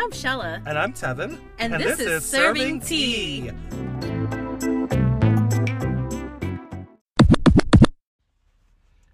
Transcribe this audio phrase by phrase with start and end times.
[0.00, 0.62] I'm Shella.
[0.64, 1.40] And I'm Tevin.
[1.58, 3.50] And this is Serving Tea.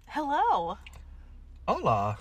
[0.05, 0.77] Hello,
[1.67, 2.19] Hola.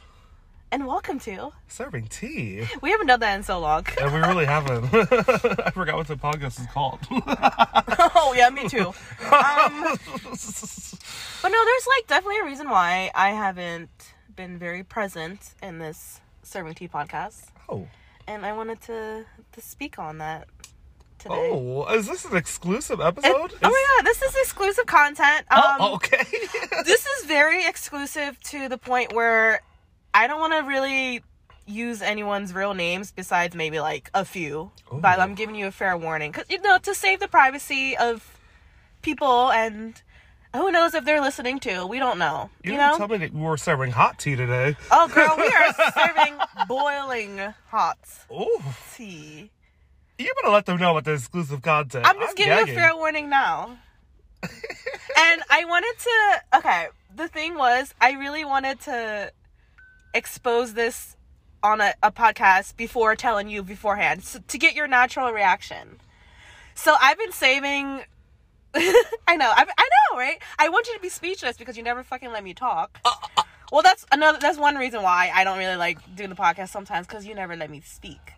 [0.73, 1.53] and welcome to.
[1.69, 2.65] Serving tea.
[2.81, 3.85] We haven't done that in so long.
[4.01, 4.85] And we really haven't.
[4.95, 7.01] I forgot what the podcast is called.
[7.11, 8.87] oh yeah, me too.
[8.87, 9.99] Um, but
[11.51, 13.91] no, there's like definitely a reason why I haven't
[14.35, 17.87] been very present in this serving tea podcast, oh.
[18.27, 20.47] And I wanted to to speak on that
[21.19, 21.51] today.
[21.53, 23.53] Oh, is this an exclusive It- episode?
[23.63, 25.47] oh my god, this is exclusive content.
[25.51, 26.25] Um, Oh, okay.
[26.85, 29.61] this is very exclusive to the point where
[30.13, 31.23] I don't want to really
[31.67, 34.71] use anyone's real names besides maybe like a few.
[34.93, 38.39] But I'm giving you a fair warning because you know to save the privacy of
[39.03, 40.01] people and
[40.55, 41.87] who knows if they're listening to.
[41.87, 42.49] We don't know.
[42.63, 42.97] you You, didn't know.
[42.99, 44.77] tell me that we were serving hot tea today.
[44.91, 46.35] oh girl, we are serving
[46.69, 47.39] boiling
[47.69, 47.99] hot
[48.31, 49.51] Oh, tea.
[50.19, 52.07] you better let them know about the exclusive content.
[52.07, 52.75] I'm just giving gagging.
[52.75, 53.77] you a fair warning now.
[54.43, 56.59] and I wanted to.
[56.59, 59.33] Okay, the thing was, I really wanted to
[60.13, 61.17] expose this
[61.63, 65.99] on a, a podcast before telling you beforehand so, to get your natural reaction.
[66.75, 68.03] So I've been saving.
[69.29, 70.39] I know, I, I know, right?
[70.59, 72.99] I want you to be speechless because you never fucking let me talk.
[73.05, 73.43] Uh, uh, uh.
[73.71, 74.39] well, that's another.
[74.41, 77.57] That's one reason why I don't really like doing the podcast sometimes because you never
[77.57, 78.33] let me speak.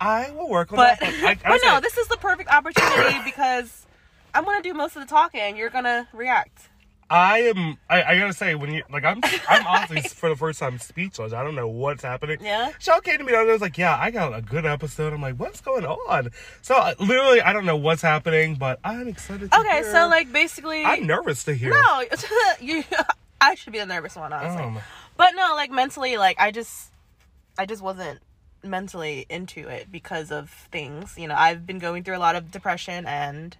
[0.00, 1.14] I will work on But that.
[1.24, 3.86] I, I but no, this is the perfect opportunity because
[4.34, 5.56] I'm gonna do most of the talking.
[5.56, 6.68] You're gonna react.
[7.10, 7.76] I am.
[7.90, 9.20] I, I gotta say, when you like, I'm.
[9.48, 11.32] I'm honestly for the first time speechless.
[11.32, 12.38] I don't know what's happening.
[12.40, 12.72] Yeah?
[12.78, 15.20] Shaw came to me and I was like, "Yeah, I got a good episode." I'm
[15.20, 16.30] like, "What's going on?"
[16.62, 19.50] So I- literally, I don't know what's happening, but I'm excited.
[19.52, 19.92] To Okay, hear.
[19.92, 21.70] so like basically, I'm nervous to hear.
[21.70, 22.02] no,
[22.60, 22.84] you.
[23.40, 24.62] I should be the nervous one, honestly.
[24.62, 24.78] Um,
[25.16, 26.90] But no, like mentally, like I just,
[27.58, 28.20] I just wasn't
[28.64, 31.18] mentally into it because of things.
[31.18, 33.56] You know, I've been going through a lot of depression and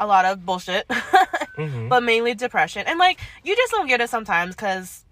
[0.00, 0.88] a lot of bullshit,
[1.56, 1.88] mhm.
[1.88, 2.84] but mainly depression.
[2.86, 5.04] And like, you just don't get it sometimes because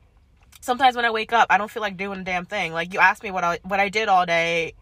[0.60, 2.72] sometimes when I wake up, I don't feel like doing a damn thing.
[2.72, 4.72] Like you asked me what I what I did all day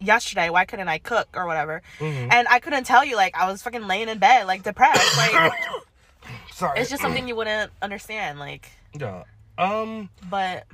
[0.00, 0.50] yesterday.
[0.50, 1.82] Why couldn't I cook or whatever?
[2.00, 2.32] Mhm.
[2.32, 3.14] And I couldn't tell you.
[3.16, 5.16] Like I was fucking laying in bed, like depressed.
[5.16, 5.52] Like
[6.52, 6.80] Sorry.
[6.80, 8.38] it's just something you wouldn't understand.
[8.38, 9.24] Like, Yeah.
[9.58, 10.64] Um, but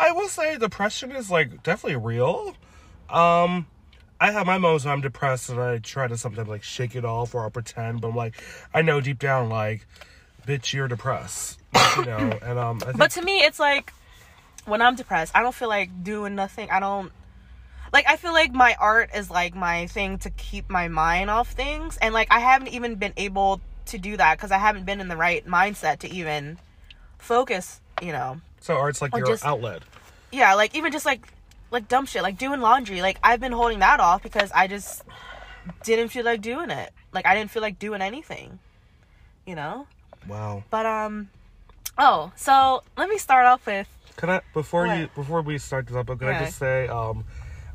[0.00, 2.56] I will say depression is like definitely real.
[3.10, 3.66] Um,
[4.22, 7.04] I have my moments when I'm depressed and I try to sometimes like shake it
[7.04, 8.40] off or I'll pretend, but I'm like,
[8.72, 9.84] I know deep down, like,
[10.46, 11.58] bitch, you're depressed,
[11.96, 12.38] you know.
[12.40, 13.92] And um, I think, But to me, it's like
[14.64, 16.70] when I'm depressed, I don't feel like doing nothing.
[16.70, 17.10] I don't
[17.92, 18.08] like.
[18.08, 21.98] I feel like my art is like my thing to keep my mind off things,
[22.00, 25.08] and like I haven't even been able to do that because I haven't been in
[25.08, 26.58] the right mindset to even
[27.18, 27.80] focus.
[28.00, 29.82] You know, so art's like your just- outlet.
[30.30, 31.26] yeah, like even just like
[31.72, 33.02] like dumb shit, like doing laundry.
[33.02, 35.02] Like I've been holding that off because I just
[35.82, 36.92] didn't feel like doing it.
[37.12, 38.58] Like I didn't feel like doing anything.
[39.46, 39.86] You know.
[40.28, 40.62] Wow.
[40.70, 41.30] But um.
[41.98, 44.98] Oh, so let me start off with Can I before What?
[44.98, 47.24] you before we start this up, can I just say um.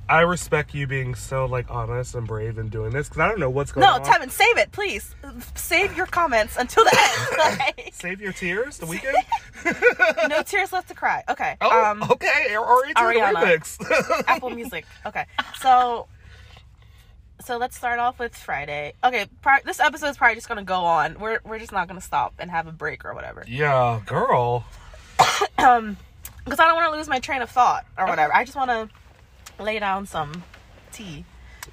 [0.09, 3.39] I respect you being so like honest and brave and doing this because I don't
[3.39, 4.01] know what's going No, on.
[4.03, 5.13] No, Tevin, save it, please.
[5.55, 7.59] Save your comments until the end.
[7.77, 8.77] Like, Save your tears.
[8.77, 8.85] The
[9.65, 10.29] Weeknd.
[10.29, 11.23] no tears left to cry.
[11.29, 11.57] Okay.
[11.61, 12.47] Oh, um, okay.
[12.49, 12.53] The
[12.95, 13.33] Ariana.
[13.33, 14.23] remix.
[14.27, 14.85] Apple Music.
[15.05, 15.25] Okay.
[15.59, 16.07] So,
[17.45, 18.93] so let's start off with Friday.
[19.03, 19.25] Okay.
[19.41, 21.19] Pri- this episode is probably just gonna go on.
[21.19, 23.43] We're we're just not gonna stop and have a break or whatever.
[23.47, 24.65] yeah, girl.
[25.59, 25.97] Um,
[26.45, 28.33] because I don't want to lose my train of thought or whatever.
[28.33, 28.89] I just want to
[29.59, 30.43] lay down some
[30.91, 31.25] tea.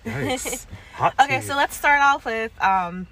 [0.05, 0.67] Nice.
[0.95, 1.41] Hot Okay.
[1.41, 3.06] So let's start off with um,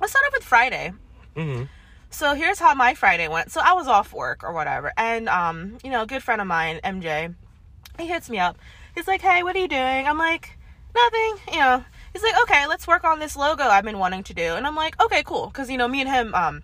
[0.00, 0.92] let's start off with Friday.
[1.34, 1.64] hmm
[2.10, 3.50] So here's how my Friday went.
[3.52, 6.46] So I was off work or whatever, and um, you know, a good friend of
[6.46, 7.34] mine, MJ,
[7.98, 8.56] he hits me up.
[8.94, 10.56] He's like, "Hey, what are you doing?" I'm like,
[10.94, 14.34] "Nothing." You know, he's like, "Okay, let's work on this logo I've been wanting to
[14.34, 16.62] do," and I'm like, "Okay, cool," because you know, me and him, um,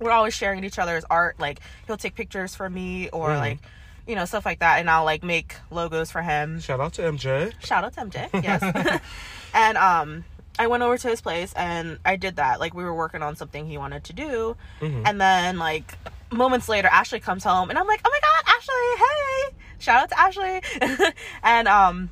[0.00, 1.38] we're always sharing each other's art.
[1.38, 3.38] Like, he'll take pictures for me or Mhm.
[3.38, 3.58] like,
[4.06, 6.60] you know, stuff like that, and I'll like make logos for him.
[6.60, 7.52] Shout out to MJ.
[7.64, 8.28] Shout out to MJ.
[8.44, 9.00] Yes.
[9.54, 10.24] and um
[10.58, 12.60] I went over to his place and I did that.
[12.60, 14.56] Like we were working on something he wanted to do.
[14.80, 15.02] Mhm.
[15.06, 15.98] And then like
[16.30, 20.08] moments later Ashley comes home and I'm like, "Oh my god, Ashley, hey." Shout out
[20.10, 21.12] to Ashley.
[21.42, 22.10] and um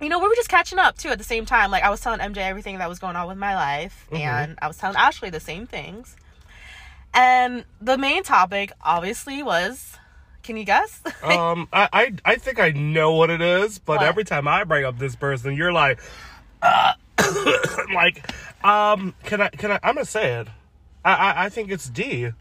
[0.00, 1.70] you know, we were just catching up too at the same time.
[1.70, 4.18] Like I was telling MJ everything that was going on with my life Mhm.
[4.20, 6.14] and I was telling Ashley the same things.
[7.14, 9.96] And the main topic obviously was
[10.48, 11.00] can you guess?
[11.22, 14.06] Um, I, I I think I know what it is, but What?
[14.06, 16.00] every time I bring up this person, you're like,
[16.62, 16.94] uh,
[17.94, 18.24] like,
[18.64, 19.78] um, can I can I?
[19.82, 20.48] I'm gonna say it.
[21.04, 22.24] I I, I think it's D.
[22.24, 22.34] of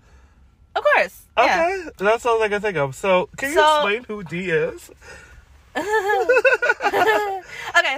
[0.84, 1.24] course.
[1.38, 1.80] Yeah.
[1.84, 2.96] Okay, that's all I can think of.
[2.96, 4.90] So, can you So- explain who D is?
[5.78, 5.86] okay,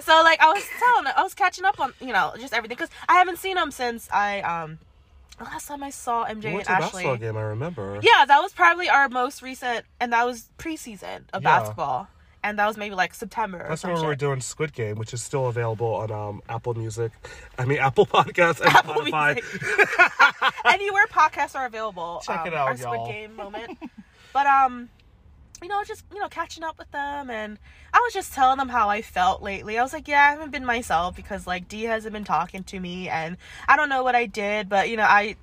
[0.02, 2.90] so like I was telling, I was catching up on you know just everything because
[3.08, 4.80] I haven't seen him since I um
[5.40, 6.86] the last time I saw MJ We and went to a Ashley.
[7.04, 8.00] basketball game, I remember.
[8.04, 11.60] Yeah, that was probably our most recent, and that was preseason of Yeah.
[11.60, 12.08] basketball,
[12.44, 13.66] and that was maybe like September.
[13.68, 17.12] That's when we were doing Squid Game, which is still available on um, Apple Music.
[17.58, 19.42] I mean, Apple Podcasts and Apple Spotify.
[20.66, 22.22] Anywhere podcasts are available.
[22.26, 23.08] Check um, it out, Our Squid y'all.
[23.08, 23.78] Game moment.
[24.34, 24.90] but um,
[25.62, 27.60] you know, just you know, catching up with them, and
[27.94, 29.78] I was just telling them how I felt lately.
[29.78, 32.80] I was like, yeah, I haven't been myself because like D hasn't been talking to
[32.80, 35.36] me, and I don't know what I did, but you know, I.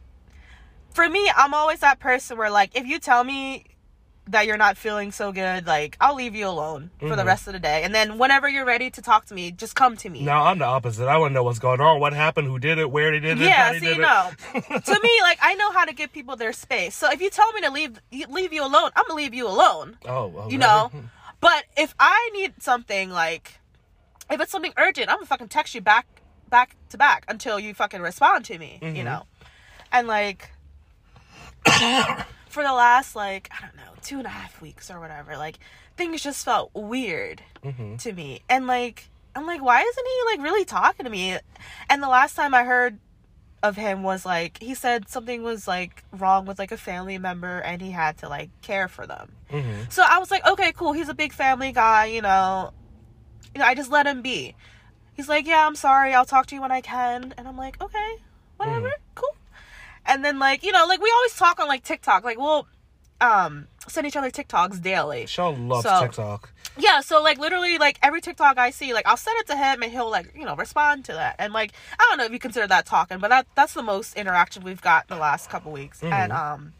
[0.90, 3.66] For me, I'm always that person where like if you tell me
[4.28, 7.26] that you're not feeling so good, like I'll leave you alone for the Mhm.
[7.26, 9.96] rest of the day, and then whenever you're ready to talk to me, just come
[9.98, 10.22] to me.
[10.22, 11.06] Now I'm the opposite.
[11.06, 13.40] I want to know what's going on, what happened, who did it, where they did
[13.40, 14.30] it, Yeah, see, did no.
[14.80, 16.94] to me, like I know how to give people their space.
[16.96, 19.96] So if you tell me to leave, leave you alone, I'm gonna leave you alone.
[20.06, 20.90] Oh, well, You know.
[21.38, 23.60] But if I need something like,
[24.30, 26.06] if it's something urgent, I'm gonna fucking text you back,
[26.48, 28.78] back to back until you fucking respond to me.
[28.80, 29.04] You Mhm.
[29.04, 29.22] know,
[29.92, 30.50] and like.
[32.56, 35.58] for the last like I don't know two and a half weeks or whatever, like
[35.96, 37.98] things just felt weird Mhm.
[38.02, 41.38] to me, and like I'm like, why isn't he like really talking to me?
[41.90, 42.98] And the last time I heard
[43.62, 47.58] of him was like he said something was like wrong with like a family member,
[47.58, 49.32] and he had to like care for them.
[49.50, 49.92] Mhm.
[49.92, 50.92] So I was like, okay, cool.
[50.92, 52.72] He's a big family guy, you know.
[53.54, 54.54] You know, I just let him be.
[55.14, 56.12] He's like, yeah, I'm sorry.
[56.14, 57.32] I'll talk to you when I can.
[57.38, 58.16] And I'm like, okay,
[58.58, 59.34] whatever, cool.
[60.06, 62.24] And then like, you know, like we always talk on like TikTok.
[62.24, 62.66] Like we'll
[63.20, 65.26] um send each other TikToks daily.
[65.26, 66.50] Shaw loves So- TikTok.
[66.78, 69.82] Yeah, so like literally like every TikTok I see, like I'll send it to him
[69.82, 71.36] and he'll like, you know, respond to that.
[71.38, 74.14] And like I don't know if you consider that talking, but that that's the most
[74.14, 76.02] interaction we've got the last couple weeks.
[76.02, 76.74] And um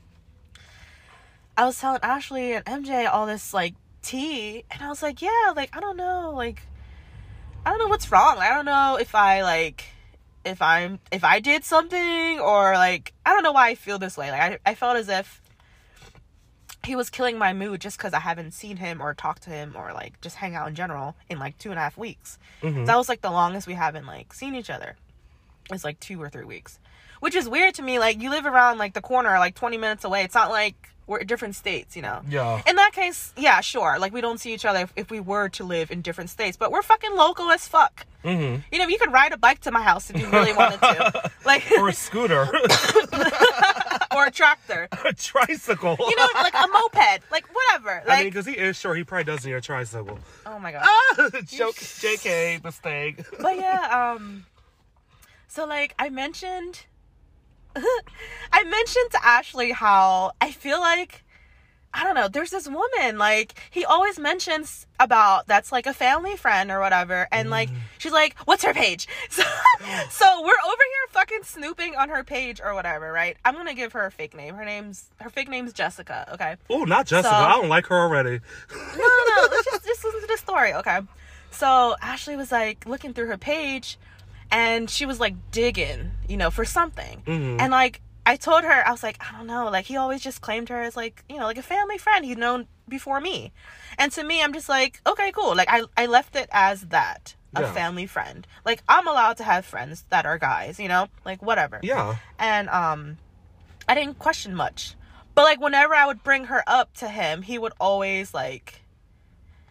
[1.57, 5.53] I was telling Ashley and MJ all this like tea and I was like, Yeah,
[5.57, 6.61] like I don't know, like
[7.65, 8.37] I don't know what's wrong.
[8.39, 9.85] I don't know if I like
[10.47, 14.17] if I'm if I did something or like I don't know why I feel this
[14.17, 14.31] way.
[14.31, 15.43] Like I, I felt as if
[16.85, 19.75] he was killing my mood just because I haven't seen him or talked to him
[19.77, 22.39] or like just hang out in general in like two and a half weeks.
[22.63, 22.87] Mhm.
[22.87, 24.97] That was like the longest we haven't like seen each other.
[25.73, 26.79] It's like two or three weeks,
[27.27, 27.99] which is weird to me.
[27.99, 30.23] Like you live around like the corner, like twenty minutes away.
[30.23, 30.77] It's not like
[31.09, 32.21] we're in different states, you know.
[32.29, 32.63] Yeah.
[32.69, 33.99] In that case, yeah, sure.
[33.99, 36.57] Like we don't see each other if, if we were to live in different states,
[36.57, 38.07] but we're fucking local as fuck.
[38.23, 40.79] hmm You know, you could ride a bike to my house if you really wanted
[40.81, 42.43] to, like Or a scooter.
[44.17, 44.89] or a tractor.
[45.05, 45.97] a tricycle.
[45.99, 48.05] You know, like a moped, like whatever.
[48.09, 50.19] I mean, because he is sure he probably does need a tricycle.
[50.47, 50.83] oh my god.
[50.85, 53.17] Ah, joke, JK, mistake.
[53.41, 54.47] but yeah, um
[55.49, 56.87] so like I mentioned
[58.53, 61.25] I mentioned to Ashley how I feel like
[61.93, 66.37] I don't know, there's this woman like he always mentions about that's like a family
[66.37, 67.77] friend or whatever and like mm.
[67.99, 69.09] she's like what's her page?
[69.31, 69.43] So,
[70.11, 73.37] so we're over here fucking snooping on her page or whatever, right?
[73.45, 74.55] I'm going to give her a fake name.
[74.55, 76.57] Her name's her fake name's Jessica, okay?
[76.71, 77.35] Oh, not Jessica.
[77.35, 78.41] So- I don't like her already.
[78.71, 81.01] no, no, let's just, just listen to the story, okay?
[81.51, 83.99] So Ashley was like looking through her page
[84.51, 87.23] and she was like digging, you know, for something.
[87.27, 87.61] Mhm.
[87.61, 90.41] And like I told her, I was like, I don't know, like he always just
[90.41, 93.53] claimed her as like, you know, like a family friend he'd known before me.
[93.99, 95.55] And to me, I'm just like, okay, cool.
[95.55, 97.35] Like I, I left it as that.
[97.55, 97.73] A Yeah.
[97.73, 98.47] family friend.
[98.67, 101.07] Like I'm allowed to have friends that are guys, you know?
[101.25, 102.17] Like whatever Yeah.
[102.39, 103.19] and um
[103.89, 104.95] I didn't question much.
[105.35, 108.83] But like whenever I would bring her up to him, he would always like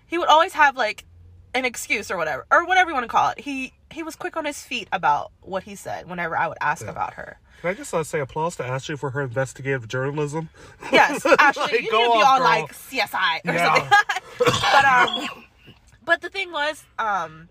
[0.07, 1.05] he would always have like
[1.53, 3.39] an excuse or whatever or whatever you want to call it.
[3.41, 6.83] He he was quick on his feet about what he said whenever I would ask
[6.83, 6.91] Yeah.
[6.91, 7.39] about her.
[7.61, 10.49] Can I just uh, say applause to Ashley for her investigative journalism?
[10.91, 13.73] Yes, Ashley, Like, you need to be off, on like CSI or Yeah.
[13.73, 13.97] something.
[14.61, 15.27] but um
[16.05, 17.49] but the thing was um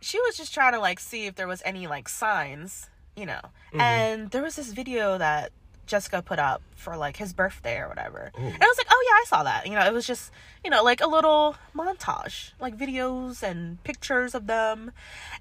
[0.00, 3.40] she was just trying to like see if there was any like signs, you know.
[3.72, 3.80] Mm-hmm.
[3.80, 5.50] And there was this video that
[5.86, 8.30] Jessica put up for like his birthday or whatever.
[8.38, 8.42] Ooh.
[8.42, 10.30] And I was like, "Oh yeah, I saw that." You know, it was just,
[10.62, 14.92] you know, like a little montage, like videos and pictures of them.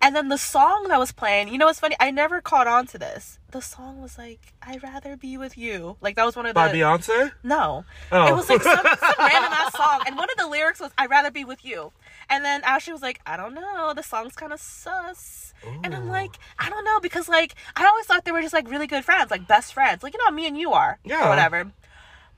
[0.02, 1.96] And then the song that was playing, you know it's funny?
[2.00, 3.40] I never caught on to this.
[3.52, 6.56] The song was like, "I'd rather be with you." Like that was one of the
[6.56, 7.32] By Beyonce?
[7.44, 7.86] no.
[8.12, 8.28] Oh.
[8.28, 10.02] It was like some, some random ass song.
[10.08, 11.92] And one of the lyrics was, I'd rather be with you.
[12.30, 13.94] And then Ashley was like, I don't know.
[13.96, 15.54] The song's kind of sus.
[15.84, 17.00] And I'm like, I don't know.
[17.00, 20.04] Because, like, I always thought they were just, like, really good friends, like best friends.
[20.04, 21.00] Like, you know, me and you are.
[21.04, 21.25] Yeah.
[21.26, 21.72] Or whatever.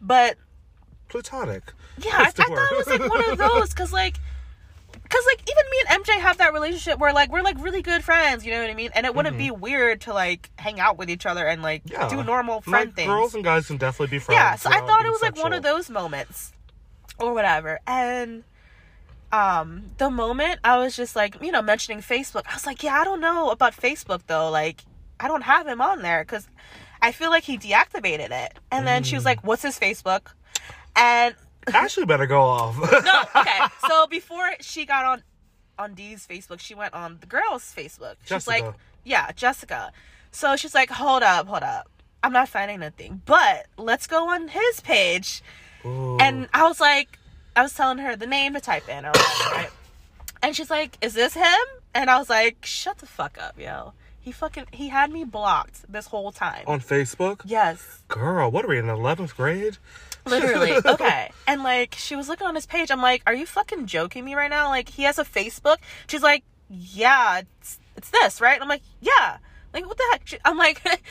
[0.02, 0.38] But,
[1.10, 1.74] Platonic.
[2.00, 3.70] yeah, I, I thought it was, like, one of those.
[3.70, 4.18] Because, like,
[5.04, 8.04] because like even me and MJ have that relationship where like we're like really good
[8.04, 8.90] friends, you know what I mean?
[8.94, 11.94] And it wouldn't be weird to like hang out with each other and like Mm-hmm.
[11.94, 12.10] Yeah.
[12.10, 13.08] do normal friend like, things.
[13.08, 14.36] Girls and guys can definitely be friends.
[14.38, 16.52] Yeah, so I thought it was like one of those moments
[17.20, 17.80] or whatever.
[17.88, 18.44] And
[19.32, 22.96] um the moment I was just like, you know, mentioning Facebook, I was like, yeah,
[23.00, 24.50] I don't know about Facebook though.
[24.50, 24.82] Like,
[25.22, 26.50] I don't have him on there because
[27.02, 28.54] I feel like he deactivated it.
[28.72, 29.28] And then she was mm.
[29.28, 30.32] like, what's his Facebook?
[30.96, 31.36] And
[31.74, 32.78] Ashley better go off.
[33.06, 33.60] no, okay.
[33.88, 35.24] So before she got on
[35.80, 38.16] on D's Facebook, she went on the girl's Facebook.
[38.22, 38.66] She's Jessica.
[38.66, 38.74] like,
[39.04, 39.92] yeah, Jessica.
[40.32, 41.90] So she's like, hold up, hold up.
[42.24, 45.44] I'm not finding nothing, but let's go on his page.
[45.86, 46.18] Ooh.
[46.20, 47.20] And I was like,
[47.56, 49.70] I was telling her the name to type in or whatever, right?
[50.42, 51.66] And she's like, is this him?
[51.94, 53.94] And I was like, shut the fuck up, yo.
[54.28, 56.66] He fucking, he had me blocked this whole time.
[56.68, 58.04] on Facebook, yes.
[58.10, 59.78] girl, what are we in eleventh grade?
[60.26, 60.74] Literally.
[60.86, 61.32] Okay.
[61.48, 62.92] And like she was looking on his page.
[62.92, 64.68] I'm like, are you fucking joking me right now?
[64.68, 65.78] Like he has a Facebook.
[66.08, 68.62] She's like, yeah, it's, it's this, right?
[68.62, 69.38] I'm like, yeah.
[69.74, 70.28] Like what the heck?
[70.28, 70.84] She, I'm like,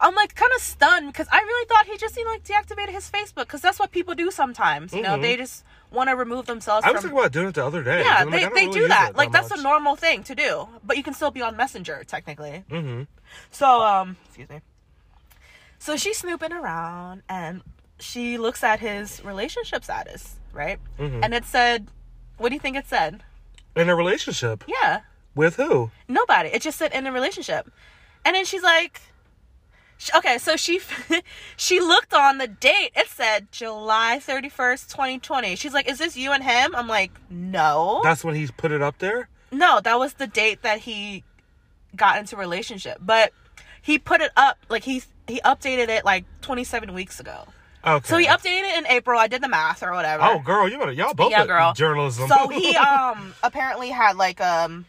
[0.00, 2.90] I'm like kind of stunned because I really thought he just you know, like deactivated
[2.90, 4.92] his Facebook because that's what people do sometimes.
[4.92, 5.22] You know, Mhm.
[5.22, 7.10] they just want to remove themselves I was from.
[7.10, 8.02] thinking about doing it the other day.
[8.02, 9.10] yeah, I'm like, they, they really do that.
[9.10, 12.02] it Like that's a normal thing to do, but you can still be on Messenger
[12.06, 12.64] technically.
[12.70, 13.02] Mm-hmm.
[13.50, 14.60] So, um, excuse me.
[15.78, 17.62] So she's snooping around and
[17.98, 20.78] she looks at his relationship status, right?
[20.98, 21.20] Mhm.
[21.24, 21.88] And it said,
[22.38, 23.22] what do you think it said?
[23.76, 25.00] In a relationship Yeah,
[25.34, 25.90] with who?
[26.08, 26.48] nobody.
[26.50, 27.70] It just said in a relationship.
[28.24, 29.00] And then she's like,
[30.16, 30.80] okay, so she
[31.56, 32.90] she looked on the date.
[32.94, 35.56] It said July 31st, 2020.
[35.56, 36.74] She's like, is this you and him?
[36.74, 38.00] I'm like, no.
[38.02, 39.28] That's when he put it up there.
[39.52, 41.22] No, that was the date that he
[41.96, 42.98] got into relationship.
[43.00, 43.32] But
[43.82, 47.44] he put it up like he he updated it like 27 weeks ago.
[47.86, 48.08] Okay.
[48.08, 49.18] So he updated it in April.
[49.20, 50.22] I did the math or whatever.
[50.24, 51.72] Oh, girl, you better y'all both Yeah, girl.
[51.74, 52.28] journalism.
[52.28, 54.86] So he um apparently had like um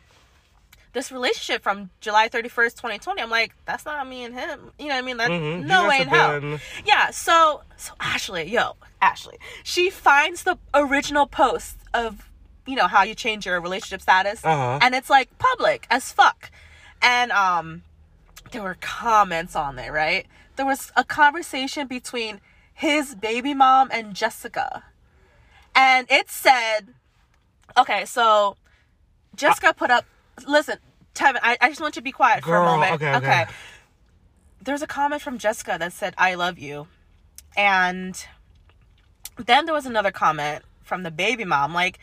[0.96, 3.22] this relationship from July 31st, 2020.
[3.22, 4.72] I'm like, that's not me and him.
[4.80, 5.18] You know what I mean?
[5.18, 5.66] That Mhm.
[5.66, 6.40] No way in hell.
[6.40, 9.38] been- Yeah, so so Ashley, yo, Ashley.
[9.64, 12.30] She finds the original post of
[12.66, 14.80] you know how you change your relationship status Uh-huh.
[14.82, 16.50] and it's like public as fuck.
[17.02, 17.84] And um
[18.52, 20.26] there were comments on there, right?
[20.56, 22.40] There was a conversation between
[22.74, 24.84] his baby mom and Jessica.
[25.76, 26.94] And it said,
[27.78, 28.56] okay, so
[29.36, 30.06] Jessica put up,
[30.48, 30.78] listen,
[31.14, 32.94] Tevin, I, I just want you to be quiet for a Girl, moment.
[32.94, 33.46] okay, okay.
[34.62, 36.88] There's a comment from Jessica that said, I love you.
[37.56, 38.26] And
[39.38, 42.00] then there was another comment from the baby mom, like,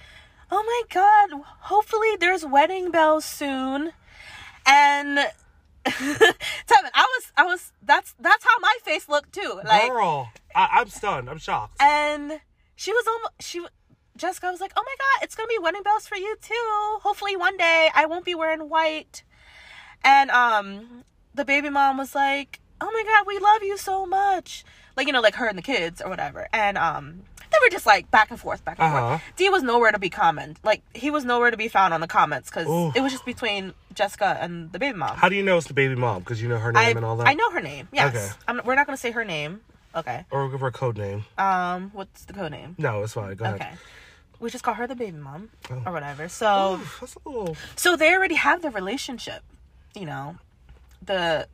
[0.51, 3.93] oh my God, hopefully there's wedding bells soon.
[4.67, 5.19] And
[5.85, 9.61] Tevin, I was, I was, that's, that's how my face looked too.
[9.65, 11.29] Like, girl, I, I'm stunned.
[11.29, 11.77] I'm shocked.
[11.81, 12.41] and
[12.77, 13.65] she was almost she
[14.23, 16.99] Jessica was like, "Oh my god, it's gonna be wedding bells for you too.
[17.03, 19.25] Hopefully one day I won't be wearing white."
[20.05, 21.03] And um,
[21.35, 24.65] the baby mom was like, "Oh my god, we love you so much."
[24.97, 26.47] Like you know, like her and the kids or whatever.
[26.53, 29.19] And um, they were just like back and forth, back and Uh-huh.
[29.19, 29.23] forth.
[29.37, 30.59] D was nowhere to be comment.
[30.63, 33.75] Like he was nowhere to be found on the comments because it was just between
[33.93, 35.17] Jessica and the baby mom.
[35.17, 36.21] How do you know it's the baby mom?
[36.21, 37.27] Because you know her name I and all that.
[37.27, 37.89] I know her name.
[37.93, 38.29] Yes, Okay.
[38.47, 39.63] I'm, we're not gonna say her name.
[39.97, 40.25] Okay.
[40.31, 41.25] Or give her a code name.
[41.37, 42.77] Um, what's the code name?
[42.79, 43.35] No, it's fine.
[43.35, 43.61] Go ahead.
[43.61, 43.73] Okay.
[44.43, 45.83] We just call her the baby mom Oh.
[45.87, 46.29] or whatever.
[46.29, 49.43] So Oof, a little so they already have the relationship.
[49.95, 50.37] You know.
[51.01, 51.47] The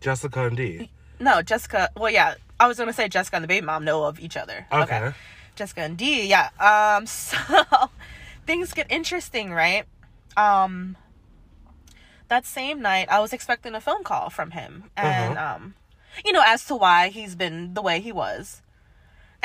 [0.00, 0.90] Jessica and D.
[1.20, 4.18] no, Jessica well yeah, I was gonna say Jessica and the baby mom know of
[4.18, 4.66] each other.
[4.72, 5.12] Okay.
[5.56, 6.48] Jessica and D, yeah.
[6.58, 7.36] Um so
[8.46, 9.84] things get interesting, right?
[10.36, 10.96] Um
[12.28, 15.54] that same night I was expecting a phone call from him and Uh-huh.
[15.56, 15.74] um
[16.24, 18.62] you know, as to why he's been the way he was.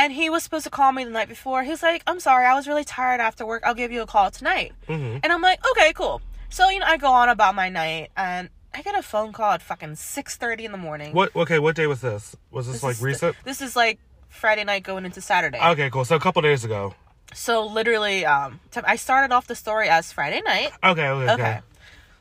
[0.02, 1.62] And he was supposed to call me the night before.
[1.64, 3.62] He was like, I'm sorry, I was really tired after work.
[3.64, 4.72] I'll give you a call tonight.
[4.88, 6.22] hmm And I'm like, okay, cool.
[6.50, 9.52] So, you know, I go on about my night and I get a phone call
[9.52, 11.14] at fucking 6.30 in the morning.
[11.14, 11.36] What?
[11.36, 12.36] Okay, what day was this?
[12.50, 13.36] Was this, This like recent?
[13.44, 15.60] This is like Friday night going into Saturday.
[15.64, 16.04] Okay, cool.
[16.04, 16.96] So a couple days ago.
[17.34, 20.72] so literally, um, t- I started off the story as Friday night.
[20.84, 21.60] Okay, okay, okay.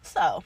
[0.02, 0.44] So,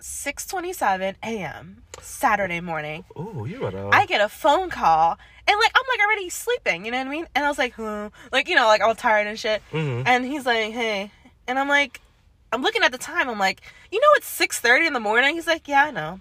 [0.00, 1.82] 6.27 a.m.
[2.00, 3.04] Saturday morning.
[3.18, 3.88] Ooh, you better.
[3.92, 5.18] I get a phone call
[5.48, 7.26] and like I'm like already sleeping, you know what I mean?
[7.34, 8.10] And I was like, huh.
[8.30, 9.62] like you know, like all tired and shit.
[9.72, 10.02] Mhm.
[10.06, 11.10] And he's like, hey,
[11.46, 12.00] and I'm like,
[12.52, 13.28] I'm looking at the time.
[13.28, 15.34] I'm like, you know, it's six thirty in the morning.
[15.34, 16.20] He's like, yeah, I know.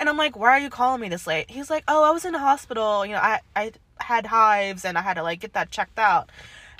[0.00, 1.50] And I'm like, why are you calling me this late?
[1.50, 3.06] He's like, oh, I was in the hospital.
[3.06, 6.30] You know, I I had hives and I had to like get that checked out.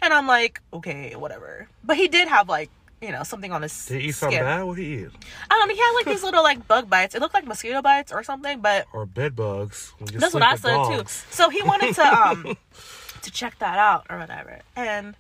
[0.03, 1.69] And I'm like, okay, whatever.
[1.85, 2.71] But he did have like.
[3.05, 4.31] You know, something on his Did he eat skin.
[4.31, 4.63] something bad?
[4.65, 5.09] What he eat?
[5.51, 5.75] I don't know.
[5.75, 7.15] He had like these little like bug bites.
[7.15, 9.93] It looked like mosquito bites or something, but Or bed bugs?
[10.13, 11.03] that's what I said too.
[11.31, 12.57] So he wanted to um
[13.23, 14.61] to check that out or whatever.
[14.77, 15.15] And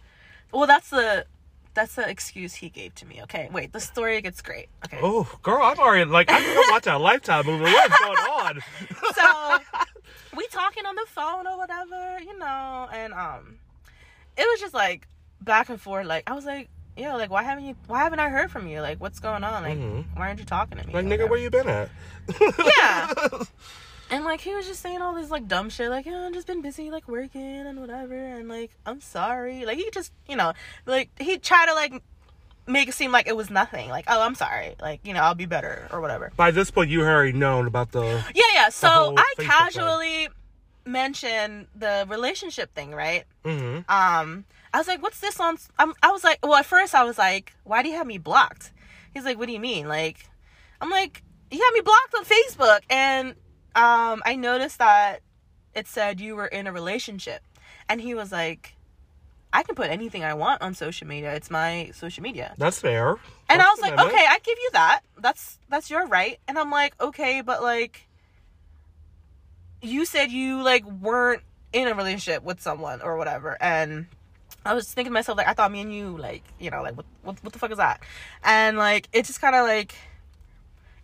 [0.53, 1.27] well that's the
[1.75, 3.21] that's the excuse he gave to me.
[3.25, 4.69] Okay, wait, the story gets great.
[4.87, 5.01] Okay.
[5.03, 7.65] Oh, girl, I'm already like I can go watch a Lifetime movie.
[7.65, 8.61] What's going on?
[9.15, 9.59] So
[10.37, 13.59] we talking on the phone or whatever, you know, and um
[14.37, 15.07] it was just like
[15.41, 16.07] back and forth.
[16.07, 17.75] Like I was like, yo, like why haven't you?
[17.87, 18.81] Why haven't I heard from you?
[18.81, 19.63] Like what's going on?
[19.63, 20.05] Like Mhm.
[20.15, 20.93] why aren't you talking to me?
[20.93, 21.89] Like, nigga, where you been at?
[22.79, 23.13] Yeah.
[24.11, 26.47] And like he was just saying all this like dumb shit, like yeah, I've just
[26.47, 29.65] been busy like working and whatever, and like I'm sorry.
[29.65, 30.53] Like he just, you know,
[30.85, 32.03] like he tried to like
[32.67, 33.89] make it seem like it was nothing.
[33.89, 34.77] Like oh, I'm sorry.
[34.81, 36.31] Like you know, I'll be better or whatever.
[36.37, 38.23] By this point, you already known about the.
[38.35, 38.69] Yeah, yeah.
[38.69, 39.47] So I Facebook thing.
[39.49, 40.29] casually
[40.85, 43.25] mentioned the relationship thing, right?
[43.45, 44.45] hmm Um,
[44.75, 47.17] I was like, "What's this on?" Um, I was like, "Well, at first I was
[47.17, 48.73] like, why do you have me blocked?"
[49.15, 50.29] He's like, "What do you mean?" Like,
[50.81, 53.29] I'm like, "You have me blocked on Facebook," and
[53.77, 55.21] um, I noticed that
[55.75, 57.43] it said you were in a relationship,
[57.89, 58.75] and he was like,
[59.53, 61.33] "I can put anything I want on social media.
[61.35, 63.15] It's my social media." That's fair.
[63.49, 64.19] And I was like, Amendment.
[64.19, 65.03] okay, I give you that.
[65.21, 66.41] That's that's your right.
[66.49, 68.09] And I'm like, okay, but like
[69.83, 73.57] you said you like weren't in a relationship with someone or whatever.
[73.61, 74.07] And
[74.65, 76.97] I was thinking to myself like I thought me and you like, you know, like
[76.97, 78.01] what what, what the fuck is that?
[78.43, 79.95] And like it just kind of like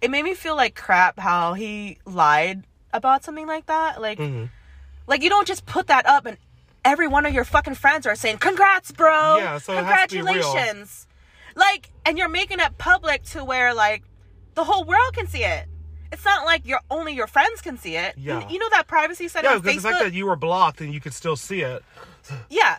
[0.01, 4.01] it made me feel like crap how he lied about something like that.
[4.01, 4.49] Like Mhm.
[5.07, 6.39] like you don't just put that up and
[6.85, 9.37] every one of your fucking friends are saying, "Congrats, bro!
[9.37, 10.33] Yeah, so it has to be real.
[10.43, 11.07] Congratulations!"
[11.55, 14.03] Like, and you're making it public to where like
[14.55, 15.67] the whole world can see it.
[16.13, 18.17] It's not like your only your friends can see it.
[18.17, 18.49] You- Yeah.
[18.49, 21.01] You, know that privacy setting Yeah, because the fact that you were blocked and you
[21.01, 21.85] could still see it.
[22.49, 22.79] yeah.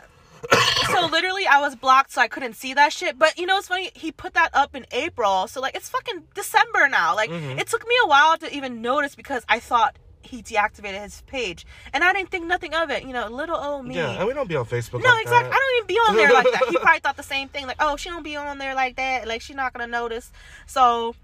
[0.91, 3.17] So literally, I was blocked, so I couldn't see that shit.
[3.19, 3.91] But you know, it's funny.
[3.93, 7.15] He put that up in April, so like it's fucking December now.
[7.15, 7.59] Like Mhm.
[7.59, 11.65] it took me a while to even notice because I thought he deactivated his page,
[11.93, 13.03] and I didn't think nothing of it.
[13.03, 13.95] You know, little old me.
[13.95, 15.01] Yeah, and we don't be on Facebook.
[15.03, 15.49] No, like exactly.
[15.49, 15.55] That.
[15.55, 16.69] I don't even be on there like that.
[16.69, 17.67] He probably thought the same thing.
[17.67, 19.27] Like, oh, she don't be on there like that.
[19.27, 20.31] Like, she's not gonna notice.
[20.67, 21.15] So,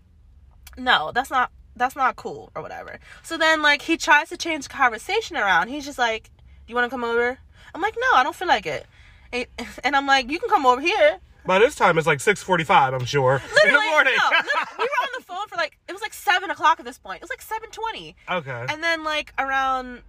[0.77, 2.99] no, that's not that's not cool or whatever.
[3.21, 5.67] So then, like, he tries to change the conversation around.
[5.67, 7.37] He's just like, "Do you want to come over?"
[7.75, 8.87] I'm like, "No, I don't feel like it."
[9.33, 9.47] And-
[9.83, 12.93] And I'm like, "You can come over here." By this time, it's like six forty-five.
[12.93, 14.13] I'm sure Literally, in the morning.
[14.17, 14.29] no.
[14.77, 17.17] we were on the phone for like it was like seven o'clock at this point.
[17.17, 18.15] It was like seven twenty.
[18.29, 18.65] okay.
[18.69, 20.01] And then like around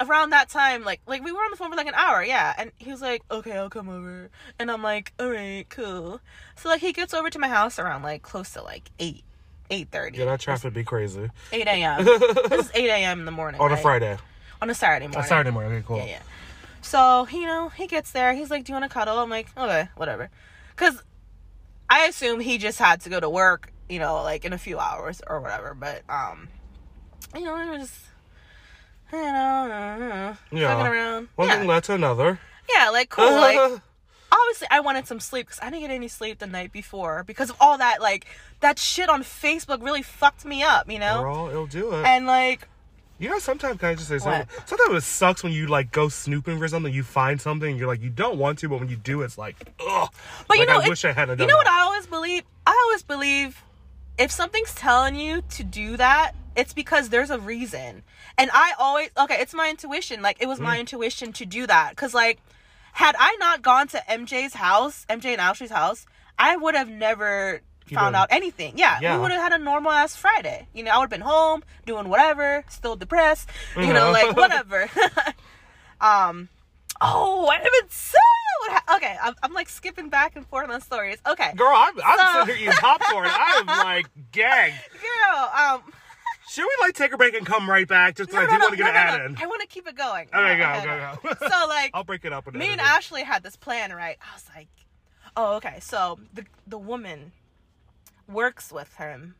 [0.00, 2.54] around that time, like like we were on the phone for like an hour, yeah.
[2.56, 4.30] And he was like, Okay, I'll come over.
[4.58, 6.20] And I'm like, Alright, cool.
[6.56, 9.24] So like he gets over to my house around like close to like eight
[9.70, 10.18] eight thirty.
[10.18, 12.04] yeah, that traffic would be crazy Eight AM.
[12.50, 13.60] this is eight AM in the morning.
[13.60, 13.76] on a?
[13.76, 14.16] Friday.
[14.60, 15.24] On a Saturday morning.
[15.24, 15.72] A Saturday morning.
[15.72, 15.96] Okay, cool.
[15.98, 16.18] Yeah, yeah.
[16.82, 18.34] So, you know, he gets there.
[18.34, 19.18] He's like, Do you want to cuddle?
[19.18, 20.30] I'm like, Okay, whatever.
[20.74, 21.02] Because
[21.88, 24.78] I assume he just had to go to work, you know, like in a few
[24.78, 25.74] hours or whatever.
[25.74, 26.48] But, um,
[27.34, 28.00] you know, it was just,
[29.12, 30.74] you know, Yeah.
[30.76, 31.28] fucking around.
[31.36, 31.58] One yeah.
[31.58, 32.38] thing led to another.
[32.74, 33.30] yeah, like, cool.
[33.30, 33.58] like,
[34.32, 37.50] obviously, I wanted some sleep because I didn't get any sleep the night before because
[37.50, 38.26] of all that, like,
[38.60, 41.22] that shit on Facebook really fucked me up, you know?
[41.22, 42.06] Girl, it'll do it.
[42.06, 42.66] And, like,
[43.22, 44.48] You know, sometimes can I just say something?
[44.52, 44.68] What?
[44.68, 47.86] Sometimes it sucks when you like go snooping for something, you find something, and you're
[47.86, 50.10] like, you don't want to, but when you do, it's like, ugh.
[50.48, 51.68] But you Like, know, I it- wish I hadn't You know what.
[51.68, 52.42] I always believe?
[52.66, 53.62] I always believe
[54.18, 58.02] if something's telling you to do that, it's because there's a reason.
[58.36, 60.20] And I always okay, it's my intuition.
[60.20, 60.62] Like it was Mm.
[60.64, 62.40] my intuition to do that cuz like
[62.94, 66.06] had I not gone to MJ's house, MJ and Ashley's house,
[66.38, 67.60] I would have never You
[67.94, 68.76] found out anything.
[68.76, 69.16] Yeah, Yeah.
[69.16, 70.66] we would have had a normal ass Friday.
[70.74, 74.88] You know, I would have been home doing whatever, still depressed, you know, like whatever.
[76.00, 76.48] um
[77.04, 78.20] Oh, I haven't said
[78.96, 79.16] okay.
[79.20, 81.18] I'm, I'm like skipping back and forth on stories.
[81.26, 83.26] Okay, Girl, I'm, I'm So- sitting here eating popcorn.
[83.26, 84.76] I am like gagged.
[85.00, 85.50] girl.
[85.52, 85.82] Um,
[86.48, 88.16] Should we like take a break and come right back?
[88.16, 89.36] Just no, I do no, want to get no, an no, ad in.
[89.40, 90.28] I want to keep it going.
[90.32, 90.84] Okay, go, Okay,
[91.22, 91.48] go, go.
[91.48, 92.52] So like, I'll break it up.
[92.54, 92.80] Me and.
[92.80, 94.16] Ashley had this plan, right?
[94.20, 94.68] I was like,
[95.36, 95.78] oh, okay.
[95.80, 97.32] So the the woman
[98.32, 99.34] works with him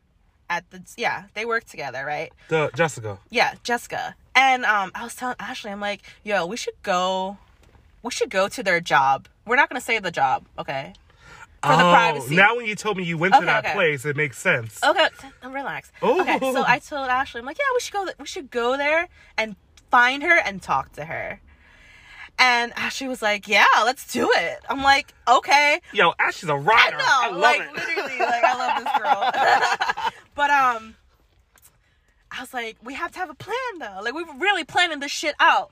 [0.49, 2.31] at the yeah, they work together, right?
[2.49, 3.19] The Jessica.
[3.29, 4.15] Yeah, Jessica.
[4.35, 7.37] And um, I was telling Ashley, I'm like, yo, we should go.
[8.01, 9.27] We should go to their job.
[9.45, 10.93] We're not gonna say the job, okay?
[11.63, 12.35] For the Oh, privacy.
[12.35, 13.73] Now when you told me you went to that okay.
[13.73, 14.83] place, it makes sense.
[14.83, 15.07] Okay,
[15.47, 15.91] relax.
[16.01, 16.19] Oh.
[16.21, 18.07] Okay, so I told Ashley, I'm like, yeah, we should go.
[18.19, 19.55] We should go there and
[19.89, 21.39] find her and talk to her.
[22.39, 24.59] And Ashley was like, yeah, let's do it.
[24.67, 25.79] I'm like, okay.
[25.93, 26.97] Yo, Ashley's a rider.
[26.97, 27.73] know, I, love like it.
[27.73, 30.11] literally, like I love this girl.
[30.35, 30.95] but um,
[32.31, 33.99] I was like, we have to have a plan though.
[34.01, 35.71] Like we were really planning this shit out.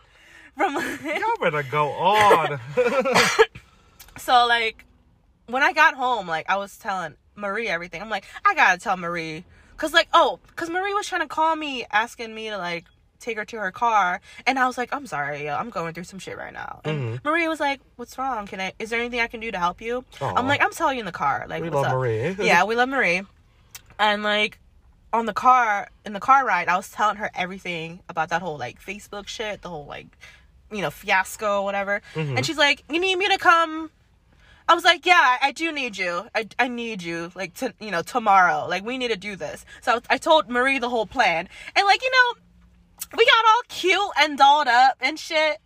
[0.56, 2.60] From Y'all better go on.
[4.18, 4.86] so like
[5.48, 8.02] when I got home, like I was telling Marie everything.
[8.02, 9.46] I'm like, I gotta tell Marie,
[9.78, 12.86] cause like oh, cause Marie was trying to call me asking me to like
[13.22, 16.04] take her to her car, and I was like, I'm sorry, yo, I'm going through
[16.06, 16.82] some shit right now.
[16.84, 17.24] And Mhm.
[17.26, 18.48] Marie was like, What's wrong?
[18.48, 18.74] Can I?
[18.80, 20.04] Is there anything I can do to help you?
[20.22, 20.34] Aw.
[20.36, 21.46] I'm like, I'm telling you in the car.
[21.48, 21.94] Like we what's love up?
[21.94, 22.36] Marie.
[22.40, 23.22] yeah, we love Marie.
[24.00, 24.60] And like
[25.14, 28.58] on the car in the car ride, I was telling her everything about that whole
[28.58, 30.08] like Facebook shit, the whole like
[30.72, 32.02] you know fiasco or whatever.
[32.16, 32.38] Mhm.
[32.38, 33.92] And she's like, "You need me to come
[34.70, 36.30] I was like, yeah, I, I do need you.
[36.34, 38.68] I, I need you, like, to, you know, tomorrow.
[38.70, 39.66] Like, we need to do this.
[39.82, 41.50] So I told Marie the whole plan.
[41.76, 42.42] And, like, you know,
[43.18, 45.60] we got all cute and dolled up and shit.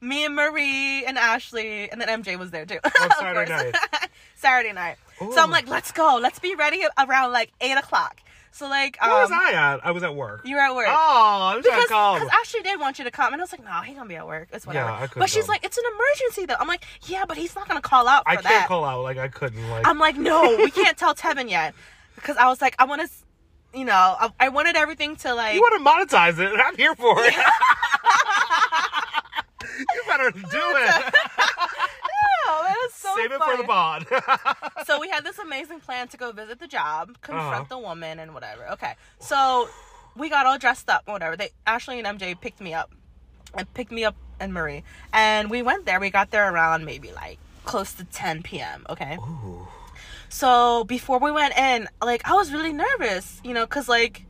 [0.00, 2.78] Me and Marie and Ashley, and then MJ was there too.
[2.84, 3.74] Of Saturday night.
[4.34, 4.96] Saturday night.
[5.18, 6.18] So I'm like, let's go.
[6.20, 8.20] Let's be ready around like 8 o'clock.
[8.52, 9.84] So, like, um, Where was I at?
[9.84, 10.40] I was at work.
[10.46, 10.86] you were at work.
[10.88, 10.92] Oh,
[11.52, 12.14] I was because to call.
[12.14, 14.16] because Ashley did want you to come, and I was like, no, he's gonna be
[14.16, 14.48] at work.
[14.50, 14.88] It's whatever.
[14.88, 15.52] Yeah, I couldn't but she's come.
[15.52, 16.54] like, it's an emergency though.
[16.58, 19.02] I'm like, yeah, but he's not gonna call out for I can't call out.
[19.02, 19.68] Like I couldn't.
[19.68, 21.74] Like I'm like, no, we can't tell Tevin yet
[22.14, 23.08] because I was like, I want to,
[23.76, 25.54] you know, I, I wanted everything to like.
[25.54, 26.58] you want to monetize it?
[26.58, 27.34] I'm here for it.
[29.78, 31.14] you better do it.
[32.46, 33.56] That is so Save it funny.
[33.56, 34.06] for the pod.
[34.86, 37.64] So we had this amazing plan to go visit the job, confront Uh-huh.
[37.68, 38.68] the woman, and whatever.
[38.70, 39.68] Okay, so
[40.16, 41.36] we got all dressed up, whatever.
[41.36, 42.92] They Ashley and MJ picked me up,
[43.52, 45.98] and picked me up and Marie, and we went there.
[45.98, 48.86] We got there around maybe like close to 10 p.m.
[48.88, 49.16] Okay.
[49.16, 49.66] Ooh.
[50.28, 54.26] So before we went in, like I was really nervous, you know, cause like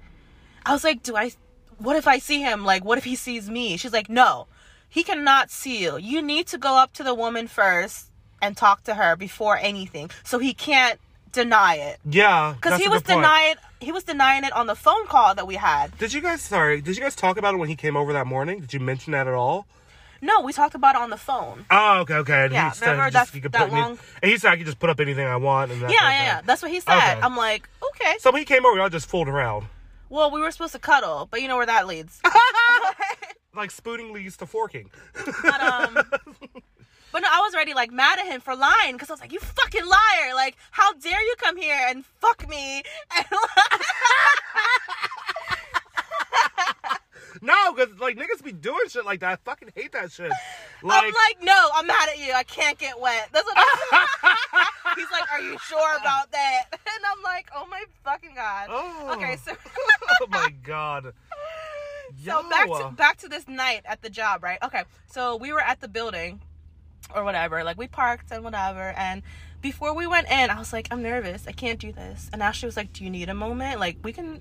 [0.64, 1.32] I was like, do I?
[1.78, 2.64] What if I see him?
[2.64, 3.76] Like, what if he sees me?
[3.76, 4.46] She's like, no,
[4.88, 5.98] he cannot see you.
[5.98, 10.10] You need to go up to the woman first and talk to her before anything,
[10.24, 10.98] so he can't
[11.32, 11.98] deny it.
[12.08, 15.54] Yeah, Cause he was denying he was denying it on the phone call that we
[15.56, 15.96] had.
[15.98, 16.42] Did you guys?
[16.42, 18.60] Sorry, did you guys talk about it when he came over that morning?
[18.60, 19.66] Did you mention that at all?
[20.26, 21.64] No, we talked about it on the phone.
[21.70, 22.44] Oh, okay, okay.
[22.44, 24.78] And Yeah, he said remember just, that- that long- and he said I could just
[24.78, 25.70] put up anything I want.
[25.72, 26.40] And that Yeah, yeah, yeah.
[26.44, 26.96] That's what he said.
[26.96, 27.20] Okay.
[27.22, 28.16] I'm like, okay.
[28.18, 29.66] So when he came over, y'all just fooled around.
[30.08, 32.20] Well, we were supposed to cuddle, but you know where that leads.
[33.54, 34.90] Like spooning leads to forking.
[35.14, 35.94] But um,
[37.10, 39.32] but no, I was already like mad at him for lying because I was like,
[39.32, 40.34] "You fucking liar!
[40.34, 42.82] Like, how dare you come here and fuck me?"
[43.16, 43.24] And
[47.46, 49.32] no, because like niggas be doing shit like that.
[49.32, 50.30] I fucking hate that shit.
[50.82, 52.32] Like, I'm like, "No, I'm mad at you.
[52.34, 57.04] I can't get wet." That's what I'm He's like, "Are you sure about that?" And
[57.10, 59.14] I'm like, "Oh my fucking god." oh.
[59.16, 59.52] Okay, so
[60.20, 61.14] oh my god.
[62.24, 64.58] so back to back to this night at the job, right?
[64.62, 66.40] Okay, so we were at the building
[67.14, 67.64] or whatever.
[67.64, 68.92] Like we parked and whatever.
[68.96, 69.22] And
[69.60, 71.46] before we went in, I was like, I'm nervous.
[71.46, 72.28] I can't do this.
[72.32, 73.80] And Ashley was like, Do you need a moment?
[73.80, 74.40] Like we can,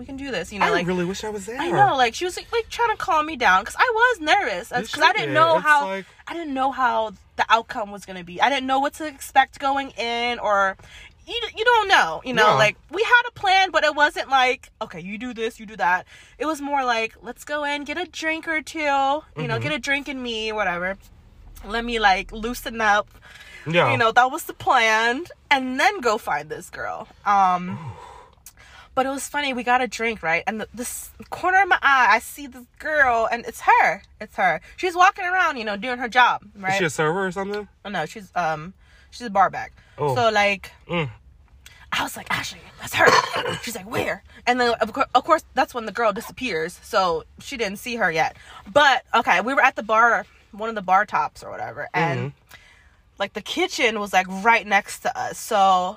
[0.00, 0.52] we can do this.
[0.52, 1.58] You know, I like really wish I was there.
[1.60, 1.96] I know.
[1.96, 5.00] Like she was like, like trying to calm me down because I was nervous because
[5.00, 8.40] I didn't know It's how like- I didn't know how the outcome was gonna be.
[8.40, 10.76] I didn't know what to expect going in or.
[11.26, 14.72] You, you don't know, you know, like we had a plan, but it wasn't like,
[14.82, 16.04] okay, you do this, you do that.
[16.38, 19.62] It was more like, let's go in, get a drink or two, you know, Mm-hmm.
[19.62, 20.98] get a drink in me, whatever.
[21.64, 23.06] Let me like loosen up,
[23.64, 23.92] Yeah.
[23.92, 27.06] you know, that was the plan, and then go find this girl.
[27.24, 27.78] Um,
[29.00, 29.54] but it was funny.
[29.54, 30.44] We got a drink, right?
[30.46, 34.02] And the, this corner of my eye, I see this girl, and it's her.
[34.20, 34.60] It's her.
[34.76, 36.72] She's walking around, you know, doing her job, right?
[36.72, 37.66] Is she a server or something?
[37.86, 38.74] oh, no, she's um,
[39.10, 39.72] she's a bar back.
[39.96, 40.14] Oh.
[40.14, 41.08] So like, Mm.
[41.92, 43.06] I was like, Ashley, that's her.
[43.62, 44.22] She's like, where?
[44.46, 46.78] And then of course, of course, that's when the girl disappears.
[46.82, 48.36] So she didn't see her yet.
[48.70, 52.18] But okay, we were at the bar, one of the bar tops or whatever, and
[52.20, 52.56] Mm-hmm.
[53.18, 55.38] like the kitchen was like right next to us.
[55.38, 55.96] So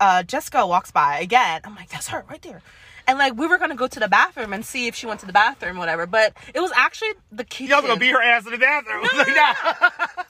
[0.00, 1.60] uh, Jessica walks by again.
[1.64, 2.62] I'm like, that's her right there.
[3.06, 5.26] And like we were gonna go to the bathroom and see if she went to
[5.26, 6.06] the bathroom, whatever.
[6.06, 7.70] But it was actually the kitchen.
[7.70, 9.02] Y'all gonna beat her ass in the bathroom.
[9.16, 9.88] Like, nah.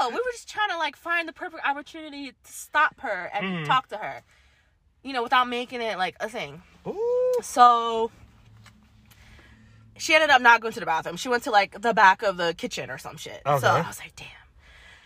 [0.00, 3.44] No, we were just trying to like find the perfect opportunity to stop her and
[3.44, 3.64] Mm-hmm.
[3.64, 4.22] talk to her.
[5.02, 6.62] You know, without making it like a thing.
[6.86, 7.34] Ooh.
[7.42, 8.10] So
[9.98, 11.16] she ended up not going to the bathroom.
[11.16, 13.42] She went to like the back of the kitchen or some shit.
[13.44, 13.60] Okay.
[13.60, 14.26] So I was like, damn.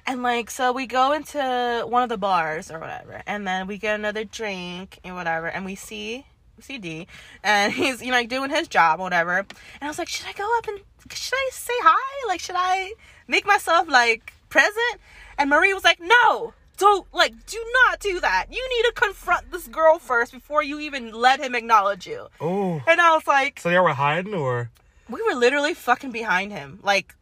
[0.06, 3.78] And like, so we go into one of the bars or whatever, and then we
[3.78, 7.06] get another drink and whatever, and we see we see D,
[7.42, 9.38] and he's you know like doing his job or whatever.
[9.38, 9.46] And
[9.80, 12.28] I was like, should I go up and should I say hi?
[12.28, 12.92] Like, should I
[13.28, 15.00] make myself like present?
[15.38, 16.54] And Marie was like, no.
[16.78, 18.46] Don't like do not do that.
[18.50, 22.26] You need to confront this girl first before you even let him acknowledge you.
[22.40, 22.82] Oh.
[22.88, 24.70] And I was like, So y'all were hiding or?
[25.12, 27.14] we were literally fucking behind him, like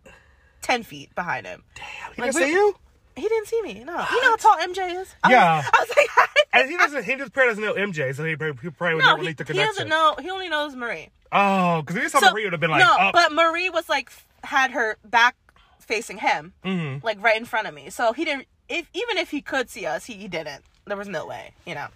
[0.63, 1.63] ten feet behind him.
[1.75, 2.75] Damn, he Like, didn't see you?
[3.17, 3.75] He didn't see me.
[3.85, 5.15] No, you know how tall MJ is.
[5.25, 5.57] I Yeah.
[5.57, 7.05] was, I was like, And he doesn't.
[7.05, 9.35] He just probably doesn't know MJ, so he probably, he probably would no, he, he
[9.35, 10.17] doesn't know.
[10.21, 11.09] He only knows Marie.
[11.33, 13.11] Oh, because if he saw So- Marie, would have been like, no, oh.
[13.13, 14.11] but Marie was like
[14.45, 15.37] had her back
[15.81, 17.03] facing him, Mhm.
[17.05, 17.91] like right in front of me.
[17.91, 18.47] So he didn't.
[18.69, 20.65] If even if he could see us, he, he didn't.
[20.87, 21.89] There was no way, you know.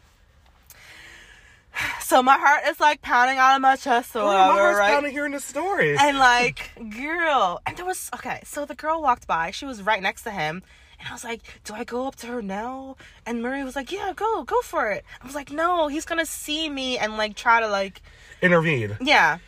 [2.01, 4.93] So my heart is like pounding out of my chest or Oh, my heart's right?
[4.93, 5.97] pounding hearing this story.
[5.99, 9.51] and like girl and there was okay so the girl walked by.
[9.51, 10.63] She was right next to him.
[11.01, 12.97] And i was like do i go up to her now?
[13.27, 15.05] And marie was like yeah go go for it.
[15.23, 18.01] I was like no he's gonna see me and like try to like
[18.43, 18.97] Intervene.
[19.01, 19.39] yeah.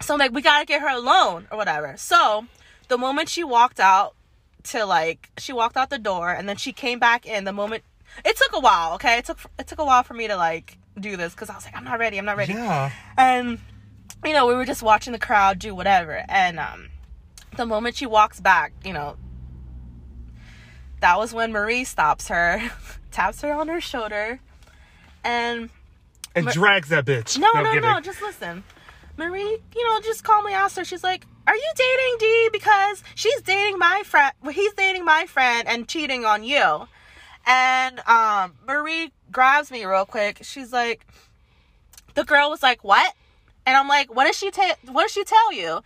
[0.00, 1.94] So like we gotta get her alone or whatever.
[1.98, 2.46] So
[2.88, 4.14] the moment she walked out
[4.64, 7.84] to like she walked out the door and then she came back in the moment
[8.24, 9.18] it took a while okay?
[9.18, 11.64] It took it took a while for me to like do this because i was
[11.64, 12.90] like i'm not ready i'm not ready Yeah.
[13.16, 13.58] and
[14.24, 16.88] you know we were just watching the crowd do whatever and um
[17.56, 19.16] the moment she walks back you know
[21.00, 22.60] that was when marie stops her
[23.10, 24.40] taps her on her shoulder
[25.24, 25.70] and
[26.34, 27.38] And drags that bitch.
[27.38, 28.00] no, I'm no, no.
[28.00, 28.62] Just listen.
[29.18, 29.42] Marie,
[29.76, 30.84] you know, just calmly asked her.
[30.84, 32.48] She's like, "Are you dating D?
[32.52, 34.32] Because she's dating my friend.
[34.42, 36.86] Well, he's dating my friend and cheating on you."
[37.46, 40.38] And um, Marie grabs me real quick.
[40.42, 41.06] She's like,
[42.14, 43.14] "The girl was like, what?"
[43.66, 44.74] And I'm like, "What does she tell?
[44.90, 45.80] What does she tell you?"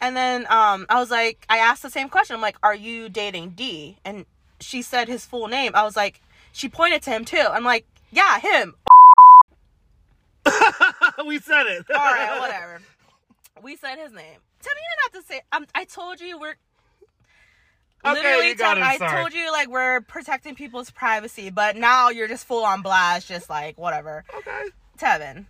[0.00, 2.34] And then um, I was like, I asked the same question.
[2.34, 4.26] I'm like, "Are you dating D?" And
[4.60, 5.72] she said his full name.
[5.74, 6.20] I was like,
[6.52, 7.46] she pointed to him too.
[7.48, 8.74] I'm like, "Yeah, him."
[11.26, 11.84] we said it.
[11.90, 12.80] All right, whatever.
[13.62, 14.40] We said his name.
[14.60, 15.40] Tell me you didn't have to say.
[15.52, 16.56] Um, I told you we're.
[18.04, 22.08] Okay, literally, you got it, I told you like we're protecting people's privacy, but now
[22.08, 24.24] you're just full on blast, just like whatever.
[24.38, 24.70] Okay.
[24.98, 25.46] Tevin,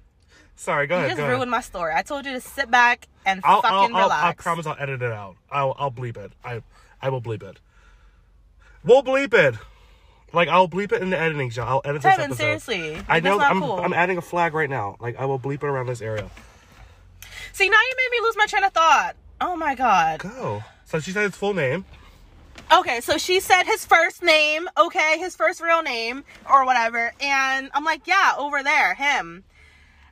[0.57, 1.05] Sorry, go you ahead.
[1.05, 1.35] You just go ahead.
[1.35, 1.93] ruined my story.
[1.95, 4.25] I told you to sit back and I'll, fucking I'll, I'll, relax.
[4.25, 5.37] I promise I'll edit it out.
[5.51, 6.33] I'll, I'll bleep it.
[6.45, 6.63] I,
[7.01, 7.59] I will bleep it.
[8.85, 9.55] We'll bleep it.
[10.33, 11.63] Like I'll bleep it in the editing show.
[11.63, 12.37] I'll edit this Tevin, episode.
[12.39, 13.39] seriously, I know.
[13.39, 13.81] not I'm, cool.
[13.81, 14.97] I'm adding a flag right now.
[14.99, 16.31] Like I will bleep it around this area.
[17.53, 19.15] See, now you made me lose my train of thought.
[19.41, 20.21] Oh my god.
[20.21, 20.63] Go.
[20.87, 21.85] So she said his full name.
[22.73, 27.71] Okay, so she said his first name, okay, his first real name or whatever, and
[27.75, 29.45] I'm like, yeah, over there, him.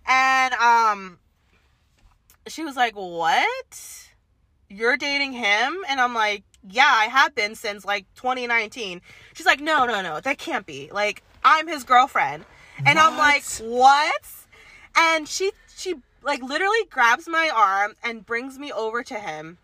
[0.07, 1.18] And um
[2.46, 4.09] she was like, "What?
[4.68, 9.00] You're dating him?" And I'm like, "Yeah, I have been since like 2019."
[9.35, 10.20] She's like, "No, no, no.
[10.20, 10.90] That can't be.
[10.92, 12.44] Like, I'm his girlfriend."
[12.85, 14.22] And I'm like, "What?"
[14.96, 19.59] And she she like literally grabs my arm and brings me over to him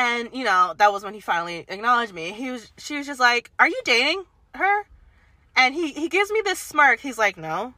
[0.00, 2.32] and you know that was when he finally acknowledged me.
[2.32, 4.86] He was she was just like are you dating her?
[5.54, 7.00] And he he gives me this smirk.
[7.00, 7.74] He's like no.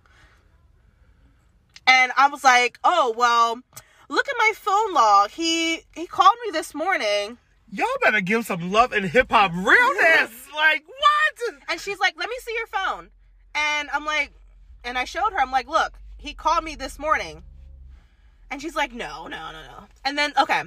[1.84, 3.60] And i was like oh well
[4.08, 5.30] look at my phone log.
[5.30, 7.38] He he called me this morning.
[7.70, 10.30] Y'all better give some love and hip hop realness.
[10.54, 11.54] like what?
[11.68, 13.08] and she's like let me see your phone.
[13.54, 14.32] And i'm like
[14.84, 15.40] and i showed her.
[15.40, 17.42] I'm like look he called me this morning.
[18.48, 19.86] And she's like no no no no.
[20.04, 20.62] And then okay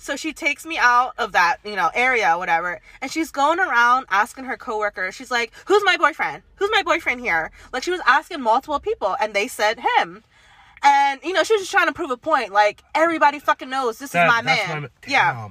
[0.00, 4.06] so she takes me out of that you know area whatever and she's going around
[4.10, 8.00] asking her coworker she's like who's my boyfriend who's my boyfriend here like she was
[8.06, 10.24] asking multiple people and they said him
[10.82, 13.98] and you know she was just trying to prove a point like everybody fucking knows
[13.98, 15.48] this That- is my man my- yeah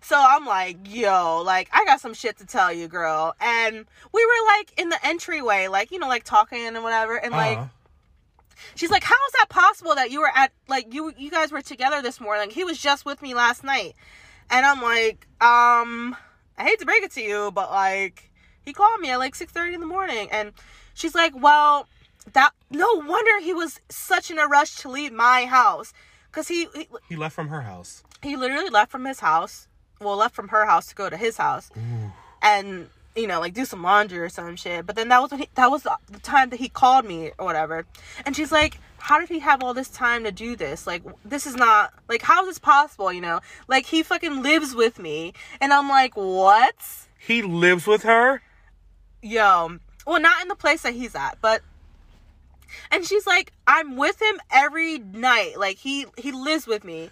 [0.00, 3.34] so I'm like, yo, like I got some shit to tell you, girl.
[3.40, 7.16] And we were like in the entryway, like, you know, like talking and whatever.
[7.16, 7.66] And like Uh-huh.
[8.74, 11.62] She's like, How is that possible that you were at like you you guys were
[11.62, 12.50] together this morning?
[12.50, 13.94] He was just with me last night.
[14.50, 16.16] And I'm like, um,
[16.56, 18.30] I hate to break it to you, but like
[18.64, 20.52] he called me at like six thirty in the morning and
[20.94, 21.86] she's like, Well,
[22.32, 25.92] that no wonder he was such in a rush to leave my house.
[26.32, 28.02] Cause he, he he left from her house.
[28.22, 29.66] he literally left from his house
[30.00, 31.70] well left from her house to go to his house
[32.42, 34.86] and you know like do some laundry or some shit.
[34.86, 37.44] But then that was when he, that was the time that he called me or
[37.44, 37.84] whatever.
[38.24, 40.86] And she's like how did he have all this time to do this?
[40.86, 43.40] Like this is not like how is this possible you know?
[43.68, 45.32] Like he fucking lives with me.
[45.60, 46.74] And i'm like what?
[47.18, 48.42] He lives with her.
[49.22, 49.78] yo.
[50.06, 51.62] Well not in the place that he's at but
[52.90, 55.58] and she's like i'm with him every night.
[55.58, 57.10] Like he he lives with me.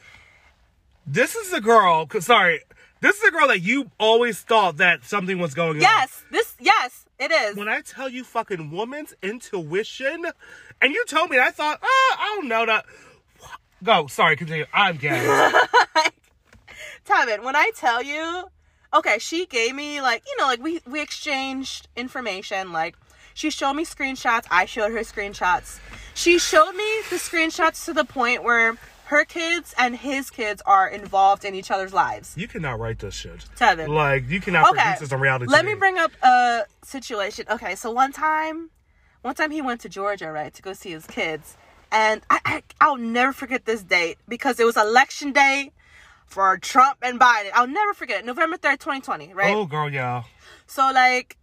[1.06, 2.04] This is the girl.
[2.06, 2.60] 'cause- Sorry,
[3.00, 5.80] this is a girl that you always thought that something was going on.
[5.80, 10.26] yes this yes it is When I tell you, fucking woman's intuition,
[10.82, 12.84] and you told me, I thought, oh, I don't know that.
[13.82, 14.06] Go.
[14.06, 14.66] Sorry, continue.
[14.72, 15.10] I'm gay.
[17.06, 18.44] Tevin, when I tell you,
[18.92, 22.72] okay, she gave me like, you know, like we we exchanged information.
[22.72, 22.96] Like
[23.32, 25.78] she showed me screenshots, I showed her screenshots.
[26.14, 30.88] She showed me the screenshots to the point where her kids and his kids are
[30.88, 32.34] involved in each other's lives.
[32.36, 33.44] you cannot write this shit.
[33.56, 33.88] Tevin.
[33.88, 34.82] Like you cannot Okay.
[34.82, 35.46] produce this reality.
[35.48, 35.68] Let TV.
[35.68, 37.46] me bring up a situation.
[37.50, 38.70] Okay, so one time,
[39.22, 41.56] one time he went to Georgia, right, to go see his kids,
[41.92, 45.70] and I, I I'll never forget this date because it was election day
[46.26, 47.50] for Trump and Biden.
[47.54, 48.26] I'll never forget it.
[48.26, 49.54] November third, twenty twenty, right?
[49.54, 50.24] Oh, girl, yeah.
[50.66, 51.36] So like,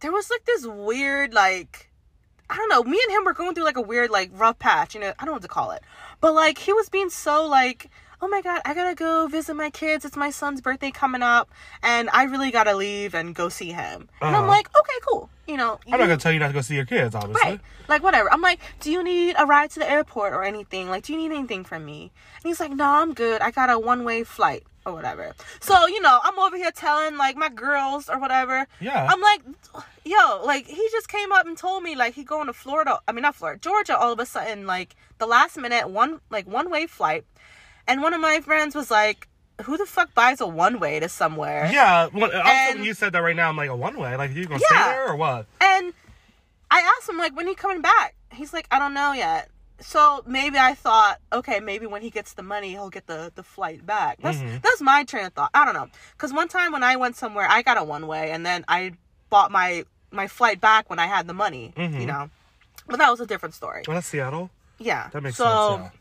[0.00, 1.90] there was like this weird like,
[2.48, 2.82] I don't know.
[2.82, 4.94] Me and him were going through like a weird like rough patch.
[4.94, 5.82] You know, I don't know what to call it,
[6.20, 7.90] but like he was being so like.
[8.20, 10.04] Oh my god, I gotta go visit my kids.
[10.04, 11.48] It's my son's birthday coming up,
[11.84, 14.08] and I really gotta leave and go see him.
[14.20, 14.48] And I'm Uh-huh.
[14.48, 15.30] like, okay, cool.
[15.46, 17.48] You know, I'm not gonna tell you not to go see your kids, obviously.
[17.48, 17.60] Right.
[17.86, 18.28] Like whatever.
[18.32, 20.88] I'm like, do you need a ride to the airport or anything?
[20.90, 22.10] Like, do you need anything from me?
[22.42, 23.40] And he's like, no, I'm good.
[23.40, 25.36] I got a one way flight or whatever.
[25.60, 28.66] So, you know, I'm over here telling like my girls or whatever.
[28.80, 29.06] Yeah.
[29.08, 29.42] I'm like,
[30.04, 32.98] yo, like he just came up and told me like he going to Florida.
[33.06, 33.96] I mean, not Florida, Georgia.
[33.96, 37.24] All of a sudden, like the last minute one like one way flight,
[37.86, 39.28] and one of my friends was like,
[39.62, 42.08] "Who the fuck buys a one way to somewhere?" Yeah.
[42.12, 44.16] Well, also, And- when you said that right now, I'm like a one way.
[44.16, 44.82] Like, are you gonna Yeah.
[44.82, 45.46] stay there or what?
[45.60, 45.92] And
[46.70, 49.48] I asked him like, "When he coming back?" He's like, "I don't know yet."
[49.80, 53.42] So maybe I thought, okay, maybe when he gets the money, he'll get the the
[53.44, 54.18] flight back.
[54.20, 54.60] That's Mhm.
[54.62, 55.50] that's my train of thought.
[55.54, 58.30] I don't know, because one time when I went somewhere, I got a one way,
[58.32, 58.94] and then I
[59.30, 61.72] bought my my flight back when I had the money.
[61.76, 62.00] Mhm.
[62.00, 62.30] You know,
[62.88, 63.84] but that was a different story.
[63.86, 64.50] Well, that's Seattle.
[64.78, 65.94] Yeah, That makes so, sense.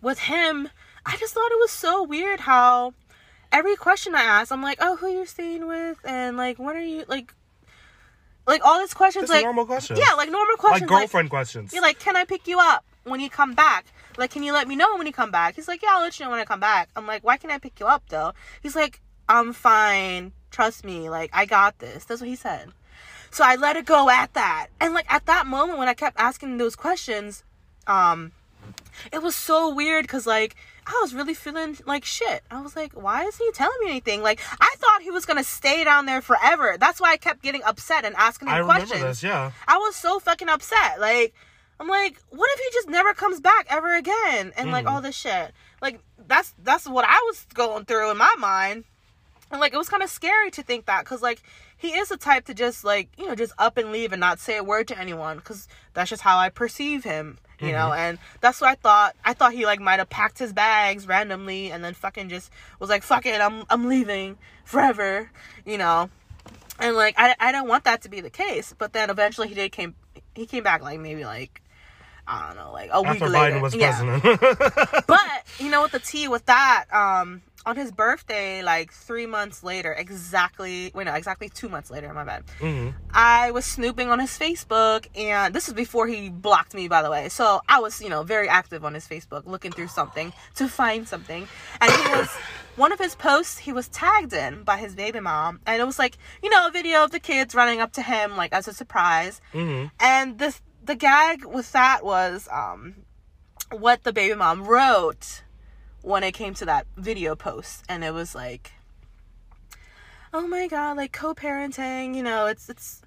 [0.00, 0.68] with him,
[1.04, 2.94] I just thought it was so weird how
[3.52, 6.80] every question I asked, I'm like, oh, who you staying with, and like, when are
[6.80, 7.34] you like,
[8.46, 9.98] like all these questions, Just like normal questions.
[9.98, 11.72] yeah, like normal questions, like, girlfriend questions.
[11.72, 13.86] you're like, can I pick you up when you come back?
[14.16, 15.54] Like, can you let me know when you come back?
[15.54, 16.88] He's like, yeah, I'll let you know when I come back.
[16.96, 18.32] I'm like, why can't I pick you up though?
[18.62, 20.32] He's like, I'm fine.
[20.50, 21.10] Trust me.
[21.10, 22.04] Like, I got this.
[22.06, 22.72] That's what he said.
[23.30, 24.68] So I let it go at that.
[24.80, 27.44] And like at that moment when I kept asking those questions,
[27.88, 28.32] um,
[29.12, 30.54] it was so weird because like
[30.86, 32.42] I was really feeling like shit.
[32.50, 34.22] I was like, why isn't he telling me anything?
[34.22, 36.76] Like I thought he was gonna stay down there forever.
[36.78, 39.02] That's why I kept getting upset and asking him I remember questions.
[39.02, 39.22] this.
[39.22, 39.50] Yeah.
[39.66, 41.00] I was so fucking upset.
[41.00, 41.34] Like,
[41.80, 44.52] I'm like, what if he just never comes back ever again?
[44.56, 44.90] And like Mhm.
[44.90, 45.52] all this shit.
[45.82, 48.84] Like that's that's what I was going through in my mind.
[49.50, 51.42] And like it was kind of scary to think that cuz like
[51.76, 54.40] he is the type to just like, you know, just up and leave and not
[54.40, 57.92] say a word to anyone cuz that's just how I perceive him, you know?
[57.92, 59.16] And that's what I thought.
[59.24, 62.90] I thought he like might have packed his bags randomly and then fucking just was
[62.90, 65.30] like, "Fuck it, I'm I'm leaving forever,"
[65.64, 66.10] you know?
[66.78, 69.54] and like I, I don't want that to be the case but then eventually he
[69.54, 69.94] did came
[70.34, 71.62] he came back like maybe like
[72.26, 75.02] i don't know like a week After later Biden was yeah.
[75.06, 75.20] but
[75.58, 79.92] you know what the tea with that um on his birthday like three months later
[79.92, 84.38] exactly wait no exactly two months later my bad hmm I was snooping on his
[84.38, 87.28] Facebook, and this is before he blocked me, by the way.
[87.30, 91.08] So I was, you know, very active on his Facebook, looking through something to find
[91.08, 91.48] something.
[91.80, 92.28] And he was,
[92.76, 95.98] one of his posts, he was tagged in by his baby mom, and it was
[95.98, 98.72] like, you know, a video of the kids running up to him, like as a
[98.72, 99.40] surprise.
[99.52, 102.96] hmm And this, the gag with that was, um,
[103.70, 105.42] what the baby mom wrote
[106.02, 108.72] when it came to that video post, and it was like
[110.34, 113.00] oh my god like co-parenting you know it's it's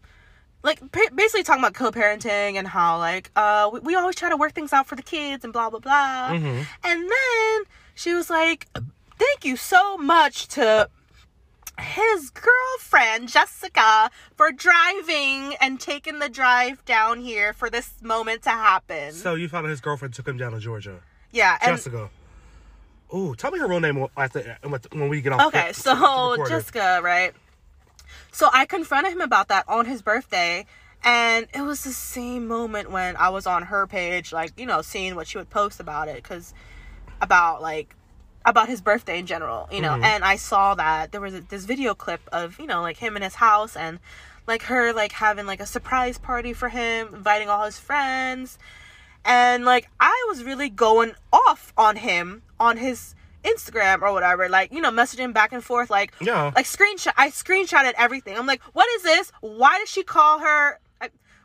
[0.63, 0.81] like
[1.15, 4.73] basically talking about co-parenting and how like uh we, we always try to work things
[4.73, 8.67] out for the kids and blah blah blah hmm and then she was like
[9.19, 10.89] thank you so much to
[11.79, 18.49] his girlfriend Jessica for driving and taking the drive down here for this moment to
[18.51, 19.13] happen.
[19.13, 20.99] So you found his girlfriend took him down to Georgia.
[21.31, 22.09] yeah, and Jessica.
[23.13, 25.47] Ooh, tell me her real name the, when we get off.
[25.47, 26.37] Okay, so.
[26.47, 27.33] Jessica, right?
[28.31, 30.65] So I confronted him about that on his birthday,
[31.03, 34.81] and it was the same moment when I was on her page, like you know,
[34.81, 36.53] seeing what she would post about it, because
[37.21, 37.95] about like
[38.45, 40.03] about his birthday in general, you know, Mhm.
[40.03, 43.15] and I saw that there was a, this video clip of you know like him
[43.15, 43.99] in his house and
[44.47, 48.57] like her like having like a surprise party for him, inviting all his friends,
[49.25, 54.71] and like I was really going off on him on his Instagram or whatever, like
[54.71, 56.51] you know, messaging back and forth, like Yeah.
[56.55, 57.13] like screenshot.
[57.17, 58.37] I screenshotted everything.
[58.37, 59.31] I'm like, what is this?
[59.41, 60.79] Why did she call her?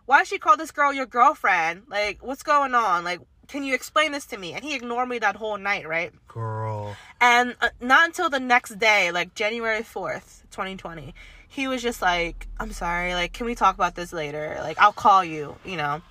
[0.06, 1.82] Why did she call this girl your girlfriend?
[1.88, 3.02] Like, what's going on?
[3.02, 4.52] Like, can you explain this to me?
[4.52, 6.12] And he ignored me that whole night, right?
[6.28, 6.94] Girl.
[7.20, 11.12] And uh, not until the next day, like January 4th, 2020,
[11.48, 14.56] he was just like, I'm sorry, like, can we talk about this later?
[14.60, 16.02] Like, I'll call you, you know?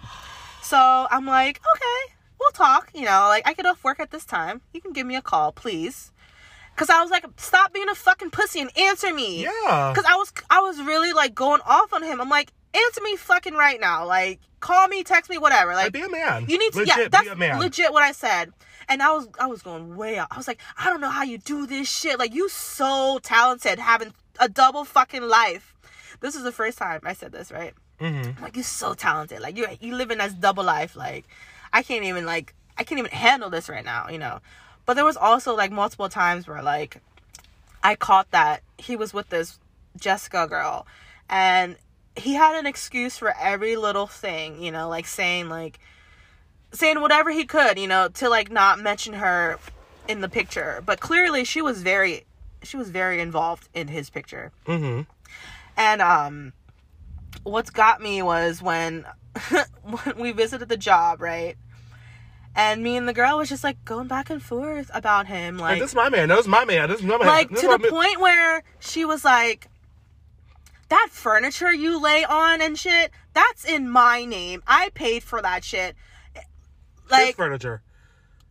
[0.65, 3.27] So I'm like, okay, we'll talk, you know?
[3.29, 4.61] Like, I get off work at this time.
[4.73, 6.11] You can give me a call, please.
[6.75, 9.43] Cause I was like, stop being a fucking pussy and answer me.
[9.43, 9.93] Yeah.
[9.95, 12.19] Cause I was, I was really like going off on him.
[12.19, 14.07] I'm like, answer me fucking right now.
[14.07, 15.73] Like, call me, text me, whatever.
[15.73, 16.47] Like, be a man.
[16.49, 17.59] you need to, Legit, yeah, that's be a man.
[17.59, 18.51] legit what I said.
[18.89, 20.29] And I was, I was going way out.
[20.31, 22.17] I was like, I don't know how you do this shit.
[22.17, 25.75] Like, you so talented, having a double fucking life.
[26.21, 27.75] This is the first time I said this, right?
[27.99, 28.43] Mm-hmm.
[28.43, 29.39] Like, you're so talented.
[29.39, 30.95] Like, you you living as double life.
[30.95, 31.25] Like,
[31.71, 34.39] I can't even like, I can't even handle this right now, you know.
[34.85, 37.01] But there was also like multiple times where like,
[37.83, 39.59] I caught that he was with this
[39.99, 40.85] Jessica girl,
[41.29, 41.77] and
[42.15, 45.79] he had an excuse for every little thing, you know, like saying like
[46.71, 49.59] saying whatever he could, you know, to like not mention her
[50.07, 50.81] in the picture.
[50.85, 52.25] But clearly she was very
[52.63, 54.51] she was very involved in his picture.
[54.65, 55.01] Mm-hmm.
[55.77, 56.53] And um
[57.43, 59.05] what's got me was when
[59.83, 61.55] when we visited the job, right?
[62.57, 65.71] And me and the girl was just like going back and forth about him, Like,
[65.73, 66.29] like this is my man.
[66.29, 66.87] That was my man.
[66.89, 67.27] This is my man.
[67.27, 67.91] like This to the man.
[67.91, 69.67] point where she was like
[70.87, 75.63] that furniture you lay on and shit that's in my name i paid for that
[75.63, 75.95] shit
[76.35, 76.43] His
[77.09, 77.81] like furniture.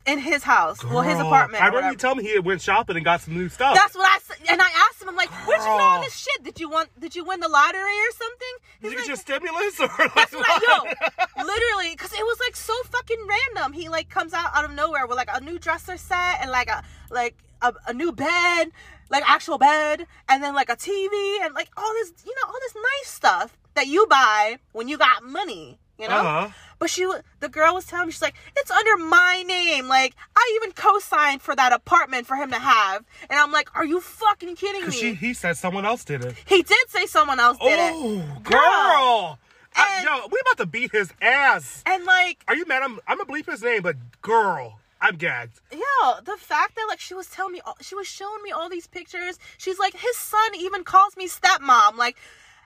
[0.07, 3.05] In his house well his apartment I remember you telling me he went shopping and
[3.05, 3.75] got some new stuff.
[3.75, 6.15] that's what i said and i asked him i'm like where'd you get all this
[6.17, 8.99] shit did you want did you win the lottery or something Did He's you like,
[8.99, 11.39] get your stimulus or like that's what I, what?
[11.39, 13.73] yo, literally, because it was like so fucking random.
[13.73, 16.69] He like comes out out of nowhere with like a new dresser set and like
[16.69, 18.67] a like a, a new bed,
[19.11, 22.59] like actual bed, and then like a TV and like all this, you know, all
[22.61, 26.15] this nice stuff that you buy when you got money, you know.
[26.17, 26.49] Uh-huh.
[26.79, 29.87] But she, the girl was telling me, she's like, it's under my name.
[29.89, 33.85] Like I even co-signed for that apartment for him to have, and I'm like, are
[33.87, 34.91] you fucking kidding me?
[34.93, 36.35] She he said someone else did it.
[36.47, 38.61] he did say someone else did it, Oh, Girl.
[38.61, 39.39] girl.
[39.77, 41.83] I- yo, we about to beat his ass.
[41.87, 42.45] and like.
[42.49, 42.83] Are you mad?
[42.83, 45.61] I'm I'm gonna bleep his name, but girl, I'm gagged.
[45.73, 45.81] Yo,
[46.25, 48.87] the fact that like she was telling me, all, she was showing me all these
[48.87, 49.39] pictures.
[49.59, 51.97] She's like, his son even calls me stepmom.
[51.97, 52.17] Like,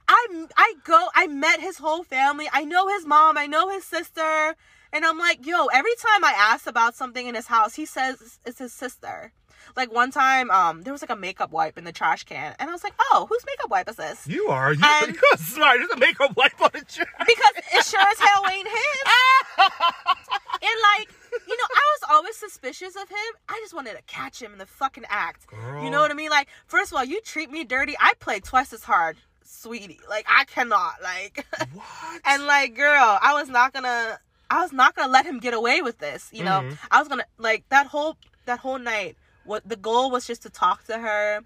[0.09, 2.49] I I go, I met his whole family.
[2.53, 3.37] I know his mom.
[3.37, 4.55] I know his sister.
[4.93, 8.39] And I'm like, yo, every time I ask about something in his house, he says
[8.47, 9.33] it's his sister.
[9.77, 12.71] Like one time, um, there was like a makeup wipe in the trash can, and
[12.71, 14.27] I was like, oh, whose makeup wipe is this?
[14.27, 15.79] You are you, And- you're smart.
[15.81, 17.07] There's a makeup wipe on the chair.
[17.19, 19.03] because it sure as hell ain't his.
[19.59, 21.09] and like,
[21.47, 23.19] you know, I was always suspicious of him.
[23.49, 25.47] I just wanted to catch him in the fucking act.
[25.83, 26.31] You know what I mean?
[26.31, 29.19] Like, first of all, you treat me dirty, I play twice as hard,
[29.49, 30.01] sweetie.
[30.09, 30.95] Like, I cannot.
[31.03, 32.21] Like, What?
[32.25, 34.19] and like, girl, I was not gonna.
[34.51, 36.29] I was not gonna let him get away with this.
[36.33, 36.79] You know, Mhm.
[36.91, 39.17] I was gonna like that whole that whole night.
[39.45, 41.41] What the goal was just to talk to her.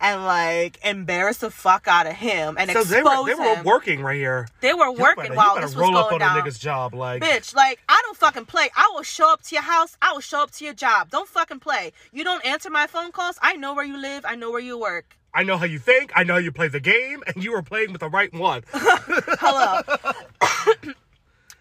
[0.00, 3.56] And like embarrass the fuck out of him and so expose they were they were
[3.56, 3.64] him.
[3.64, 4.46] working right here.
[4.60, 6.38] They were You working better- while you this was roll going up on down.
[6.38, 8.70] a nigga's job, like Bitch, like I don't fucking play.
[8.76, 9.96] I will show up to your house.
[10.00, 11.10] I will show up to your job.
[11.10, 11.92] Don't fucking play.
[12.12, 13.40] You don't answer my phone calls.
[13.42, 14.24] I know where you live.
[14.24, 15.16] I know where you work.
[15.34, 16.12] I know how you think.
[16.14, 18.64] I know how you play the game, and you were playing with the right one.
[18.72, 19.82] Hello.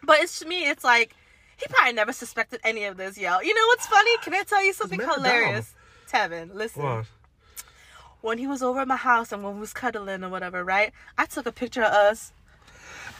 [0.03, 1.13] but it's to me, it's like
[1.57, 3.39] he probably never suspected any of this, yo.
[3.39, 4.17] You know what's funny?
[4.23, 5.73] Can I tell you something hilarious?
[6.09, 6.83] Tevin, listen.
[6.83, 7.05] What?
[8.21, 10.91] When he was over at my house and when we was cuddling or whatever, right?
[11.17, 12.31] I took a picture of us.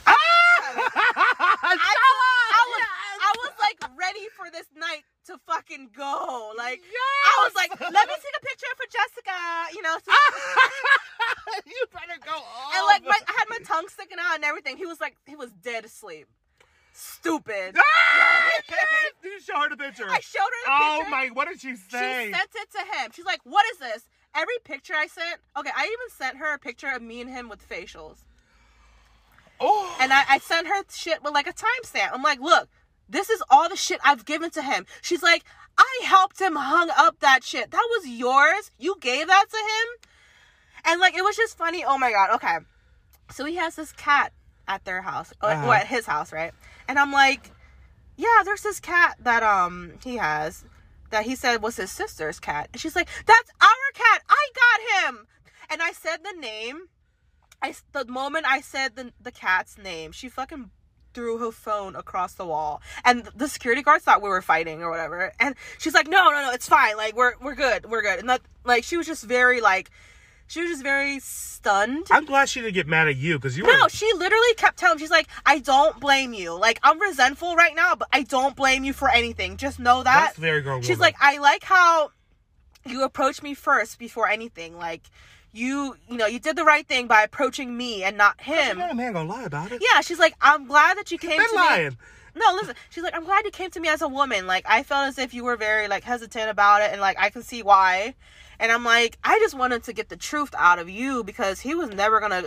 [0.06, 0.12] Ah!
[0.14, 2.86] I, I was,
[3.20, 6.52] I was like ready for this night to fucking go.
[6.56, 9.36] Like I was like, let me take a picture for Jessica,
[9.74, 9.96] you know.
[10.04, 10.12] so-
[11.66, 12.72] you better go on.
[12.76, 14.76] and like my, I had my tongue sticking out and everything.
[14.76, 16.26] He was like, he was dead asleep.
[16.92, 17.76] Stupid.
[18.10, 18.50] Ah,
[19.22, 20.04] Did you show her the picture?
[20.08, 21.10] I showed her the Oh picture.
[21.10, 21.26] my!
[21.32, 22.26] What did she say?
[22.26, 23.10] She sent it to him.
[23.14, 25.40] She's like, "What is this?" Every picture I sent.
[25.56, 28.16] Okay, I even sent her a picture of me and him with facials,
[29.60, 32.10] oh, and I, I sent her shit with like a timestamp.
[32.12, 32.68] I'm like, "Look,
[33.08, 35.44] this is all the shit I've given to him." She's like,
[35.76, 37.70] "I helped him hung up that shit.
[37.70, 38.70] That was yours.
[38.78, 40.10] You gave that to him."
[40.84, 41.84] And like, it was just funny.
[41.84, 42.30] Oh my god.
[42.36, 42.58] Okay,
[43.30, 44.32] so he has this cat
[44.66, 45.66] at their house, or, Uh-huh.
[45.68, 46.52] or at his house, right?
[46.86, 47.50] And I'm like,
[48.16, 50.64] yeah, there's this cat that um he has
[51.10, 52.68] that he said was his sister's cat.
[52.72, 54.22] And she's like, that's our cat.
[54.28, 54.80] I got
[55.14, 55.26] him.
[55.70, 56.88] And I said the name.
[57.62, 60.70] I the moment I said the the cat's name, she fucking
[61.14, 64.90] threw her phone across the wall, and the security guards thought we were fighting or
[64.90, 65.32] whatever.
[65.40, 66.96] And she's like, no, no, no, it's fine.
[66.96, 68.18] Like we're we're good, we're good.
[68.18, 69.90] And that like she was just very like.
[70.50, 72.06] She was just very stunned.
[72.10, 73.88] I'm glad she didn't get mad at you because you No, were.
[73.90, 76.58] she literally kept telling she's like, I don't blame you.
[76.58, 79.58] Like, I'm resentful right now, but I don't blame you for anything.
[79.58, 80.24] Just know that.
[80.28, 81.00] That's very grown She's woman.
[81.02, 82.12] like, I like how
[82.86, 84.78] you approached me first before anything.
[84.78, 85.02] Like,
[85.58, 88.78] you, you know, you did the right thing by approaching me and not him.
[88.78, 89.82] Not a man gonna lie about it.
[89.82, 91.88] Yeah, she's like, I'm glad that you came Been to lying.
[91.90, 91.96] me.
[92.36, 92.74] No, listen.
[92.90, 94.46] She's like, I'm glad you came to me as a woman.
[94.46, 97.30] Like, I felt as if you were very like hesitant about it, and like I
[97.30, 98.14] can see why.
[98.60, 101.74] And I'm like, I just wanted to get the truth out of you because he
[101.74, 102.44] was never gonna,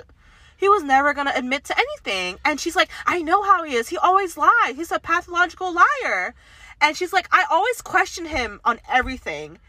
[0.58, 2.38] he was never gonna admit to anything.
[2.46, 3.90] And she's like, I know how he is.
[3.90, 4.76] He always lies.
[4.76, 6.34] He's a pathological liar.
[6.82, 9.60] And she's like, I always question him on everything.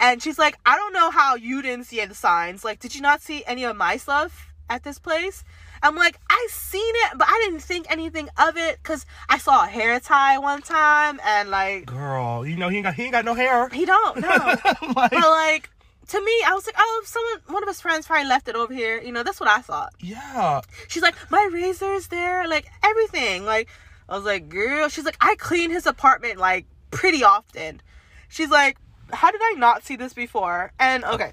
[0.00, 2.64] And she's like, I don't know how you didn't see the signs.
[2.64, 5.44] Like, did you not see any of my stuff at this place?
[5.82, 9.64] I'm like, I seen it, but I didn't think anything of it because I saw
[9.64, 13.12] a hair tie one time and like Girl, you know he ain't got he ain't
[13.12, 13.68] got no hair.
[13.70, 14.28] he don't no.
[14.94, 15.70] Like, but like
[16.08, 18.74] to me, I was like, oh, someone, one of his friends probably left it over
[18.74, 19.00] here.
[19.00, 19.92] You know, that's what I thought.
[20.00, 20.60] yeah.
[20.88, 23.44] She's like, my razor's there, like everything.
[23.44, 23.68] Like
[24.08, 24.88] I was like, girl.
[24.88, 27.80] She's like, I clean his apartment like pretty often.
[28.28, 28.76] She's like,
[29.12, 30.72] how did I not see this before?
[30.78, 31.32] And okay,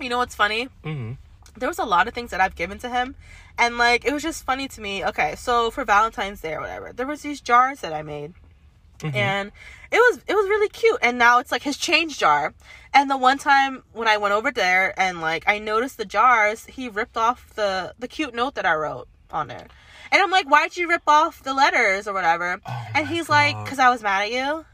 [0.00, 0.68] you know what's funny?
[0.84, 1.12] hmm
[1.54, 3.14] there was a lot of things that I've given to him,
[3.58, 5.04] and like it was just funny to me.
[5.04, 8.32] Okay, so for Valentine's Day or whatever, there was these jars that I made,
[9.14, 9.52] and
[9.90, 10.98] it was it was really cute.
[11.02, 12.54] And now it's like his change jar.
[12.94, 16.64] And the one time when I went over there and like I noticed the jars,
[16.64, 19.70] he ripped off the the cute note that I wrote on it.
[20.10, 22.60] And I'm like, why'd you rip off the letters or whatever?
[22.66, 24.64] Oh and he's like, because I was mad at you.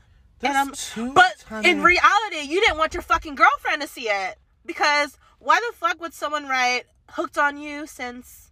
[0.42, 1.70] And I'm, but tiny.
[1.70, 6.00] in reality, you didn't want your fucking girlfriend to see it because why the fuck
[6.00, 8.50] would someone write "hooked on you" since,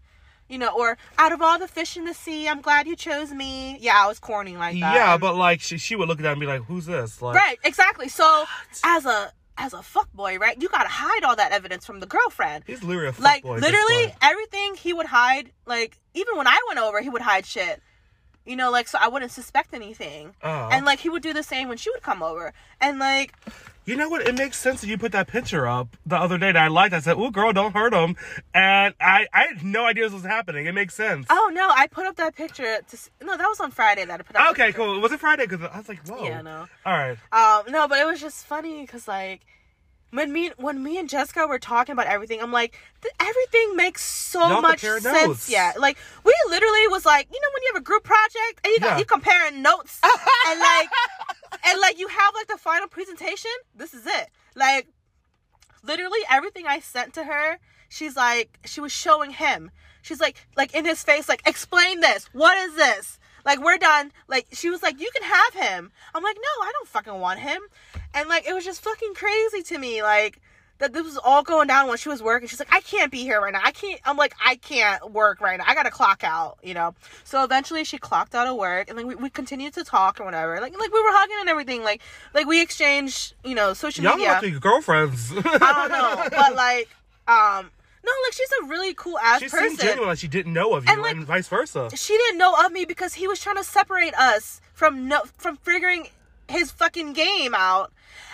[0.49, 3.33] you know, or out of all the fish in the sea, I'm glad you chose
[3.33, 3.77] me.
[3.79, 4.95] Yeah, I was corny like that.
[4.95, 7.37] yeah, but like she, she would look at that and be like, "Who's this?" Like,
[7.37, 8.09] right, exactly.
[8.09, 8.45] So
[8.85, 12.07] as a as a fuck boy, right, you gotta hide all that evidence from the
[12.07, 12.65] girlfriend.
[12.67, 15.51] he's literally a fuckboy Like this literally everything he would hide.
[15.67, 17.81] Like even when I went over, he would hide shit.
[18.47, 20.35] You know, like so I wouldn't suspect anything.
[20.43, 22.53] And like he would do the same when she would come over.
[22.81, 23.35] And like
[23.85, 24.27] You know what?
[24.27, 26.93] It makes sense that you put that picture up the other day that I liked.
[26.95, 28.17] I said, "Oh, girl, don't hurt him,"
[28.55, 30.67] and I I had no idea this was happening.
[30.67, 31.27] It makes sense.
[31.31, 34.23] Oh no, I put up that picture to no, that was on Friday that I
[34.23, 34.51] put up.
[34.53, 35.01] okay, cool.
[35.01, 35.47] Was it Friday?
[35.47, 36.67] Because I was like, "Whoa." Yeah, no.
[36.85, 37.19] All right.
[37.33, 39.41] Um, no, but it was just funny because like
[40.11, 44.03] when me when me and Jessica were talking about everything, I'm like, th- everything makes
[44.05, 45.05] so Y'all much sense.
[45.05, 45.49] notes.
[45.51, 48.73] Yeah, like we literally was like, you know, when you have a group project and
[48.73, 48.99] you got Yeah.
[48.99, 50.01] you comparing notes
[50.49, 50.89] and like
[51.67, 53.51] and like you have like the final presentation.
[53.75, 54.29] This is it.
[54.55, 54.89] Like
[55.83, 59.71] literally everything I sent to her, she's like, she was showing him.
[60.03, 62.29] She's like, like in his face, like, explain this.
[62.33, 63.19] What is this?
[63.45, 64.13] Like, we're done.
[64.29, 65.93] Like, she was like, you can have him.
[66.15, 67.61] I'm like, no, I don't fucking want him.
[68.17, 70.03] And like, it was just fucking crazy to me.
[70.03, 70.41] Like,
[70.79, 72.49] that this was all going down when she was working.
[72.49, 73.61] She's like, I can't be here right now.
[73.65, 73.99] I can't.
[74.05, 75.65] I'm like, I can't work right now.
[75.67, 76.95] I gotta clock out, you know.
[77.25, 80.25] So eventually, she clocked out of work, and like we, we continued to talk or
[80.25, 80.61] whatever.
[80.61, 81.83] Like like we were hugging and everything.
[81.83, 82.03] Like
[82.35, 84.39] like we exchanged, you know, social Y'all media.
[84.43, 85.33] be girlfriends.
[85.37, 85.39] I
[85.89, 86.91] don't know, but like,
[87.27, 87.71] um,
[88.05, 89.69] no, like she's a really cool ass she person.
[89.71, 91.89] seemed genuine, like she didn't know of you, And, and, like- vice versa.
[91.97, 95.57] She didn't know of me because he was trying to separate us from no from
[95.57, 96.09] figuring
[96.49, 97.93] his fucking game out.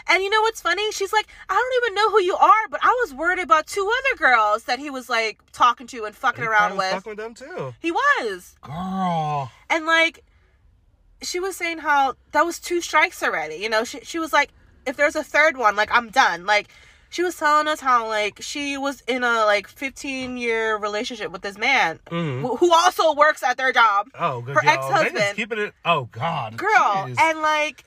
[0.08, 0.90] And you know what's funny?
[0.92, 3.88] She's like, I don't even know who you are, but I was worried about two
[3.98, 6.90] other girls that he was like talking to and fucking You around with.
[6.92, 8.56] Fucking with them too, He was.
[8.62, 9.50] girl.
[9.70, 10.24] And like
[11.22, 13.56] she was saying how that was two strikes already.
[13.56, 14.50] You know, she she was like,
[14.86, 16.46] if there's a third one, like I'm done.
[16.46, 16.68] Like
[17.10, 21.42] she was telling us how like she was in a like 15 year relationship with
[21.42, 22.40] this man Mhm.
[22.40, 24.08] who, who also works at their job.
[24.18, 24.70] Oh, good Her job.
[24.78, 25.36] Ex-husband.
[25.36, 25.74] keeping it.
[25.84, 26.68] Oh God, Girl,
[27.06, 27.20] Jeez.
[27.20, 27.84] and like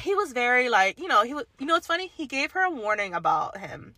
[0.00, 2.10] he was very like, you know, he was you know it's funny?
[2.14, 3.94] He gave her a warning about him.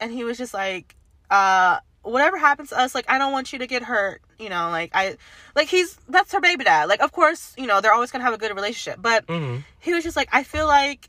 [0.00, 0.94] And he was just like,
[1.30, 4.22] uh whatever happens to us, like I don't want you to get hurt.
[4.38, 5.16] You know, like I
[5.54, 6.88] like he's that's her baby dad.
[6.88, 9.00] Like of course, you know, they're always gonna have a good relationship.
[9.02, 9.64] But Mhm.
[9.80, 11.08] he was just like, I feel like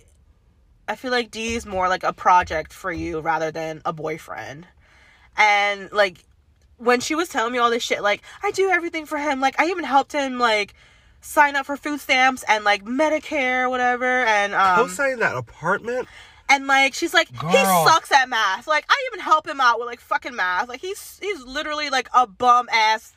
[0.87, 4.67] I feel like D is more like a project for you rather than a boyfriend.
[5.37, 6.25] And like
[6.77, 9.39] when she was telling me all this shit, like I do everything for him.
[9.39, 10.73] Like I even helped him like
[11.21, 14.05] sign up for food stamps and like Medicare, whatever.
[14.25, 16.07] And um, co-signing that apartment.
[16.49, 18.67] and like she's like he sucks at math.
[18.67, 20.67] Like I even help him out with like fucking math.
[20.67, 23.13] Like he's he's literally like a bum ass.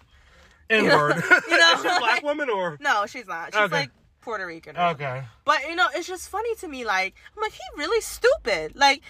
[0.71, 1.17] N word.
[1.51, 2.79] you know, Is she a black woman or?
[2.81, 3.53] No, she's not.
[3.53, 3.75] She's Okay.
[3.75, 3.91] like
[4.23, 4.77] Puerto Rican.
[4.77, 5.23] Okay.
[5.45, 6.85] But you know, it's just funny to me.
[6.87, 8.75] Like, I'm like, he really stupid.
[8.75, 9.03] Like,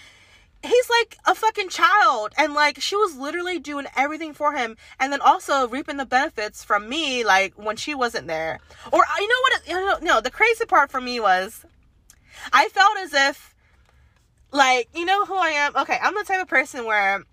[0.65, 5.13] he's like a fucking child, and like she was literally doing everything for him, and
[5.13, 8.59] then also reaping the benefits from me, like when she wasn't there.
[8.91, 9.67] Or uh, you know what?
[9.67, 11.65] You know, no, the crazy part for me was,
[12.51, 13.55] I felt as if,
[14.51, 15.75] like, you know who I am.
[15.75, 17.23] Okay, I'm the type of person where.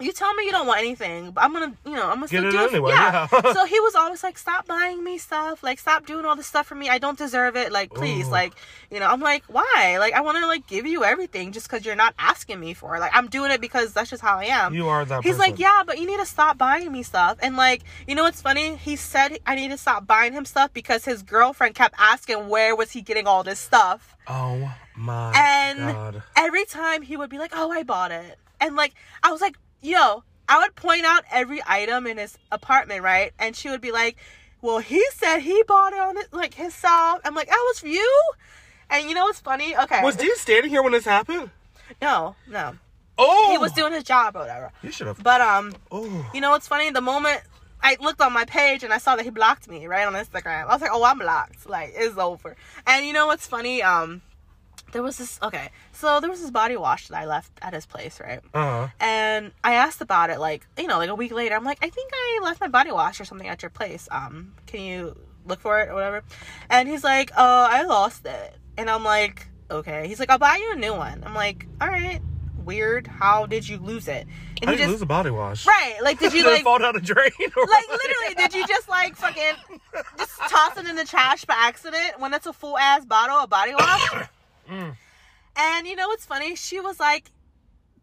[0.00, 2.38] You tell me you don't want anything, but I'm gonna, you know, I'm gonna Get
[2.38, 3.26] still it do anyway, Yeah.
[3.32, 3.52] yeah.
[3.52, 5.62] so he was always like, "Stop buying me stuff.
[5.64, 6.88] Like, stop doing all this stuff for me.
[6.88, 7.72] I don't deserve it.
[7.72, 8.28] Like, please.
[8.28, 8.30] Ooh.
[8.30, 8.52] Like,
[8.92, 9.96] you know." I'm like, "Why?
[9.98, 12.94] Like, I want to like give you everything just because you're not asking me for
[12.94, 13.00] it.
[13.00, 15.24] Like, I'm doing it because that's just how I am." You are that.
[15.24, 15.50] He's person.
[15.50, 18.40] like, "Yeah, but you need to stop buying me stuff." And like, you know what's
[18.40, 18.76] funny?
[18.76, 22.76] He said I need to stop buying him stuff because his girlfriend kept asking where
[22.76, 24.16] was he getting all this stuff.
[24.28, 26.22] Oh my And god.
[26.36, 28.94] every time he would be like, "Oh, I bought it," and like
[29.24, 33.32] I was like, "Yo," I would point out every item in his apartment, right?
[33.38, 34.16] And she would be like,
[34.62, 37.88] "Well, he said he bought it on it like himself." I'm like, "That was for
[37.88, 38.22] you."
[38.90, 39.76] And you know what's funny?
[39.76, 41.50] Okay, Was Dean standing here when this happened?
[42.02, 42.76] no, no,
[43.18, 44.70] Oh, he was doing his job or whatever.
[44.82, 45.22] You should have.
[45.22, 46.90] But um, Oh, you know what's funny?
[46.90, 47.42] The moment
[47.82, 50.64] I looked on my page and I saw that he blocked me right on Instagram,
[50.66, 51.68] I was like, "Oh, I'm blocked.
[51.68, 52.56] Like it's over."
[52.86, 53.82] And you know what's funny?
[53.82, 54.22] Um,
[54.92, 55.38] there was this.
[55.42, 58.40] Okay, so there was this body wash that I left at his place, right?
[58.54, 58.88] uh huh.
[59.00, 61.54] And I asked about it, like you know, like a week later.
[61.54, 64.08] I'm like, I think I left my body wash or something at your place.
[64.10, 65.16] Um, can you
[65.46, 66.22] look for it or whatever?
[66.70, 68.54] And he's like, Oh, I lost it.
[68.76, 70.08] And I'm like, Okay.
[70.08, 71.22] He's like, I'll buy you a new one.
[71.24, 72.20] I'm like, All right.
[72.64, 73.06] weird.
[73.06, 74.26] How did you lose it?
[74.60, 75.66] And How did you just lose a body wash?
[75.66, 77.30] right, like did you Did like fall down a drain?
[77.56, 79.54] Or like literally did you just like fucking
[80.18, 83.48] just toss it in the trash by accident when it's a full ass bottle of
[83.50, 84.28] body wash?
[84.68, 84.96] Mm.
[85.56, 86.54] And you know what's funny?
[86.54, 87.30] She was like,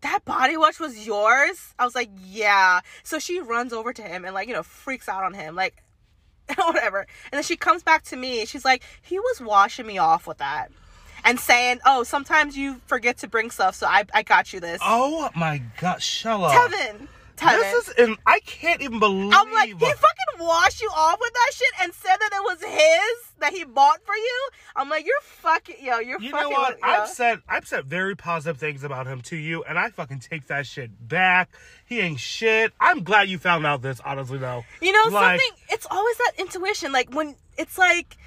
[0.01, 1.73] that body wash was yours?
[1.79, 2.81] I was like, yeah.
[3.03, 5.55] So she runs over to him and like, you know, freaks out on him.
[5.55, 5.81] Like,
[6.57, 6.99] whatever.
[6.99, 8.45] And then she comes back to me.
[8.45, 10.71] She's like, he was washing me off with that.
[11.23, 14.79] And saying, oh, sometimes you forget to bring stuff, so I, I got you this.
[14.83, 16.51] Oh my god, Shella.
[16.51, 17.07] Tevin.
[17.37, 21.33] This is and I can't even believe I'm like, he fucking washed you off with
[21.33, 24.49] that shit and said that it was his that he bought for you.
[24.75, 26.25] I'm like, you're fucking yo, you're fucking.
[26.25, 26.77] You know what?
[26.79, 26.87] yo.
[26.87, 30.47] I've said I've said very positive things about him to you, and I fucking take
[30.47, 31.49] that shit back.
[31.85, 32.73] He ain't shit.
[32.79, 34.63] I'm glad you found out this, honestly though.
[34.81, 35.63] You know Like- something?
[35.69, 36.91] It's always that intuition.
[36.91, 38.17] Like when it's like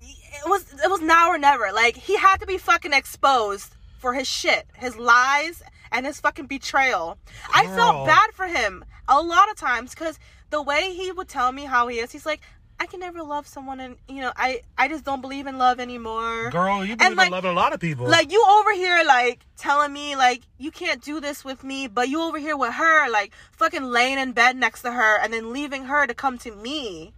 [0.00, 1.70] it was it was now or never.
[1.72, 6.46] Like he had to be fucking exposed for his shit, his lies, and his fucking
[6.46, 7.18] betrayal.
[7.54, 10.18] I felt bad for him a lot of times because
[10.50, 12.40] the way he would tell me how he is, he's like.
[12.80, 15.80] I can never love someone, and you know, I I just don't believe in love
[15.80, 16.48] anymore.
[16.50, 18.06] Girl, you believe like- in loving a lot of people.
[18.06, 22.08] Like you over here, like telling me, like you can't do this with me, but
[22.08, 25.52] you over here with her, like fucking laying in bed next to her, and then
[25.52, 27.14] leaving her to come to me.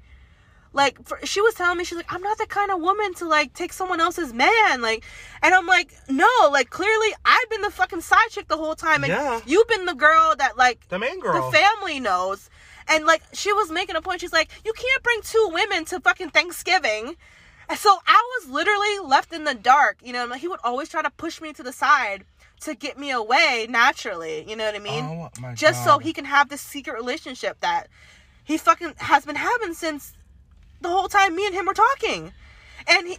[0.73, 3.27] Like for, she was telling me, she's like, I'm not the kind of woman to
[3.27, 5.05] like take someone else's man, like,
[5.43, 9.03] and I'm like, no, like clearly I've been the fucking side chick the whole time,
[9.03, 9.41] and Yeah.
[9.47, 11.51] you've been the girl that like the main girl.
[11.51, 12.49] the family knows.
[12.89, 16.01] And like she was making a point, she's like, you can't bring two women to
[16.01, 17.17] fucking Thanksgiving.
[17.69, 19.99] And so I was literally left in the dark.
[20.03, 22.25] You know, he would always try to push me to the side
[22.63, 24.45] to get me away naturally.
[24.49, 25.05] You know what I mean?
[25.05, 27.89] Oh Just so he can have this secret relationship that
[28.45, 30.15] he fucking has been having since
[30.81, 32.33] the whole time me and him were talking.
[32.87, 33.19] And he,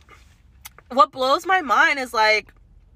[0.89, 2.53] what blows my mind is like,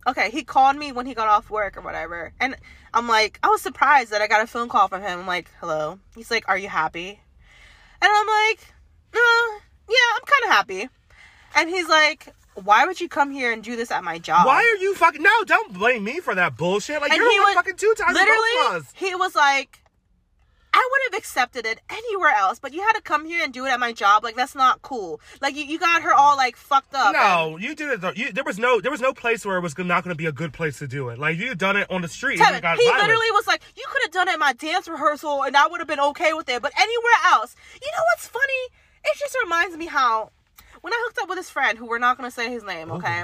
[0.08, 2.32] okay, he called me when he got off work or whatever.
[2.40, 2.56] And
[2.94, 5.20] I'm like, I was surprised that I got a phone call from him.
[5.20, 6.00] I'm like, hello.
[6.16, 7.20] He's like, are you happy?
[8.02, 8.60] And I'm like,
[9.14, 9.60] uh,
[9.90, 10.90] yeah, I'm kind of happy.
[11.56, 14.46] And he's like, why would you come here and do this at my job?
[14.46, 15.44] Why are you fucking no?
[15.46, 17.02] Don't blame me for that bullshit.
[17.02, 18.92] Like And you're was- fucking two times literally, us.
[18.96, 19.82] he was like,
[20.78, 23.66] I would have accepted it anywhere else, but you had to come here and do
[23.66, 24.26] it at my job.
[24.26, 25.22] Like that's not cool.
[25.42, 27.16] Like you, you got her all like fucked up.
[27.16, 28.02] and- No, you did it.
[28.02, 28.12] Though.
[28.14, 30.26] You, there was no, there was no place where it was not going to be
[30.26, 31.18] a good place to do it.
[31.18, 32.40] Like you done it on the street.
[32.42, 33.04] Tevin, got he violent.
[33.04, 35.80] literally was like, "You could have done it at my dance rehearsal, and I would
[35.80, 36.62] have been okay with it.
[36.62, 38.64] But anywhere else, you know what's funny?
[39.06, 40.32] It just reminds me how
[40.82, 43.24] when I hooked up with his friend, who we're not gonna say his name, okay?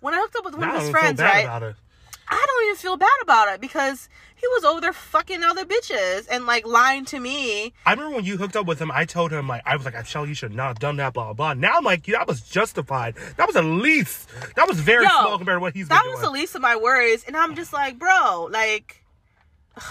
[0.00, 1.72] When I hooked up with one Now of his friends, right?
[2.32, 6.26] I don't even feel bad about it because he was over there fucking other bitches
[6.30, 7.72] and like lying to me.
[7.86, 10.04] I remember when you hooked up with him, I told him like I was like,
[10.06, 11.54] Shell, you you should not have done that, blah blah blah.
[11.54, 13.16] Now I'm like, that was justified.
[13.36, 16.20] That was at least that was very Yo, small compared to what he's That was
[16.20, 16.24] doing.
[16.24, 19.04] the least of my worries, and I'm just like, bro, like.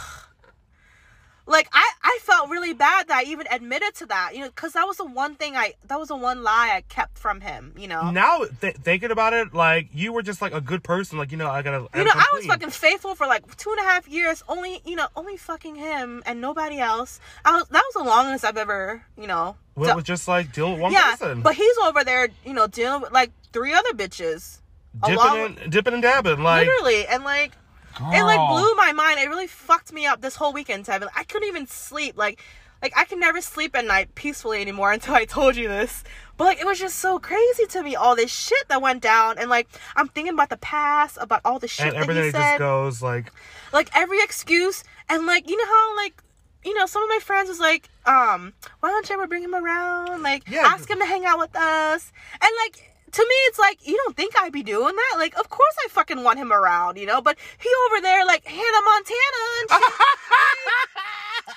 [1.45, 4.73] Like I, I felt really bad that I even admitted to that, you know, because
[4.73, 7.73] that was the one thing I, that was the one lie I kept from him,
[7.77, 8.11] you know.
[8.11, 11.17] now th- thinking about it, like you were just like a good person.
[11.17, 11.87] Like you know, I gotta.
[11.95, 14.95] You know, I was fucking faithful for like two and a half years, only you
[14.95, 17.19] know, only fucking him and nobody else.
[17.43, 19.55] I was that was the longest I've ever, you know.
[19.75, 22.29] Well, dealt- it was just like dealing with one yeah, person, but he's over there,
[22.45, 24.59] you know, dealing with like three other bitches,
[25.01, 26.43] along dipping and dipping and dabbing.
[26.43, 27.51] Like literally, and like
[27.99, 29.19] it like blew my mind.
[29.19, 31.07] It really fucked me up this whole weekend, Tevin.
[31.15, 32.17] I couldn't even sleep.
[32.17, 32.41] Like,
[32.81, 36.03] like I can never sleep at night peacefully anymore until I told you this.
[36.37, 39.37] But like, it was just so crazy to me all this shit that went down,
[39.37, 42.31] and like I'm thinking about the past, about all the shit and that everything he
[42.31, 43.31] just said, goes like
[43.71, 46.21] like every excuse, and like you know how like.
[46.63, 49.55] You know, some of my friends was like, um, why don't you ever bring him
[49.55, 50.21] around?
[50.21, 50.61] Like, Yeah.
[50.63, 52.11] ask him to hang out with us.
[52.39, 55.15] And like, to me, it's like, you don't think I'd be doing that?
[55.17, 57.21] Like, of course I fucking want him around, you know?
[57.21, 59.81] But he over there, like, Hannah Montana and shit.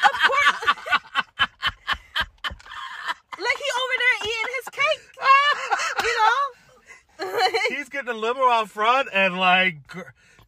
[0.02, 0.64] of course.
[3.38, 5.02] like, he over there eating his cake,
[6.02, 6.40] you know?
[7.76, 9.76] he's getting a limo out front and like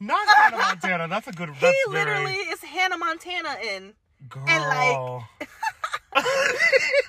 [0.00, 1.08] not Hannah Montana.
[1.08, 1.50] That's a good.
[1.50, 3.94] he literally very, is Hannah Montana in.
[4.28, 4.44] girl.
[4.48, 5.48] and, like-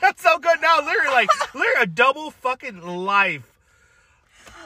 [0.01, 0.79] that's so good now.
[0.85, 3.56] Literally, like literally a double fucking life.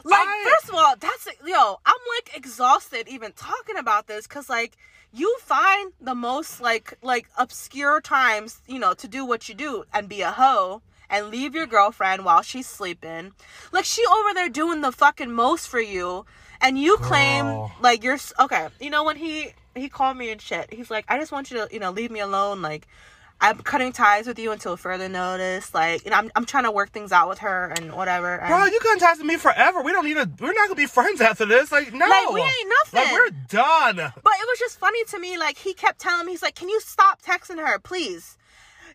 [0.03, 1.79] Like, I- first of all, that's yo.
[1.85, 4.77] I'm like exhausted even talking about this because like
[5.13, 9.83] you find the most like like obscure times you know to do what you do
[9.93, 13.33] and be a hoe and leave your girlfriend while she's sleeping.
[13.71, 16.25] Like she over there doing the fucking most for you,
[16.61, 17.71] and you claim Girl.
[17.81, 18.67] like you're okay.
[18.79, 20.73] You know when he he called me and shit.
[20.73, 22.61] He's like, I just want you to you know leave me alone.
[22.61, 22.87] Like.
[23.43, 25.73] I'm cutting ties with you until further notice.
[25.73, 28.35] Like, you know, I'm, I'm trying to work things out with her and whatever.
[28.35, 29.81] And, Bro, you couldn't talk to me forever.
[29.81, 30.29] We don't need to.
[30.39, 31.71] We're not gonna be friends after this.
[31.71, 32.05] Like, no.
[32.07, 32.99] Like, we ain't nothing.
[32.99, 33.95] Like, we're done.
[33.95, 35.37] But it was just funny to me.
[35.39, 38.37] Like, he kept telling me, he's like, "Can you stop texting her, please?"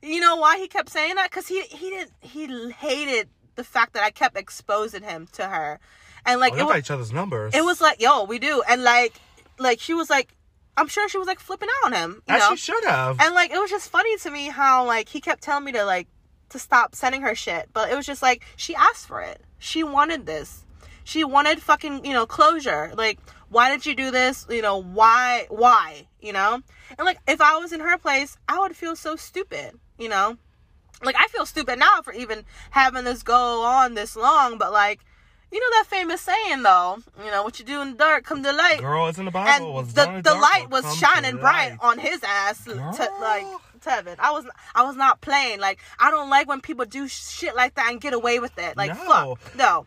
[0.00, 1.30] You know why he kept saying that?
[1.30, 5.80] Because he he didn't he hated the fact that I kept exposing him to her,
[6.24, 7.52] and like Oh, they was, got each other's numbers.
[7.54, 9.14] it was like, yo, we do, and like
[9.58, 10.35] like she was like,
[10.76, 12.50] I'm sure she was like flipping out on him, you As know.
[12.50, 13.18] she should have.
[13.20, 15.84] And like it was just funny to me how like he kept telling me to
[15.84, 16.08] like
[16.50, 19.40] to stop sending her shit, but it was just like she asked for it.
[19.58, 20.64] She wanted this.
[21.04, 22.92] She wanted fucking, you know, closure.
[22.96, 23.18] Like
[23.48, 24.46] why did you do this?
[24.50, 26.60] You know, why why, you know?
[26.98, 30.36] And like if I was in her place, I would feel so stupid, you know?
[31.02, 35.00] Like I feel stupid now for even having this go on this long, but like
[35.52, 38.42] you know that famous saying though, you know, what you do in the dark come
[38.42, 39.50] to light Girl, it's in the Bible.
[39.66, 41.78] and What's the, the light was shining bright light.
[41.80, 42.74] on his ass to,
[43.20, 43.46] like
[43.80, 44.16] Tevin.
[44.18, 44.44] I was
[44.74, 45.60] I was not playing.
[45.60, 48.76] Like I don't like when people do shit like that and get away with it.
[48.76, 49.36] Like No.
[49.36, 49.86] fuck no.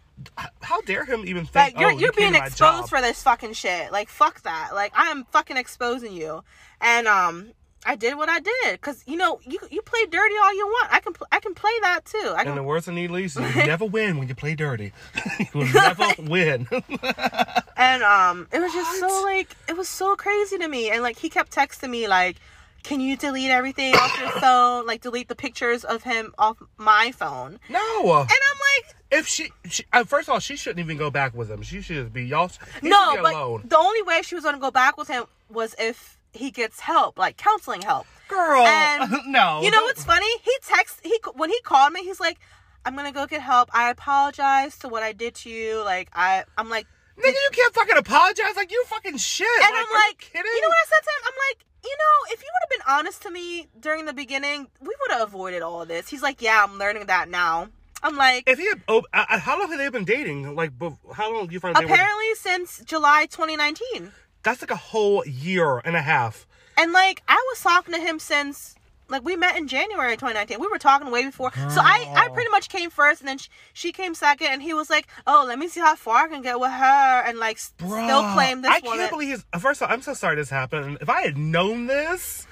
[0.61, 1.75] How dare him even think?
[1.75, 3.91] Like you're oh, you you're being exposed for this fucking shit.
[3.91, 4.71] Like fuck that.
[4.73, 6.43] Like I am fucking exposing you.
[6.81, 7.51] And um
[7.85, 10.93] I did what I did because you know you you play dirty all you want.
[10.93, 12.33] I can pl- I can play that too.
[12.35, 14.91] I In the can, words of Need Lisa, you never win when you play dirty.
[15.39, 16.67] you will never win.
[17.77, 20.89] and um it was just so like it was so crazy to me.
[20.91, 22.37] And like he kept texting me like
[22.83, 24.85] can you delete everything off your phone?
[24.85, 27.59] Like delete the pictures of him off my phone.
[27.69, 27.79] no.
[28.21, 31.33] And I'm like, If she, she uh, first of all, she shouldn't even go back
[31.33, 31.61] with him.
[31.61, 32.49] She should just be y'all.
[32.81, 36.17] no, be but the only way she was gonna go back with him was if
[36.33, 38.05] he gets help, like counseling help.
[38.27, 39.61] Girl, And no.
[39.63, 40.29] You know what's funny?
[40.43, 42.37] He texts he when he called me, he's like,
[42.85, 43.69] "I'm gonna go get help.
[43.73, 45.83] I apologize to what I did to you.
[45.83, 46.85] Like I, I'm like,
[47.17, 49.47] Nigga, you can't fucking apologize like you fucking shit.
[49.47, 50.43] and like, I'm are you like, kidding?
[50.45, 51.23] you know what I said to him?
[51.27, 54.67] I'm like, you know, if you would have been honest to me during the beginning,
[54.79, 56.07] we would have avoided all of this.
[56.07, 57.67] He's like, yeah, I'm learning that now.
[58.01, 60.55] I'm like, If he had, oh, uh, how long have they been dating?
[60.55, 60.71] Like,
[61.13, 61.91] how long do you find they were?
[61.91, 64.11] apparently since July 2019.
[64.43, 66.45] That's like a whole year and a half.
[66.77, 68.75] And like I was talking to him since
[69.09, 70.59] like we met in January 2019.
[70.59, 71.51] We were talking way before.
[71.53, 74.73] So I I pretty much came first and then sh- she came second and he
[74.73, 77.57] was like, "Oh, let me see how far I can get with her." And like
[77.57, 78.99] s- still claim this I woman.
[78.99, 79.45] can't believe his.
[79.59, 80.99] First of all, I'm so sorry this happened.
[81.01, 82.45] If I had known this,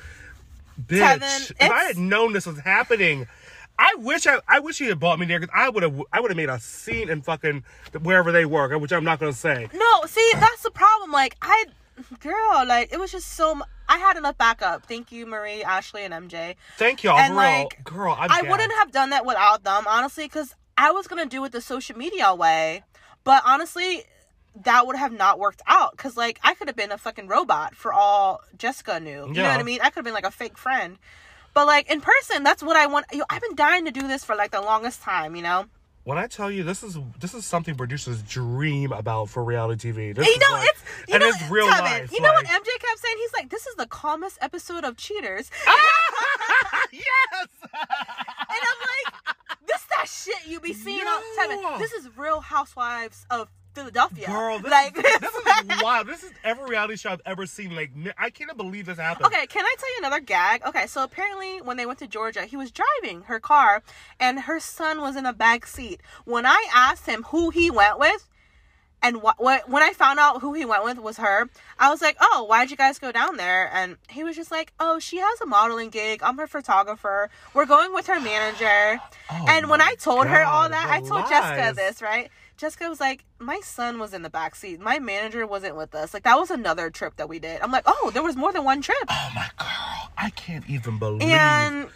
[0.82, 3.28] bitch, if I had known this was happening,
[3.80, 6.20] I wish I, I wish he had bought me there because I would have, I
[6.20, 7.64] would have made a scene in fucking
[8.02, 9.70] wherever they work, which I'm not gonna say.
[9.74, 11.12] no, see, that's the problem.
[11.12, 11.66] Like I
[12.20, 14.86] girl, like it was just so I had enough backup.
[14.86, 16.56] Thank you, Marie, Ashley, and MJ.
[16.78, 17.44] Thank y'all, And, real.
[17.44, 18.16] like, girl.
[18.18, 18.50] I'm I gagged.
[18.52, 21.98] wouldn't have done that without them, honestly, because I was gonna do it the social
[21.98, 22.84] media way.
[23.24, 24.04] But honestly,
[24.64, 25.96] that would have not worked out.
[25.98, 29.28] Cause like I could have been a fucking robot for all Jessica knew.
[29.28, 29.80] You know what I mean?
[29.82, 30.98] I could have been like a fake friend.
[31.58, 33.08] But like in person, that's what I want.
[33.12, 35.36] You know, I've been dying to do this for like the longest time.
[35.36, 35.66] You know.
[36.04, 40.14] When I tell you this is this is something producers dream about for reality TV.
[40.16, 42.12] This you know, like- it's you and know, it's real life.
[42.12, 43.16] You know what MJ kept saying?
[43.18, 45.50] He's like, "This is the calmest episode of Cheaters,"
[46.92, 47.48] yes.
[47.74, 49.36] and I'm like,
[49.66, 51.48] "This is that shit you be seeing on No.
[51.74, 51.80] Tevin.
[51.80, 56.08] This is Real Housewives of Philadelphia." Girl, this, like is, this is wild.
[56.08, 57.76] This is every reality show I've ever seen.
[57.76, 59.28] Like, I can't believe this happened.
[59.28, 60.64] Okay, can I tell you another gag?
[60.66, 63.84] Okay, so apparently when they went to Georgia, he was driving her car
[64.20, 66.02] and her son was in a back seat.
[66.26, 68.28] When I asked him who he went with,
[69.02, 71.48] and what, what when I found out who he went with was her,
[71.78, 74.74] I was like, "Oh, why'd you guys go down there?" And he was just like,
[74.80, 76.22] "Oh, she has a modeling gig.
[76.24, 77.30] I'm her photographer.
[77.54, 79.00] We're going with her manager."
[79.30, 82.32] Oh and when I told her all that, I told Jessica this, right?
[82.58, 84.80] Jessica was like, "My son was in the back seat.
[84.80, 86.14] My manager wasn't with us.
[86.14, 88.64] Like that was another trip that we did." I'm like, "Oh, there was more than
[88.64, 91.30] one trip." Oh my girl, I can't even believe.
[91.30, 91.88] And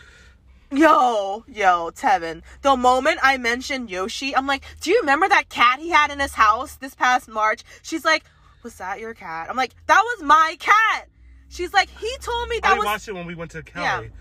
[0.72, 5.80] yo, yo, Tevin, the moment I mentioned Yoshi, I'm like, do you remember that cat
[5.80, 7.64] he had in his house this past March?
[7.82, 8.24] She's like,
[8.64, 9.50] was that your cat?
[9.50, 11.08] I'm like, that was my cat.
[11.50, 12.86] She's like, he told me I that was.
[12.86, 14.06] watched it when we went to Cali.
[14.06, 14.12] Yeah.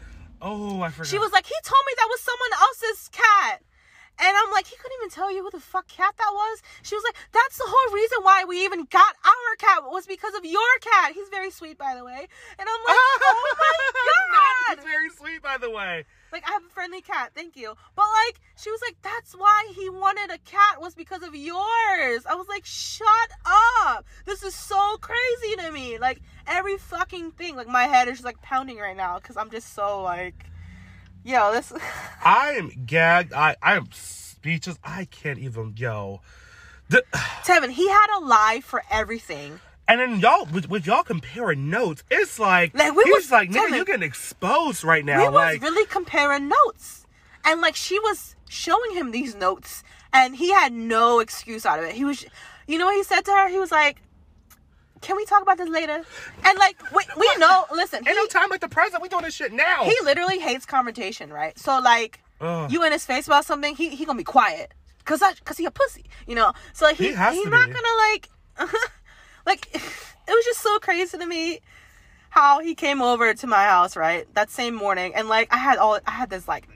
[0.42, 1.06] Oh, I forgot.
[1.06, 3.62] She was like, he told me that was someone else's cat.
[4.20, 6.62] And I'm like, he couldn't even tell you who the fuck cat that was.
[6.82, 10.34] She was like, that's the whole reason why we even got our cat was because
[10.34, 11.12] of your cat.
[11.14, 12.28] He's very sweet, by the way.
[12.58, 14.78] And I'm like, oh my god.
[14.78, 16.04] He's very sweet, by the way.
[16.32, 17.74] Like I have a friendly cat, thank you.
[17.96, 22.26] But like she was like, that's why he wanted a cat was because of yours.
[22.26, 24.04] I was like, shut up.
[24.26, 25.98] This is so crazy to me.
[25.98, 27.56] Like every fucking thing.
[27.56, 30.44] Like my head is just like pounding right now because I'm just so like,
[31.24, 31.72] yo, this.
[32.24, 33.32] I am gagged.
[33.32, 34.78] I I am speechless.
[34.84, 35.74] I can't even.
[35.76, 36.20] Yo,
[36.88, 37.04] the,
[37.44, 39.60] Tevin, he had a lie for everything.
[39.88, 43.50] And then y'all, with, with y'all comparing notes, it's like, Like, we he's was- like,
[43.50, 45.20] nigga, you're getting exposed right now.
[45.20, 47.06] we was really comparing notes
[47.44, 51.86] and like she was showing him these notes and he had no excuse out of
[51.86, 52.24] it he was
[52.68, 54.00] you know what he said to her he was like
[55.00, 55.94] can we talk about this later
[56.44, 59.02] and like we, we know listen ain't he, no time like the present.
[59.02, 59.84] We doing this shit now.
[59.84, 62.70] he literally hates confrontation right so like Ugh.
[62.72, 64.72] you in his face about something he, he gonna be quiet
[65.04, 67.74] cause I, cause he a pussy you know so like he, He he's not be.
[67.74, 68.28] gonna like
[69.46, 69.82] like it
[70.28, 71.60] was just so crazy to me
[72.28, 75.78] how he came over to my house right that same morning and like i had
[75.78, 76.68] all i had this like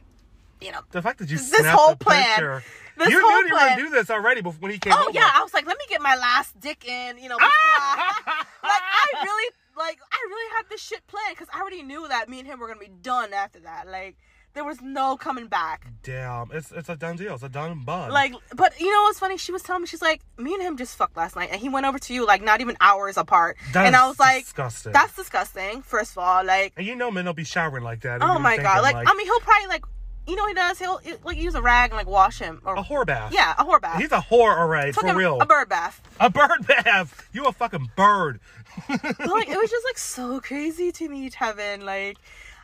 [0.60, 2.62] you know the fact that you This whole plan- picture.
[2.96, 5.02] This you whole knew you were gonna do this already before when he came Oh
[5.08, 5.10] over.
[5.12, 7.38] yeah, I was like, let me get my last dick in, you know.
[7.40, 8.46] Ah!
[8.64, 12.28] Like I really, like I really had this shit planned because I already knew that
[12.30, 13.86] me and him were gonna be done after that.
[13.88, 14.16] Like
[14.54, 15.86] there was no coming back.
[16.02, 17.34] Damn, it's it's a done deal.
[17.34, 18.10] It's a done bun.
[18.10, 19.36] Like, but you know what's funny?
[19.36, 21.68] She was telling me she's like, me and him just fucked last night, and he
[21.68, 23.58] went over to you like not even hours apart.
[23.74, 24.92] That's and I was like, disgusting.
[24.92, 25.82] that's disgusting.
[25.82, 28.22] First of all, like, and you know men don't be showering like that.
[28.22, 29.84] oh my god, thinking, like, I mean, he'll probably like,
[30.26, 30.78] you know, what he does.
[30.78, 33.32] He'll like use a rag and like wash him or a whore bath.
[33.32, 34.00] yeah, a whore bath.
[34.00, 35.40] He's a whore, alright, for Fucking real.
[35.40, 36.00] a bird bath.
[36.20, 37.28] A bird bath.
[37.32, 38.40] You a fucking bird.
[38.88, 41.82] But, like it was just like so crazy to me, Tevin.
[41.84, 42.18] Like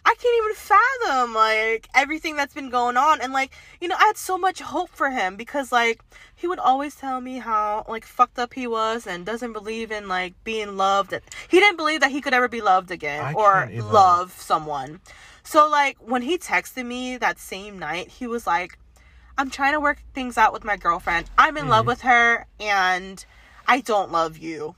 [0.04, 4.06] I can't even fathom like everything that's been going on, and like you know I
[4.06, 6.00] had so much hope for him because like
[6.34, 10.08] he would always tell me how like fucked up he was and doesn't believe in
[10.08, 11.12] like being loved.
[11.12, 15.00] And he didn't believe that he could ever be loved again I or love someone.
[15.51, 18.78] So like when he texted me that same night, he was like,
[19.36, 21.28] "I'm trying to work things out with my girlfriend.
[21.36, 21.70] I'm in Mm-hmm.
[21.70, 23.24] love with her, and
[23.66, 24.76] I don't love you."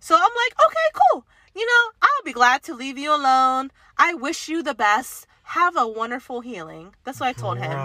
[0.00, 1.26] So I'm like, okay, cool.
[1.54, 3.70] You know, I'll be glad to leave you alone.
[3.98, 5.26] I wish you the best.
[5.42, 6.94] Have a wonderful healing.
[7.04, 7.78] That's what I told him.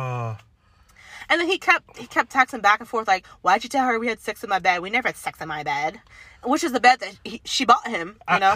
[1.30, 4.00] And then he kept he kept texting back and forth like, "Why'd you tell her
[4.00, 4.82] we had sex in my bed?
[4.82, 6.00] We never had sex in my bed,"
[6.42, 8.16] which is the bed that he, she bought him.
[8.32, 8.56] You know.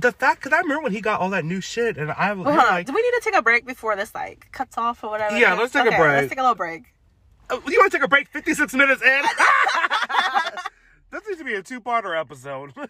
[0.00, 2.46] The fact, because I remember when he got all that new shit, and I was
[2.46, 2.66] Well, on.
[2.66, 5.36] like, Do we need to take a break before this like cuts off or whatever?
[5.36, 6.12] Yeah, let's take a Okay, break.
[6.12, 6.84] Let's take a little break.
[7.50, 8.28] "Oh, you want to take a break?
[8.28, 9.22] 56 minutes in?
[11.10, 12.72] this needs to be a two parter episode.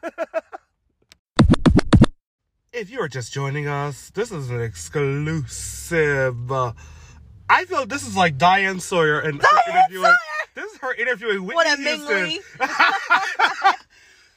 [2.72, 6.52] if you are just joining us, this is an exclusive.
[6.52, 6.72] Uh,
[7.48, 10.04] I feel this is like Diane Sawyer and her Diane interviewing.
[10.04, 10.16] Sawyer!
[10.54, 12.38] This is her interviewing Whitney What a Houston.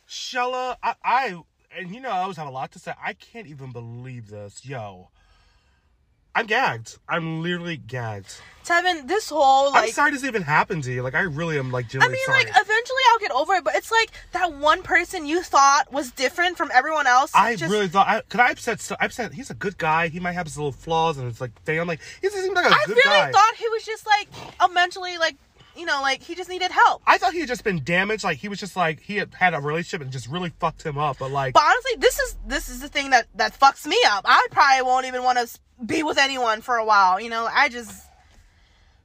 [0.07, 1.41] Shella, I, I,
[1.77, 2.93] and you know, I always have a lot to say.
[3.03, 4.65] I can't even believe this.
[4.65, 5.09] Yo.
[6.35, 6.97] I'm gagged.
[7.07, 8.41] I'm literally gagged.
[8.65, 11.03] Tevin, this whole like I'm sorry this even happened to you.
[11.03, 12.39] Like, I really am, like, I mean, sorry.
[12.39, 16.09] like, eventually I'll get over it, but it's like that one person you thought was
[16.11, 17.29] different from everyone else.
[17.35, 20.07] I just- really thought, I, cause I upset, so I upset, he's a good guy.
[20.07, 22.69] He might have his little flaws and it's like, damn, like, he seems like a
[22.69, 23.31] I good really guy.
[23.31, 24.27] thought he was just like
[24.59, 25.35] a mentally, like,
[25.75, 27.01] you know, like he just needed help.
[27.05, 28.23] I thought he had just been damaged.
[28.23, 30.97] Like, he was just like, he had had a relationship and just really fucked him
[30.97, 31.17] up.
[31.19, 34.23] But, like, But honestly, this is this is the thing that that fucks me up.
[34.25, 37.19] I probably won't even want to be with anyone for a while.
[37.19, 38.05] You know, I just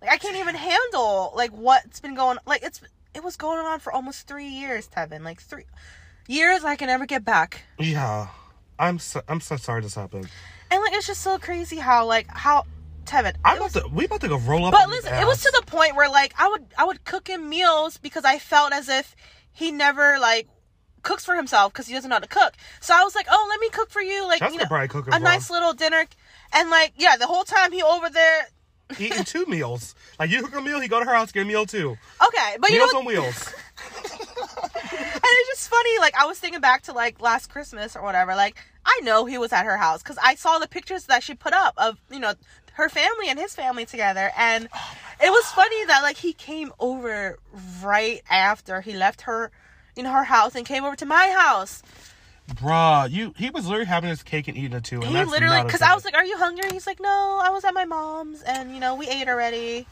[0.00, 2.38] like I can't even handle like what's been going.
[2.46, 2.80] Like it's
[3.14, 5.22] it was going on for almost three years, Tevin.
[5.22, 5.64] Like three
[6.28, 7.62] years I can never get back.
[7.78, 8.28] yeah.
[8.80, 10.28] I'm so, I'm so sorry this happened.
[10.70, 12.64] And like it's just so crazy how like how
[13.08, 13.34] Tevin.
[13.44, 15.52] I'm about was- to, we about to go roll up But listen, it was to
[15.58, 18.88] the point where like I would I would cook him meals because I felt as
[18.88, 19.16] if
[19.52, 20.48] he never like
[21.02, 22.54] cooks for himself because he doesn't know how to cook.
[22.80, 25.14] So I was like, oh, let me cook for you, like you know, Brian cooking
[25.14, 26.04] a nice little dinner.
[26.52, 28.48] And like, yeah, the whole time he over there.
[28.98, 29.94] eating two meals.
[30.18, 31.98] Like, you cook a meal, he go to her house, get a meal too.
[32.26, 33.54] Okay, but you Meals know, on wheels.
[34.08, 35.98] and it's just funny.
[35.98, 38.34] Like I was thinking back to like last Christmas or whatever.
[38.34, 41.34] Like I know he was at her house because I saw the pictures that she
[41.34, 42.34] put up of you know
[42.78, 44.64] her family and his family together, and
[45.20, 47.38] it was funny that like he came over
[47.82, 49.50] right after he left her,
[49.96, 51.82] in her house and came over to my house.
[52.54, 55.02] Bruh, you he was literally having his cake and eating it too.
[55.02, 55.82] And He literally, because.
[55.82, 58.72] I was like, "Are you hungry?" He's like, "No, I was at my mom's, and
[58.72, 59.86] you know, we ate already."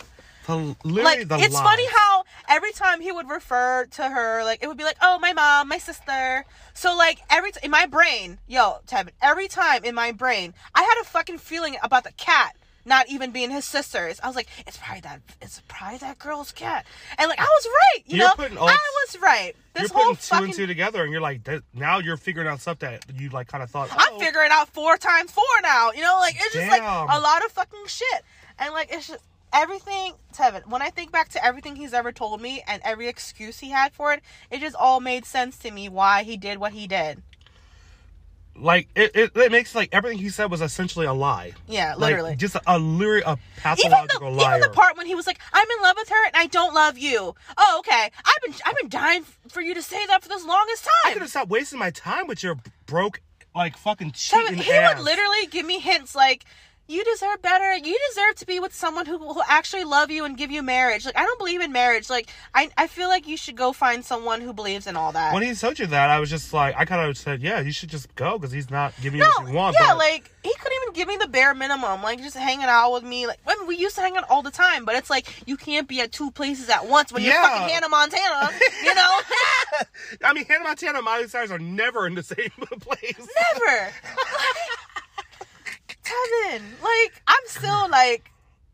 [0.47, 1.53] The- like it's lies.
[1.53, 5.19] funny how every time he would refer to her like it would be like oh
[5.19, 9.83] my mom my sister so like every t- in my brain yo Tevin every time
[9.83, 12.55] in my brain i had a fucking feeling about the cat
[12.87, 14.21] not even being his sister's.
[14.21, 16.87] I was like it's probably that it's probably that girl's cat.
[17.19, 18.61] And like i was right you You're know?
[18.61, 19.55] all- i was right.
[19.75, 22.49] This you're whole putting two fucking and two together, and you're like, now you're figuring
[22.49, 23.91] out stuff that you like kind of thought.
[23.93, 26.17] i'm oh, figuring out four times four now you know?
[26.21, 28.23] Like it's just like a lot of fucking shit.
[28.59, 29.23] And like it's just
[29.53, 33.61] everything Tevin when I think back to everything he's ever told me and every excuse
[33.61, 36.73] he had for it it just all made sense to me why he did what
[36.73, 37.23] he did
[38.59, 41.53] like it, it, it makes like everything he said was essentially a lie.
[41.69, 42.37] Yeah, Like, literally.
[42.37, 44.57] just a, a, lyri- a even pathological the liar.
[44.59, 46.75] even the part when he was like, "I'm in love with her and I don't
[46.75, 48.11] love you." Oh, okay.
[48.25, 50.93] I've been I've been dying for you to say that for this longest time.
[51.07, 53.21] I could have stopped wasting my time with your broke,
[53.55, 54.97] like fucking So cheating he ass.
[54.97, 56.45] would literally give me hints like,
[56.89, 57.77] "You deserve better.
[57.77, 61.05] You deserve to be with someone who will actually love you and give you marriage."
[61.05, 62.09] Like I don't believe in marriage.
[62.11, 65.33] Like I I feel like you should go find someone who believes in all that.
[65.35, 67.73] When he told you that, I was just like, I kind of said, yeah, you
[67.73, 69.77] should just go because he's not giving you no, what you want.
[69.79, 72.93] yeah, but like he couldn't even give me the bare minimum, like just hanging out
[72.93, 73.27] with me.
[73.27, 75.89] Like when we used to hang out all the time, but it's like you can't
[75.89, 78.51] be at two places at once when you're fucking Hannah Montana,
[78.85, 79.19] you know?
[80.25, 83.19] I mean, Hannah Montana and Miley Cyrus are never in the same place.
[83.19, 83.93] Never.
[86.07, 88.31] Tevin, like I'm still like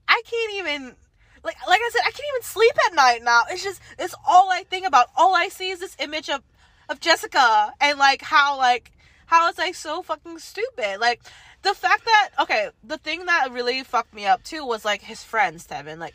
[0.07, 0.95] I can't even
[1.43, 3.43] like like I said I can't even sleep at night now.
[3.51, 5.07] It's just it's all I think about.
[5.16, 6.43] All I see is this image of
[6.89, 8.93] of Jessica and like how like
[9.26, 10.99] how it's like so fucking stupid.
[11.01, 11.22] Like
[11.62, 15.24] the fact that okay, the thing that really fucked me up too was like his
[15.24, 15.99] friends, Tevin.
[15.99, 16.14] Like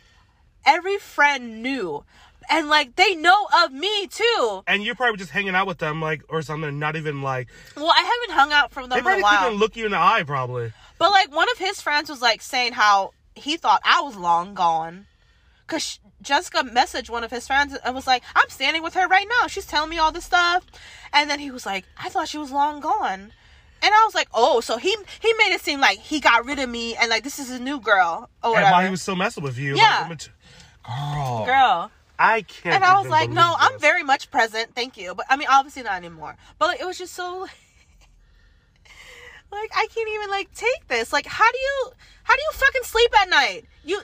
[0.64, 2.04] every friend knew.
[2.50, 4.62] And like they know of me too.
[4.66, 7.90] And you're probably just hanging out with them, like, or something, not even like, Well,
[7.90, 9.98] I haven't hung out from they them in probably couldn't even look you in the
[9.98, 10.72] eye, probably.
[10.98, 14.54] But like one of his friends was like saying how he thought I was long
[14.54, 15.06] gone.
[15.66, 19.26] Cause Jessica messaged one of his friends and was like, I'm standing with her right
[19.40, 19.46] now.
[19.46, 20.64] She's telling me all this stuff.
[21.12, 23.32] And then he was like, I thought she was long gone.
[23.80, 26.58] And I was like, oh, so he he made it seem like he got rid
[26.58, 28.72] of me and like this is a new girl or And whatever.
[28.72, 30.06] while he was still messing with you, Yeah.
[30.08, 30.18] like,
[30.84, 31.90] girl, Girl.
[32.18, 32.74] I can't.
[32.74, 34.74] And I was like, no, believe I'm very much present.
[34.74, 35.14] Thank you.
[35.14, 36.34] But I mean, obviously not anymore.
[36.58, 37.46] But like, it was just so
[39.52, 41.12] like I can't even like take this.
[41.12, 41.90] Like, how do you
[42.22, 43.64] how do you fucking sleep at night?
[43.84, 44.00] You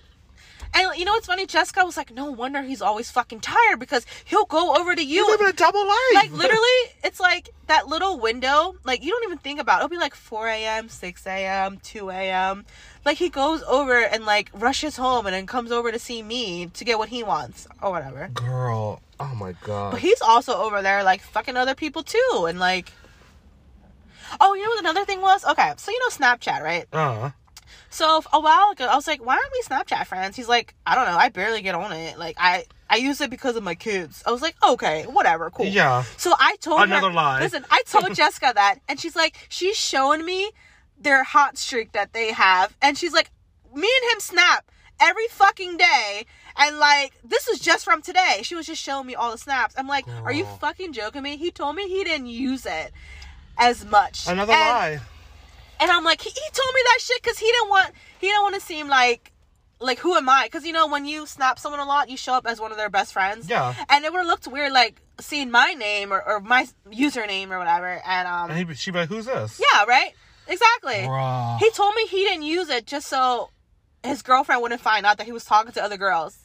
[0.74, 1.46] and you know what's funny?
[1.46, 5.16] Jessica was like, no wonder he's always fucking tired because he'll go over to you.
[5.16, 6.14] You live in a double life.
[6.14, 8.74] like literally, it's like that little window.
[8.84, 9.76] Like you don't even think about.
[9.76, 9.84] It.
[9.84, 12.64] It'll be like 4 a.m., 6 a.m., 2 a.m.
[13.04, 16.66] Like he goes over and like rushes home and then comes over to see me
[16.66, 18.28] to get what he wants or whatever.
[18.34, 19.00] girl.
[19.20, 19.92] Oh my god.
[19.92, 22.92] But he's also over there like fucking other people too, and like.
[24.40, 25.44] Oh, you know what another thing was?
[25.44, 26.86] Okay, so you know Snapchat, right?
[26.92, 27.30] Uh-huh.
[27.90, 30.96] So a while ago, I was like, "Why aren't we Snapchat friends?" He's like, "I
[30.96, 31.16] don't know.
[31.16, 32.18] I barely get on it.
[32.18, 35.66] Like, I I use it because of my kids." I was like, "Okay, whatever, cool."
[35.66, 36.02] yeah.
[36.16, 37.40] So I told Another her, lie.
[37.40, 40.50] Listen, I told Jessica that, and she's like, she's showing me
[40.98, 43.30] their hot streak that they have, and she's like,
[43.72, 44.68] me and him snap
[45.00, 48.40] every fucking day, and like this is just from today.
[48.42, 49.74] She was just showing me all the snaps.
[49.78, 51.36] I'm like, are you fucking joking me?
[51.36, 52.92] He told me he didn't use it
[53.58, 54.26] as much.
[54.28, 55.00] Another and, lie.
[55.80, 58.42] And I'm like, he, he told me that shit because he didn't want he didn't
[58.42, 59.30] want to seem like.
[59.80, 60.44] Like who am I?
[60.44, 62.78] Because you know when you snap someone a lot, you show up as one of
[62.78, 63.50] their best friends.
[63.50, 63.74] Yeah.
[63.90, 67.58] And it would have looked weird, like seeing my name or, or my username or
[67.58, 68.00] whatever.
[68.06, 70.12] And um, And he, she'd be like, "Who's this?" yeah, right,
[70.46, 70.94] exactly.
[70.94, 71.58] Bruh.
[71.58, 73.50] He told me he didn't use it just so
[74.04, 76.38] his girlfriend wouldn't find out that he was talking to other girls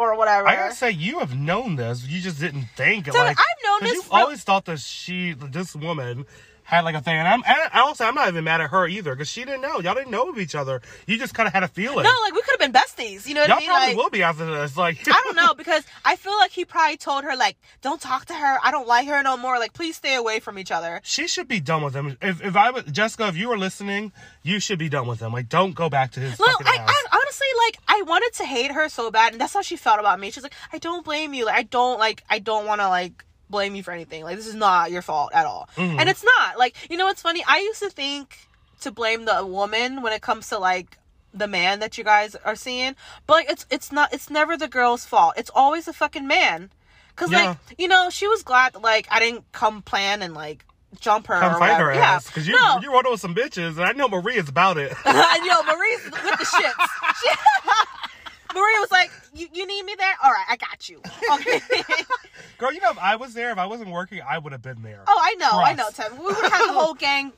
[0.00, 0.48] or whatever.
[0.48, 2.06] I gotta say, you have known this.
[2.06, 3.04] You just didn't think.
[3.06, 6.26] Dude, like, I've known this You for- always thought that she, this woman,
[6.70, 7.16] had like a thing.
[7.16, 9.60] And I'm, and I also, I'm not even mad at her either because she didn't
[9.60, 9.80] know.
[9.80, 10.80] Y'all didn't know of each other.
[11.06, 12.04] You just kind of had a feeling.
[12.04, 13.26] no, like we could have been besties.
[13.26, 13.68] You know what Y'all I mean?
[13.68, 14.76] probably Like, will be after this.
[14.76, 18.26] Like, I don't know because I feel like he probably told her like, "Don't talk
[18.26, 18.58] to her.
[18.62, 19.58] I don't like her no more.
[19.58, 22.16] Like, please stay away from each other." She should be done with him.
[22.22, 24.12] If if I was Jessica, if you were listening,
[24.42, 25.32] you should be done with him.
[25.32, 26.86] Like, don't go back to his Well, fucking I.
[26.86, 29.98] I honestly like I wanted to hate her so bad, and that's how she felt
[30.00, 30.30] about me.
[30.30, 31.46] She's like, I don't blame you.
[31.46, 34.24] Like I don't like I don't want to like blame you for anything.
[34.24, 35.98] Like this is not your fault at all, Mm-hmm.
[35.98, 36.58] and it's not.
[36.58, 37.42] Like you know what's funny?
[37.46, 38.38] I used to think
[38.80, 40.96] to blame the woman when it comes to like
[41.34, 42.96] the man that you guys are seeing,
[43.26, 44.12] but like it's it's not.
[44.12, 45.34] It's never the girl's fault.
[45.36, 46.70] It's always the fucking man.
[47.16, 47.48] Cause Yeah.
[47.50, 50.64] like you know she was glad that like I didn't come plan and like
[50.98, 51.92] jump her Come or fight her.
[51.94, 52.00] Yeah.
[52.14, 52.80] ass because you no.
[52.82, 54.92] you run with some bitches, and I know Marie is about it.
[55.06, 56.86] Yo, Marie's with the shits.
[58.54, 60.14] Marie was like, you, you need me there?
[60.22, 61.00] All right, I got you.
[61.34, 61.60] Okay.
[62.58, 64.82] Girl, you know if I was there, if I wasn't working, I would have been
[64.82, 65.02] there.
[65.06, 66.18] oh, I know, I know, Tim.
[66.18, 67.32] We would have had the whole gang,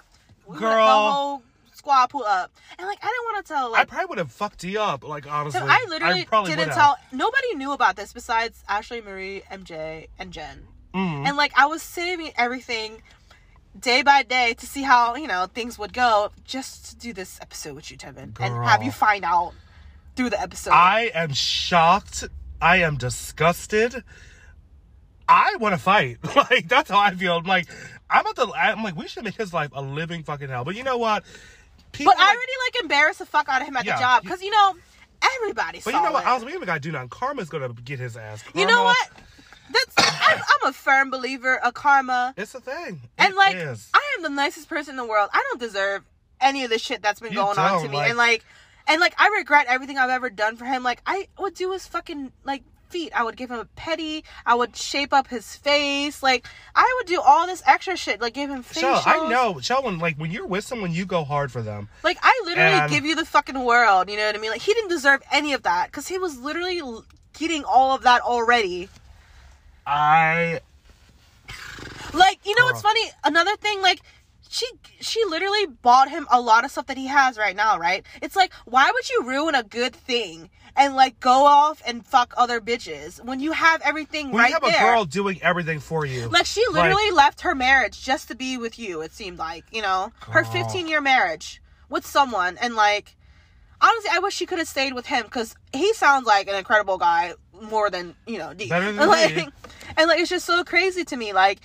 [0.46, 0.86] we Girl.
[0.86, 1.42] the whole
[1.74, 2.50] squad pull up.
[2.78, 5.06] And like, I didn't want to tell, I probably would have fucked you up.
[5.06, 10.08] Like honestly, I literally probably didn't tell, nobody knew about this besides Ashley, Marie, MJ,
[10.18, 10.66] and Jen.
[10.94, 11.26] Mhm.
[11.26, 13.02] And like, I was saving everything
[13.78, 17.38] day by day to see how, you know, things would go just to do this
[17.40, 18.38] episode with you, Tevin.
[18.40, 19.54] And have you find out
[20.16, 20.70] through the episode.
[20.72, 22.24] I am shocked.
[22.60, 24.04] I am disgusted.
[25.28, 26.18] I want to fight.
[26.36, 27.36] Like that's how I feel.
[27.36, 27.68] I'm like,
[28.10, 28.52] I'm about to.
[28.54, 30.64] I'm like, we should make his life a living fucking hell.
[30.64, 31.24] But you know what?
[31.92, 34.00] People But I like- already like embarrassed the fuck out of him at Yeah, the
[34.00, 34.74] job because you know
[35.36, 36.24] everybody saw But you know what?
[36.24, 36.26] it.
[36.28, 36.60] I was waiting.
[36.62, 37.10] Guy, do not.
[37.10, 38.42] Karma's gonna get his ass.
[38.54, 39.10] you know what?
[39.72, 39.94] That's
[40.28, 43.00] I'm, I'm a firm believer of karma, It's a thing.
[43.16, 43.88] and It like is.
[43.94, 45.30] I am am the nicest person in the world.
[45.32, 46.02] I don't deserve
[46.40, 47.96] any of the shit that's been You going on to me.
[47.96, 48.44] like- and like
[48.86, 50.82] and like I regret everything I've ever done for him.
[50.82, 53.12] Like I would do his fucking like feet.
[53.16, 54.22] I would give him a petty.
[54.44, 56.22] I would shape up his face.
[56.22, 58.20] Like I would do all this extra shit.
[58.20, 59.02] Like give him Shell.
[59.06, 59.98] I know, Sheldon.
[59.98, 61.88] Like when you're with someone, you go hard for them.
[62.04, 64.10] Like I literally And- give you the fucking world.
[64.10, 64.50] You know what I mean?
[64.50, 66.82] Like he didn't deserve any of that because he was literally
[67.38, 68.88] getting all of that already.
[69.86, 70.60] I
[72.12, 73.10] Like, you know what's funny?
[73.24, 74.00] Another thing, like,
[74.52, 74.66] she
[75.00, 78.04] she literally bought him a lot of stuff that he has right now, right?
[78.20, 82.34] It's like, why would you ruin a good thing and like go off and fuck
[82.36, 84.76] other bitches when you have everything when right you have there?
[84.76, 88.58] a girl doing everything for you, like she literally left her marriage just to be
[88.58, 89.00] with you.
[89.00, 93.16] It seemed like you know her 15 year marriage with someone, and like
[93.80, 96.98] honestly, I wish she could have stayed with him because he sounds like an incredible
[96.98, 98.52] guy more than you know.
[98.52, 98.68] D.
[98.68, 99.48] Better than like, me.
[99.96, 101.32] and like it's just so crazy to me.
[101.32, 101.60] Like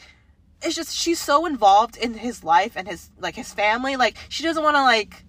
[0.62, 3.96] it's just she's so involved in his life and his like his family.
[3.96, 5.24] Like she doesn't want to like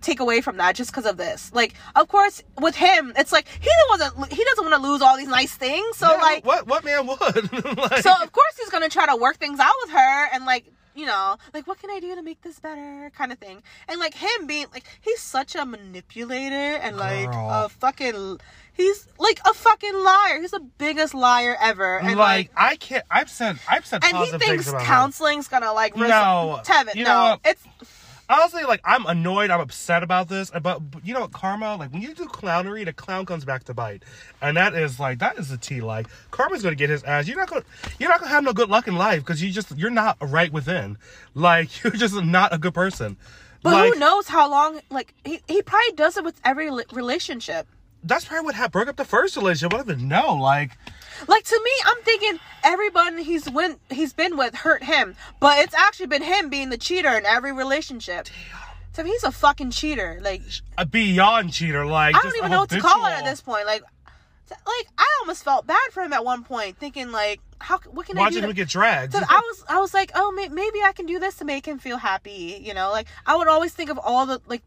[0.00, 1.52] take away from that just because of this.
[1.54, 4.88] Like of course with him, it's like he doesn't want to he doesn't want to
[4.88, 5.96] lose all these nice things.
[5.96, 7.18] So Yeah, like what what man would?
[7.78, 10.72] like, so of course he's gonna try to work things out with her and like
[10.94, 13.98] you know like what can i do to make this better kind of thing and
[13.98, 17.50] like him being like he's such a manipulator and like Girl.
[17.50, 18.38] a fucking
[18.74, 23.04] he's like a fucking liar he's the biggest liar ever and like, like, I can't.
[23.10, 24.86] I've said I've said and he thinks about him.
[24.86, 26.60] counseling's gonna like res- No.
[26.64, 27.64] Tevin, You no know it's
[28.28, 31.76] honestly, like I'm annoyed, I'm upset about this, uh, but, but you know what, karma,
[31.76, 34.04] like when you do clownery, the clown comes back to bite,
[34.40, 35.80] and that is like that is the tea.
[35.80, 37.28] Like karma's gonna get his ass.
[37.28, 37.64] You're not gonna
[37.98, 40.52] you're not gonna have no good luck in life because you just you're not right
[40.52, 40.98] within.
[41.34, 43.16] Like you're just not a good person.
[43.62, 47.66] but like, who knows how long like he, he probably does it with every relationship
[48.02, 48.72] That's probably what.
[48.72, 49.74] Broke up the first relationship.
[49.74, 50.34] I don't even know.
[50.34, 50.76] Like
[51.28, 55.74] Like to me, I'm thinking everybody he's went he's been with hurt him, but it's
[55.74, 58.28] actually been him being the cheater in every relationship.
[58.94, 60.18] So he's a fucking cheater.
[60.22, 60.42] Like
[60.76, 61.86] a beyond cheater.
[61.86, 63.66] Like I don't even know what to call it at this point.
[63.66, 63.82] Like,
[64.50, 68.18] like I almost felt bad for him at one point, thinking like, how what can
[68.18, 68.48] I Watching do?
[68.48, 69.12] him get dragged.
[69.14, 71.66] so I was I was like, oh, may- maybe I can do this to make
[71.66, 72.60] him feel happy.
[72.62, 74.62] You know, like I would always think of all the like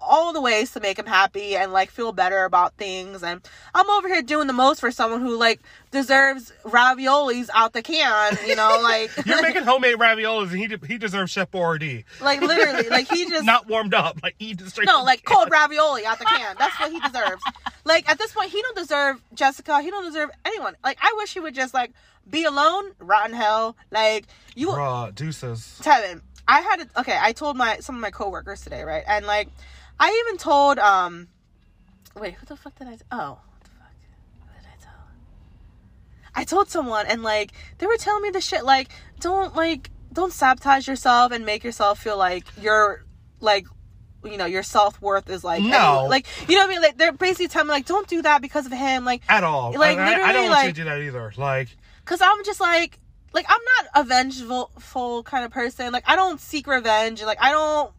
[0.00, 3.22] all the ways to make him happy and like feel better about things.
[3.22, 3.40] And
[3.74, 8.36] I'm over here doing the most for someone who like deserves raviolis out the can.
[8.46, 12.04] You know, like You're making homemade raviolis, and he de- he deserves Chef Boyardee.
[12.20, 14.86] like literally like he just Not warmed up, like eat it straight.
[14.86, 16.56] no like cold ravioli out the can.
[16.58, 17.42] That's what he deserves.
[17.84, 19.80] Like at this point, he don't deserve Jessica.
[19.82, 20.76] He don't deserve anyone.
[20.84, 21.92] Like I wish he would just like
[22.30, 23.76] be alone, rotten hell.
[23.90, 24.68] Like you.
[24.68, 25.80] Bruh, deuces.
[25.82, 26.88] Tevin, I had it.
[26.96, 29.02] Okay, I told my some of my coworkers today, right?
[29.06, 29.48] And like,
[30.00, 31.28] I even told um,
[32.16, 32.96] wait, who the fuck did I?
[32.96, 33.92] T- oh, what the fuck?
[34.64, 34.92] I tell?
[36.34, 38.64] I told someone, and like, they were telling me the shit.
[38.64, 38.90] Like,
[39.20, 43.04] don't like, don't sabotage yourself and make yourself feel like you're
[43.40, 43.66] like.
[44.24, 46.00] You know your self worth is like No.
[46.00, 46.82] any- like you know what I mean.
[46.82, 49.04] Like they're basically telling me like don't do that because of him.
[49.04, 49.72] Like At all.
[49.78, 51.32] Like, I, I- I don't want you to do that either.
[51.36, 51.68] Like,
[52.04, 52.98] Cause I'm just like,
[53.32, 55.92] like I'm not a vengeful kind of person.
[55.92, 57.22] Like I don't seek revenge.
[57.22, 57.92] Like I don't,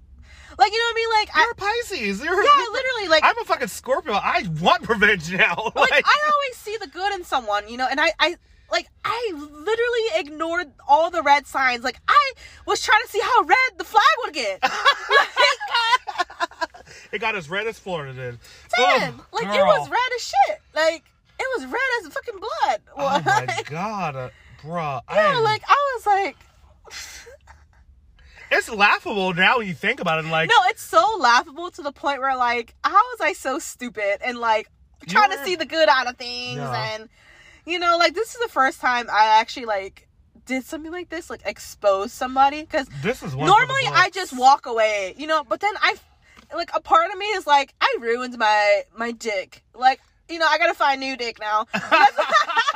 [0.60, 1.10] like you know what I mean.
[1.10, 2.24] Like you're I, a Pisces.
[2.24, 3.08] You're, yeah, literally.
[3.08, 4.14] Like I'm a fucking Scorpio.
[4.14, 5.56] I want revenge now.
[5.76, 8.36] like Like, I always see the good in someone, you know, and I, I,
[8.70, 11.84] like I literally ignored all the red signs.
[11.86, 12.34] Like I
[12.66, 14.62] was trying to see how red the flag would get.
[14.64, 14.72] like,
[17.14, 18.38] it got as red as Florida did.
[18.76, 20.60] damn, Ugh, like it was red as shit.
[20.76, 21.04] Like
[21.40, 22.82] it was red as fucking blood.
[22.98, 24.30] Oh my god, uh,
[24.62, 25.02] bruh.
[25.08, 26.36] I yeah, am- like I was like.
[28.52, 30.30] It's laughable now when you think about it.
[30.30, 34.20] Like, No, it's so laughable to the point where like, how was I so stupid
[34.24, 34.70] and like
[35.08, 36.94] trying to see the good out of things Yeah.
[36.96, 37.10] and
[37.66, 40.08] you know, like this is the first time I actually like
[40.46, 43.48] did something like this, like expose somebody because this is one.
[43.48, 45.96] for the normally I just walk away, you know, but then I
[46.56, 49.64] like a part of me is like I ruined my my dick.
[49.76, 51.68] Like, you know, I got to find new dick now.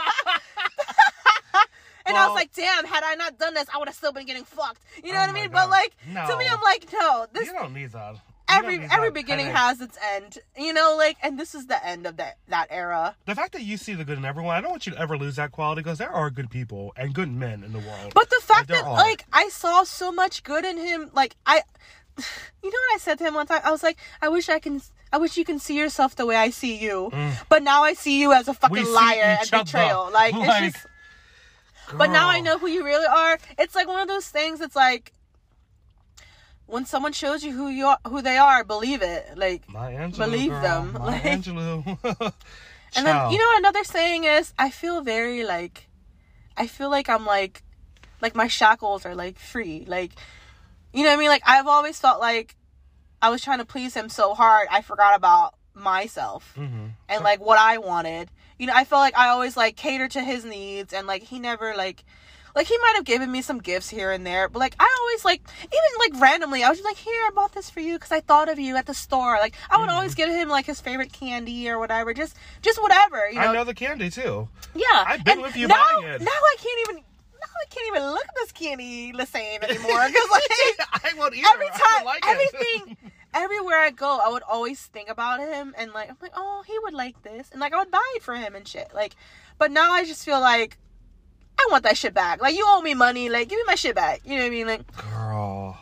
[2.05, 4.25] And I was like, damn, had I not done this, I would have still been
[4.25, 4.81] getting fucked.
[5.03, 5.49] You know Oh what I mean?
[5.49, 5.53] God.
[5.53, 6.27] But like No.
[6.27, 8.15] to me I'm like, no, this You don't need that.
[8.15, 8.19] You
[8.59, 9.57] every need every that beginning headache.
[9.57, 13.15] has its end you know like and this is the end of that that era
[13.25, 15.17] The fact that you see the good in everyone, I don't want you to ever
[15.17, 18.13] lose that quality because there are good people and good men in the world.
[18.13, 18.93] but the fact there that are.
[18.97, 21.55] like i saw so much good in him like i
[22.17, 24.59] you know what i said to him one time i was like i wish i
[24.59, 24.81] can
[25.13, 27.11] i wish you can see yourself the way i see you
[27.49, 28.93] but now i see you as a fucking Mm.
[28.93, 30.87] Liar and betrayal like, Like, it's just
[31.97, 34.75] but now i know who you really are it's like one of those things it's
[34.75, 35.11] like
[36.65, 40.51] when someone shows you who you are who they are believe it like Angelou, believe
[40.51, 40.61] girl.
[40.61, 42.33] them, My like- Angelou.
[42.95, 44.53] And then you know another saying is?
[44.59, 45.87] I feel very like
[46.55, 47.63] I feel like I'm like
[48.21, 49.83] like my shackles are like free.
[49.87, 50.11] Like
[50.93, 51.27] You know what I mean?
[51.29, 52.55] Like I've always felt like
[53.19, 56.85] I was trying to please him so hard, I forgot about myself Mm-hmm.
[57.09, 58.29] and like what I wanted.
[58.57, 61.39] You know, I felt like I always like catered to his needs and like he
[61.39, 62.03] never like
[62.55, 65.25] like he might have given me some gifts here and there, but like I always
[65.25, 68.11] like even like randomly I was just like here I bought this for you because
[68.11, 69.37] I thought of you at the store.
[69.39, 70.29] Like I would always mm-hmm.
[70.29, 73.27] give him like his favorite candy or whatever, just just whatever.
[73.29, 74.47] You know, I know the candy too.
[74.75, 74.85] yeah.
[74.93, 76.21] I've been And with you now, buying it.
[76.21, 77.03] Now I can't even.
[77.43, 80.43] Now I can't even look at this candy the same anymore because like
[81.03, 81.47] I won't either.
[81.53, 82.29] every I time, like it.
[82.29, 82.97] everything,
[83.33, 86.77] everywhere I go, I would always think about him and like I'm like, oh, he
[86.79, 88.93] would like this, and like I would buy it for him and shit.
[88.93, 89.15] Like,
[89.57, 90.77] but now I just feel like
[91.59, 92.41] I want that shit back.
[92.41, 94.21] Like you owe me money, like give me my shit back.
[94.25, 94.67] You know what I mean?
[94.67, 95.77] Like, Girl.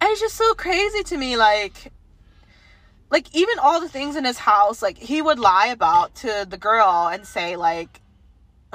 [0.00, 1.92] and it's just so crazy to me, like.
[3.10, 6.56] Like even all the things in his house, like he would lie about to the
[6.56, 8.00] girl and say like,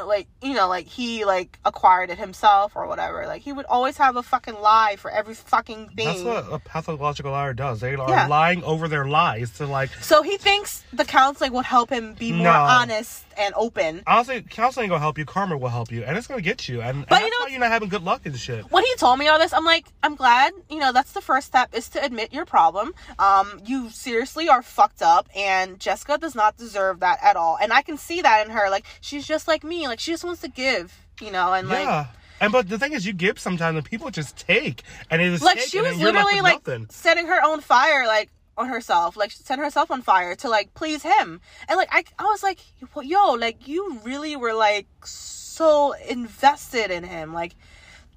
[0.08, 3.98] like you know like he like acquired it himself or whatever like he would always
[3.98, 7.80] have a fucking lie for every fucking thing That's what a pathological liar does.
[7.82, 8.28] They are Yeah.
[8.28, 9.90] lying over their lies to like.
[10.02, 12.52] so he thinks the counseling would help him be more No.
[12.52, 15.26] honest and open Honestly, counseling gonna help you.
[15.26, 16.82] Karma will help you, and it's gonna get you.
[16.82, 18.70] And, and But that's you know why you're not having good luck and shit.
[18.72, 21.48] when he told me all this i'm like i'm glad you know that's the first
[21.48, 26.36] step is to admit your problem um you seriously are fucked up and jessica does
[26.36, 29.48] not deserve that at all and i can see that in her like she's just
[29.48, 32.08] like me like she just wants to give you know and like yeah.
[32.42, 35.42] And but the thing is, you give sometimes, and people just take, and it is
[35.42, 36.88] like she was then you're left literally like nothing.
[36.90, 38.30] setting her own fire like
[38.60, 41.40] on herself like she set herself on fire to like please him
[41.70, 42.60] and like i, I was like
[43.02, 47.56] yo like you really were like so invested in him like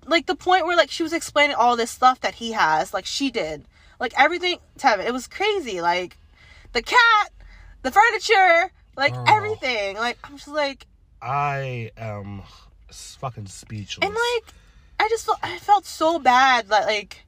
[0.06, 3.06] like the point where like she was explaining all this stuff that he has like
[3.06, 3.64] she did
[4.00, 6.16] like everything Tevin, it was crazy like
[6.72, 7.30] the cat
[7.82, 9.24] the furniture like Girl.
[9.28, 10.86] everything like i'm just like
[11.22, 12.42] I am
[12.90, 14.04] fucking speechless.
[14.04, 14.54] and like
[15.00, 17.24] i just felt i felt so bad that like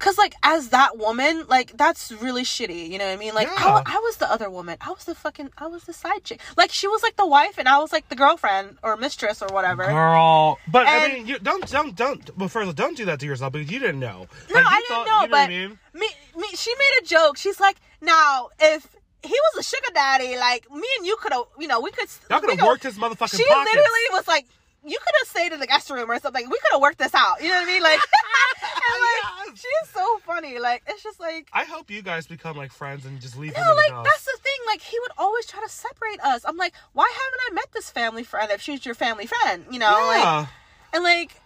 [0.00, 2.90] Cause like as that woman, like that's really shitty.
[2.90, 3.32] You know what I mean?
[3.32, 3.82] Like I, Yeah.
[3.86, 4.76] I was the other woman.
[4.80, 5.50] I was the fucking.
[5.56, 6.40] I was the side chick.
[6.58, 9.46] Like she was like the wife, and I was like the girlfriend or mistress or
[9.48, 9.86] whatever.
[9.86, 12.36] Girl, but I mean, you don't, don't, don't.
[12.36, 14.26] But first, don't do that to yourself because you didn't know.
[14.50, 15.78] No, Like, you I didn't thought- know, you but what I mean?
[15.94, 17.36] me, me, she made a joke.
[17.38, 18.86] She's like, now if
[19.24, 22.08] he was a sugar daddy, like me and you could have, you know, we could.
[22.30, 23.74] Y'all could have worked his motherfucking She pockets.
[23.74, 24.46] literally was like,
[24.86, 26.44] you could have stayed in the guest room or something.
[26.44, 27.42] We could have worked this out.
[27.42, 27.82] You know what I mean?
[27.82, 27.98] Like,
[28.62, 29.60] and like Yes.
[29.60, 30.58] she is so funny.
[30.58, 31.48] Like it's just like.
[31.52, 34.04] I hope you guys become like friends and just leave him No, the like house.
[34.06, 34.52] that's the thing.
[34.66, 36.44] Like he would always try to separate us.
[36.44, 39.64] I'm like, why haven't I met this family friend if she's your family friend?
[39.70, 40.46] You know, like yeah.
[40.92, 41.40] and like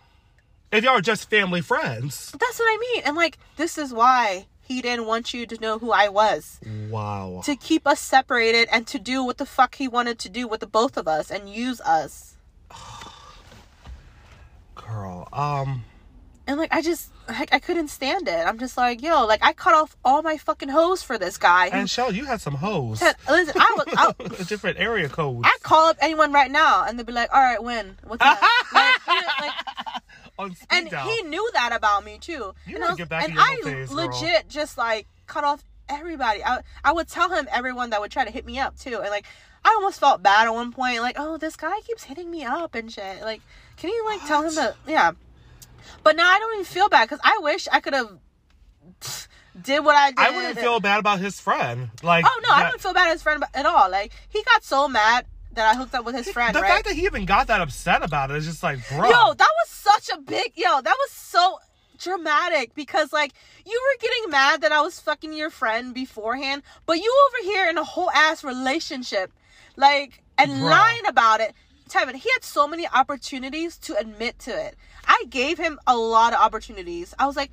[0.73, 2.33] if y'all are just family friends.
[2.33, 3.03] that's what I mean.
[3.07, 6.61] And like this is why he didn't want you to know who I was.
[6.91, 7.41] Wow.
[7.45, 10.61] To keep us separated and to do what the fuck he wanted to do with
[10.61, 12.37] the both of us and use us.
[14.75, 15.85] Girl, um,
[16.47, 18.47] And like I just like I couldn't stand it.
[18.47, 21.67] I'm just like, yo, like I cut off all my fucking hose for this guy.
[21.69, 23.01] and Shell, you had some hoes.
[23.01, 25.43] said, listen, I was I, A different area codes.
[25.45, 27.97] I call up anyone right now and they'll be like, all right, when?
[28.05, 28.39] What's up?
[28.75, 29.53] like, you know, like
[30.39, 31.09] on speed and dial.
[31.09, 32.55] he knew that about me too.
[32.67, 34.07] You and I, was- get back and I old days, girl.
[34.07, 36.45] legit just like cut off everybody.
[36.45, 39.11] I I would tell him everyone that would try to hit me up too, and
[39.11, 39.25] like
[39.65, 41.01] I almost felt bad at one point.
[41.03, 43.23] Like, oh, this guy keeps hitting me up and shit.
[43.23, 43.41] Like,
[43.77, 45.13] can you like tell him to yeah?
[46.05, 48.11] But now I don't even feel bad because I wish I could have
[49.61, 50.19] did what I did.
[50.19, 51.91] I wouldn't feel bad about his friend.
[52.03, 53.91] Like, Oh no, I that- wouldn't feel bad at his friend at all.
[53.91, 55.27] Like he got so mad
[55.59, 56.55] that I hooked up with his friend.
[56.55, 56.69] The right?
[56.69, 59.09] fact that he even got that upset about it is just like, bro.
[59.09, 60.81] Yo, that was such a big yo.
[60.81, 61.59] That was so
[61.99, 63.33] dramatic because like
[63.67, 67.69] you were getting mad that I was fucking your friend beforehand, but you over here
[67.69, 69.33] in a whole ass relationship,
[69.77, 70.71] like and Bruh.
[70.71, 71.55] lying about it.
[71.89, 74.77] Tevin, he had so many opportunities to admit to it.
[75.07, 77.15] I gave him a lot of opportunities.
[77.19, 77.51] I was like,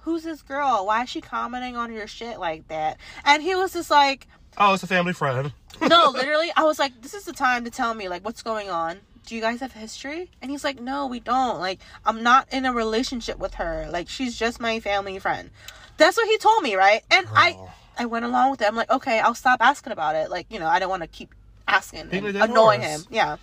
[0.00, 0.86] "Who's this girl?
[0.86, 4.26] Why is she commenting on your shit like that?" And he was just like,
[4.58, 5.52] oh, it's a family friend.
[5.80, 8.70] no, literally, I was like, this is the time to tell me, like, what's going
[8.70, 8.98] on.
[9.26, 10.30] Do you guys have history?
[10.40, 11.60] And he's like, no, we don't.
[11.60, 13.88] Like, I'm not in a relationship with her.
[13.90, 15.50] Like, she's just my family friend.
[15.96, 17.02] That's what he told me, right?
[17.10, 17.56] And I,
[17.96, 18.66] I went along with it.
[18.66, 20.28] I'm like, okay, I'll stop asking about it.
[20.30, 21.34] Like, you know, I don't want to keep
[21.68, 23.02] asking and annoying him.
[23.10, 23.36] Yeah.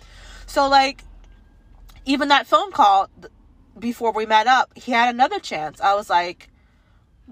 [0.46, 1.02] So like,
[2.04, 3.08] even that phone call
[3.78, 5.80] before we met up, he had another chance.
[5.80, 6.48] I was like,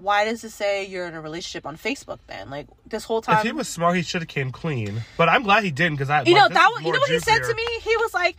[0.01, 2.49] why does it say you're in a relationship on Facebook then?
[2.49, 3.37] Like this whole time.
[3.37, 5.03] if he was smart, he should have came clean.
[5.17, 6.23] But I'm glad he didn't because I.
[6.23, 6.71] You like, know that.
[6.73, 7.65] was- You know what he said to me?
[7.83, 8.37] He was like,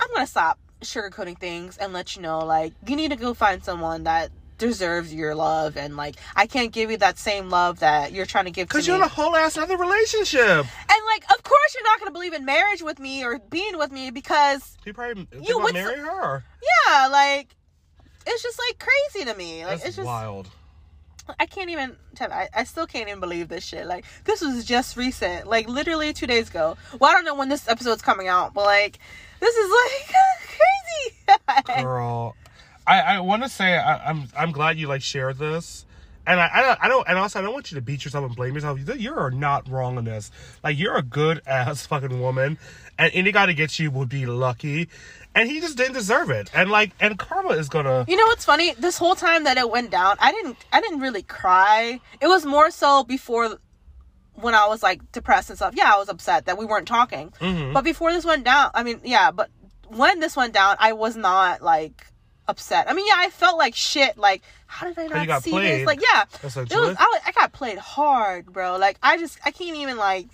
[0.00, 3.64] "I'm gonna stop sugarcoating things and let you know, like, you need to go find
[3.64, 8.12] someone that deserves your love, and like, I can't give you that same love that
[8.12, 10.40] you're trying to give Because you're in a whole ass other relationship.
[10.66, 13.90] and like, of course, you're not gonna believe in marriage with me or being with
[13.92, 16.44] me because, He probably You would marry her.
[16.86, 17.56] yeah, like,
[18.26, 19.64] it's just like crazy to me.
[19.64, 20.48] Like That's it's just wild.
[21.40, 21.96] I can't even.
[22.20, 23.86] I, I still can't even believe this shit.
[23.86, 26.76] Like this was just recent, like literally two days ago.
[26.98, 28.98] Well, I don't know when this episode's coming out, but like
[29.40, 30.14] this is like
[31.66, 31.82] crazy.
[31.82, 32.36] Girl,
[32.86, 35.86] I I want to say I, I'm I'm glad you like shared this.
[36.26, 38.24] And I, I don't, I don't, and also I don't want you to beat yourself
[38.24, 38.78] and blame yourself.
[38.78, 40.30] You- You're not wrong in this.
[40.62, 42.56] Like you're a good ass fucking woman,
[42.98, 44.88] and any guy to get you would be lucky.
[45.34, 46.50] And he just didn't deserve it.
[46.54, 48.04] And like, and karma is gonna.
[48.06, 48.74] You know what's funny?
[48.74, 52.00] This whole time that it went down, I didn't I didn't really cry.
[52.20, 53.58] It was more so before
[54.34, 55.74] when I was like depressed and stuff.
[55.76, 57.32] Yeah, I was upset that we weren't talking.
[57.40, 57.72] Mm-hmm.
[57.72, 59.50] But before this went down, I mean, yeah, but
[59.88, 62.06] when this went down, I was not like
[62.46, 62.88] upset.
[62.88, 64.16] I mean, yeah, I felt like shit.
[64.16, 65.86] Like, how did I not see played, this?
[65.86, 66.56] Like, yeah, it was.
[66.56, 68.76] I, was- I got played hard, bro.
[68.76, 70.28] Like, I just I can't even like.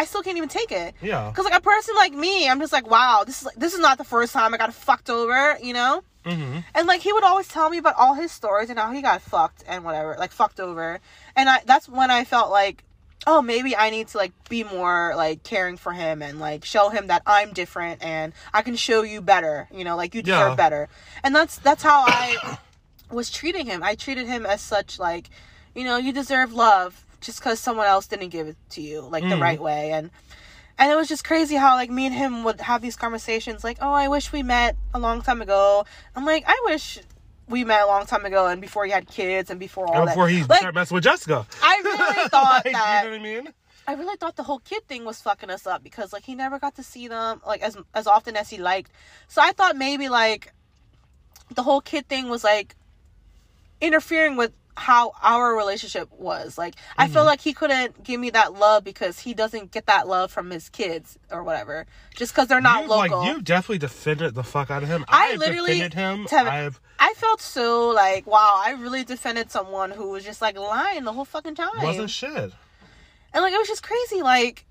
[0.00, 0.94] I still can't even take it.
[1.02, 1.30] Yeah.
[1.34, 3.80] Cause like a person like me, I'm just like, wow, this is like this is
[3.80, 6.02] not the first time I got fucked over, you know.
[6.24, 6.58] Mm-hmm.
[6.74, 9.20] And like he would always tell me about all his stories and how he got
[9.20, 11.00] fucked and whatever, like fucked over.
[11.36, 12.82] And I that's when I felt like,
[13.26, 16.88] oh, maybe I need to like be more like caring for him and like show
[16.88, 20.50] him that I'm different and I can show you better, you know, like you deserve
[20.52, 20.54] Yeah.
[20.64, 20.88] better.
[21.22, 22.58] And that's that's how I
[23.10, 23.82] was treating him.
[23.82, 25.28] I treated him as such like,
[25.74, 29.22] you know, you deserve love just because someone else didn't give it to you like
[29.22, 29.40] the Mm.
[29.40, 30.10] right way and
[30.78, 33.78] and it was just crazy how like me and him would have these conversations like
[33.80, 35.84] oh i wish we met a long time ago
[36.16, 36.98] i'm like i wish
[37.48, 40.08] we met a long time ago and before he had kids and before all And
[40.08, 41.46] that before he like started messing with Jessica.
[41.62, 43.54] i really thought Like, that You know what I mean?
[43.88, 46.60] I really thought the whole kid thing was fucking us up because like he never
[46.60, 48.92] got to see them like as as often as he liked.
[49.26, 50.52] So I thought maybe like
[51.52, 52.76] the whole kid thing was like
[53.80, 56.56] interfering with how our relationship was.
[56.56, 57.12] Like I Mm-hmm.
[57.14, 60.50] feel like he couldn't give me that love because he doesn't get that love from
[60.50, 61.86] his kids or whatever.
[62.14, 63.18] Just because they're not you, local.
[63.20, 65.04] Like you definitely defended the fuck out of him.
[65.08, 66.26] I I've literally defended him.
[66.26, 70.58] Tevin, I've I felt so like wow, I really defended someone who was just like
[70.58, 71.68] lying the whole fucking time.
[71.82, 72.52] wasn't shit.
[73.32, 74.22] And like it was just crazy.
[74.22, 74.64] Like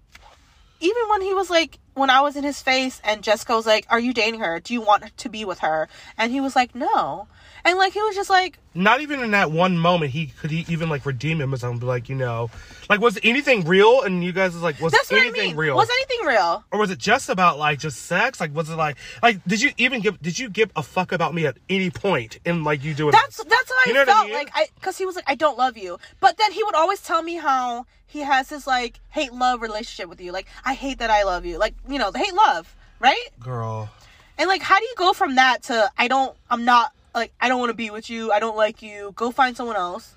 [0.81, 3.85] even when he was like when I was in his face and Jessica was like,
[3.89, 4.59] Are you dating her?
[4.59, 5.89] Do you want to be with her?
[6.17, 7.27] And he was like, No.
[7.65, 10.65] And like he was just like Not even in that one moment he could he
[10.69, 12.49] even like redeem himself and be like, you know,
[12.89, 14.01] like was anything real?
[14.03, 15.55] And you guys was like, was That's what I anything mean.
[15.57, 15.75] real?
[15.75, 16.63] Was anything real?
[16.71, 18.39] or was it just about like just sex?
[18.39, 21.33] Like was it like like did you even give did you give a fuck about
[21.33, 24.25] me at any point in like you doing That's that's how I You I felt.
[24.27, 24.33] mean?
[24.35, 25.97] Like I because he was like, I don't love you.
[26.19, 30.09] But then he would always tell me how he has this like hate love relationship
[30.09, 30.31] with you.
[30.31, 31.57] Like, I hate that I love you.
[31.59, 33.27] Like, you know, the hate love, right?
[33.39, 33.89] girl?
[34.37, 37.47] And like, how do you go from that to I don't, I'm not, like, I
[37.47, 38.31] don't want to be with you.
[38.31, 39.13] I don't like you.
[39.15, 40.13] Go find someone else.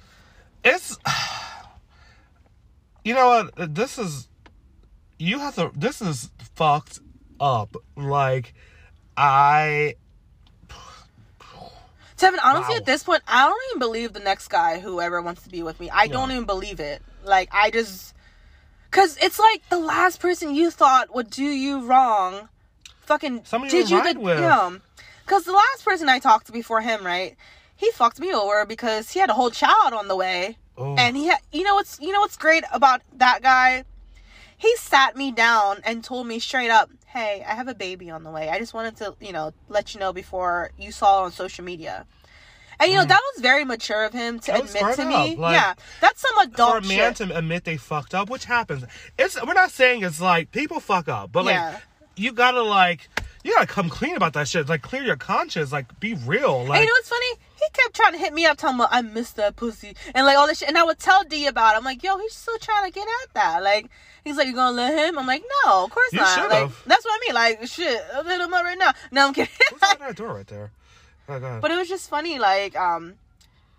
[0.65, 0.99] It's
[3.05, 4.29] you know what uh, this is
[5.19, 7.01] you have to this is fucked
[7.41, 8.55] up like
[9.17, 9.97] I
[12.17, 12.79] Tevin, honestly, Wow.
[12.79, 15.81] at this point, I don't even believe the next guy, whoever wants to be with
[15.81, 15.91] me.
[15.91, 17.03] I don't even believe it.
[17.25, 18.15] Like, I just.
[18.89, 22.49] Because it's like the last person you thought would do you wrong.
[23.07, 23.43] Fucking.
[23.45, 24.39] Somebody did you ride the, with.
[24.39, 24.83] him.
[25.33, 27.37] Because the last person I talked to before him, right?
[27.75, 30.59] He fucked me over because he had a whole child on the way.
[30.77, 30.95] Oh.
[30.97, 31.39] And he had.
[31.51, 33.85] You know what's, you know what's great about that guy?
[34.59, 38.25] He sat me down and told me straight up, "Hey, I have a baby on
[38.25, 38.51] the way.
[38.51, 42.05] I just wanted to, you know, let you know before you saw on social media."
[42.79, 44.65] And you know that was very mature of him to Mm.
[44.67, 45.37] Admit to me.
[45.37, 45.73] like, yeah,
[46.03, 46.73] that's some adult.
[46.73, 47.29] for a man shit.
[47.29, 48.85] to admit they fucked up, which happens.
[49.19, 51.79] It's we're not saying it's like people fuck up, but like Yeah.
[52.17, 53.09] you gotta like
[53.45, 54.69] you gotta come clean about that shit.
[54.69, 55.73] Like clear your conscience.
[55.73, 56.61] Like be real.
[56.61, 57.27] and Like you know what's funny?
[57.57, 60.37] He kept trying to hit me up, telling me I missed that pussy and like
[60.37, 60.69] all this shit.
[60.69, 61.79] And I would tell D about it.
[61.79, 63.63] I'm like, yo, he's still trying to get at that.
[63.63, 63.89] Like,
[64.25, 65.19] he's like, you gonna let him?
[65.19, 66.51] I'm like, no, of course You not.
[66.51, 66.83] Like, should've.
[66.87, 67.35] that's what I mean.
[67.35, 68.93] Like, shit, I'll hit him up right now.
[69.11, 69.53] No, I'm kidding.
[69.71, 70.71] who's at that door right there?
[71.29, 71.59] Oh.
[71.61, 73.15] But it was just funny, like, um,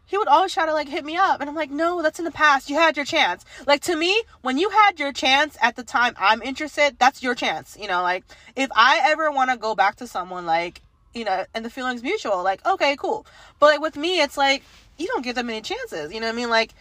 [0.05, 2.25] he would always try to like hit me up, and I'm like, no, that's in
[2.25, 2.69] the past.
[2.69, 3.45] You had your chance.
[3.65, 7.35] Like to me, when you had your chance at the time I'm interested, that's your
[7.35, 7.77] chance.
[7.79, 8.23] You know, like
[8.55, 10.81] if I ever want to go back to someone, like
[11.13, 13.25] you know, and the feeling's mutual, like okay, cool.
[13.59, 14.63] But like with me, it's like
[14.97, 16.13] you don't give them any chances.
[16.13, 16.49] You know what I mean?
[16.49, 16.73] Like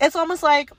[0.00, 0.70] it's almost like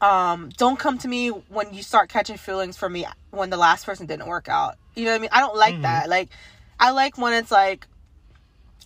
[0.00, 3.86] um don't come to me when you start catching feelings for me when the last
[3.86, 6.28] person didn't work out you know what i mean i don't like that like
[6.80, 7.86] i like when it's like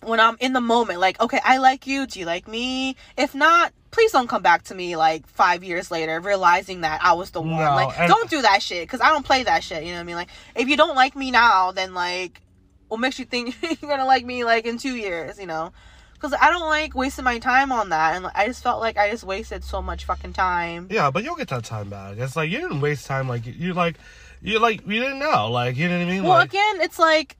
[0.03, 3.35] when i'm in the moment like okay i like you do you like me if
[3.35, 7.31] not please don't come back to me like five years later realizing that i was
[7.31, 9.89] the one No, like don't do that shit because i don't play that shit you
[9.89, 12.41] know what i mean like if you don't like me now then like
[12.87, 15.71] what makes you think you're gonna like me like in two years you know
[16.13, 19.09] because i don't like wasting my time on that and i just felt like i
[19.09, 22.17] just wasted so much fucking time yeah, but you'll get that time back.
[22.17, 23.27] It's like you didn't waste time.
[23.27, 23.97] Like you're like
[24.41, 25.49] you're like you didn't know.
[25.51, 26.23] Like you know what I mean?
[26.23, 27.37] Well, like again, it's like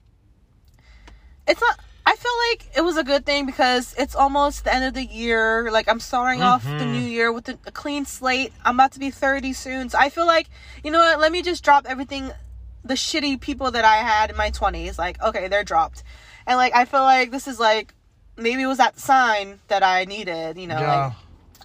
[1.46, 4.84] it's not I feel like it was a good thing because it's almost the end
[4.84, 5.70] of the year.
[5.70, 6.90] Like I'm starting off the Mhm.
[6.90, 8.52] new year with a, a clean slate.
[8.64, 9.88] I'm about to be 30 soon.
[9.90, 10.48] So I feel like,
[10.82, 12.32] you know what, let me just drop everything
[12.84, 14.98] the shitty people that I had in my 20s.
[14.98, 16.02] Like, okay, they're dropped.
[16.46, 17.94] And like I feel like this is like
[18.36, 21.06] maybe it was that sign that I needed, you know, yeah.
[21.06, 21.12] like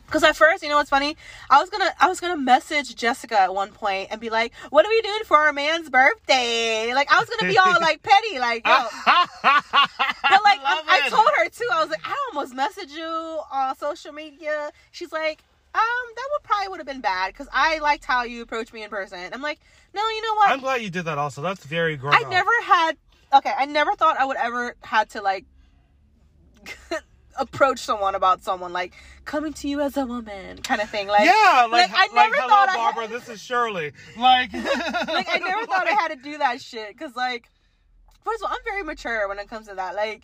[0.06, 1.18] because at first, you know what's funny?
[1.50, 4.86] I was gonna I was gonna message Jessica at one point and be like, "What
[4.86, 8.40] are we doing for our man's birthday?" Like I was gonna be all like petty,
[8.40, 8.74] like yo.
[9.44, 11.68] But like I, I told her too.
[11.72, 13.06] I was like, I almost messaged you
[13.52, 14.72] on social media.
[14.92, 15.82] She's like, um,
[16.16, 18.90] that would probably would have been bad because I liked how you approached me in
[18.90, 19.20] person.
[19.34, 19.60] I'm like,
[19.94, 20.50] no, you know what?
[20.50, 21.18] I'm glad you did that.
[21.18, 22.30] Also, that's very grown I up.
[22.30, 22.98] never had.
[23.34, 25.46] Okay, I never thought I would ever had to like
[27.38, 28.94] approach someone about someone like
[29.26, 31.08] coming to you as a woman kind of thing.
[31.08, 33.08] Like yeah, like, like, I like, never hello, thought I Barbara.
[33.08, 33.92] had- This is Shirley.
[34.18, 37.50] Like, like I never thought I had to do that shit because like
[38.24, 40.24] first of all I'm very mature when it comes to that like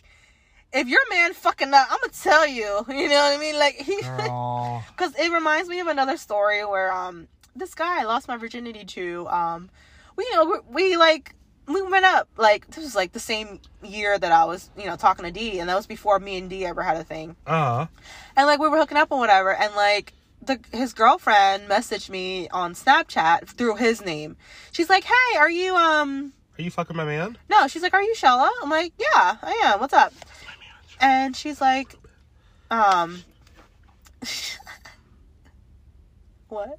[0.72, 3.74] if your man fucking up I'm gonna tell you you know what I mean like
[3.76, 8.36] he because it reminds me of another story where um this guy I lost my
[8.38, 9.70] virginity to um
[10.16, 11.34] we you know we, we like
[11.66, 14.96] we went up like this was like the same year that I was you know
[14.96, 17.36] talking to D and that was before me and D ever had a thing.
[17.46, 17.86] Uh,
[18.36, 20.12] and like we were hooking up and whatever and like
[20.44, 24.36] the his girlfriend messaged me on Snapchat through his name.
[24.72, 27.38] She's like hey are you um are you fucking my man?
[27.48, 28.50] no she's like are you Shella?
[28.62, 29.80] I'm like yeah I am.
[29.80, 30.12] What's up?
[31.00, 31.96] And she's like
[32.70, 33.22] um
[36.48, 36.78] what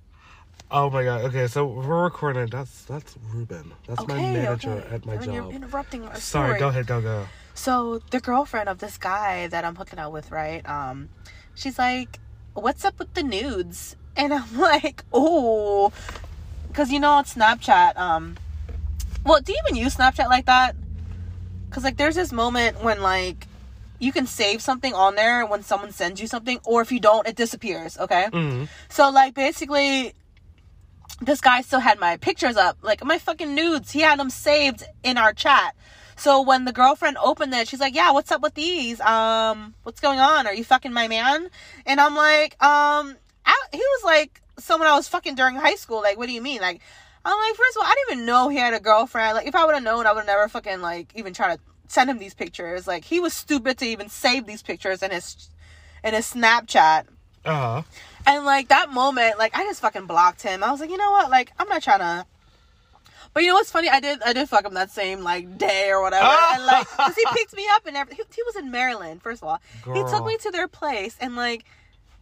[0.75, 1.21] Oh my god.
[1.25, 2.47] Okay, so we're recording.
[2.47, 3.71] That's that's Ruben.
[3.87, 5.53] That's my manager at my You're job.
[5.53, 6.59] interrupting my Sorry, story.
[6.59, 7.27] go ahead, go go.
[7.53, 10.67] So the girlfriend of this guy that I'm hooking up with, right?
[10.67, 11.09] Um,
[11.53, 12.19] she's like,
[12.55, 15.91] "What's up with the nudes?" And I'm like, "Oh,"
[16.69, 17.95] because you know on Snapchat.
[17.95, 18.35] Um,
[19.23, 20.75] well, do you even use Snapchat like that?
[21.69, 23.45] Because like, there's this moment when like
[23.99, 27.27] you can save something on there when someone sends you something, or if you don't,
[27.27, 27.95] it disappears.
[27.99, 28.25] Okay.
[28.33, 28.67] Mm.
[28.89, 30.15] So like basically
[31.25, 33.91] this guy still had my pictures up, like my fucking nudes.
[33.91, 35.75] He had them saved in our chat.
[36.15, 39.01] So when the girlfriend opened it, she's like, "Yeah, what's up with these?
[39.01, 40.47] Um, what's going on?
[40.47, 41.49] Are you fucking my man?"
[41.85, 46.01] And I'm like, "Um, I, he was like someone I was fucking during high school.
[46.01, 46.61] Like, what do you mean?
[46.61, 46.81] Like,
[47.25, 49.35] I'm like, first of all, I didn't even know he had a girlfriend.
[49.35, 51.61] Like, if I would have known, I would have never fucking like even try to
[51.87, 52.87] send him these pictures.
[52.87, 55.49] Like, he was stupid to even save these pictures in his
[56.03, 57.05] in his Snapchat."
[57.45, 57.81] Uh huh.
[58.25, 60.63] And like that moment, like I just fucking blocked him.
[60.63, 61.29] I was like, you know what?
[61.29, 62.25] Like I'm not trying to.
[63.33, 63.89] But you know what's funny?
[63.89, 67.15] I did I did fuck him that same like day or whatever, and like because
[67.15, 68.25] he picked me up and everything.
[68.29, 69.21] He, he was in Maryland.
[69.23, 69.59] First of all,
[69.93, 71.65] he took me to their place and like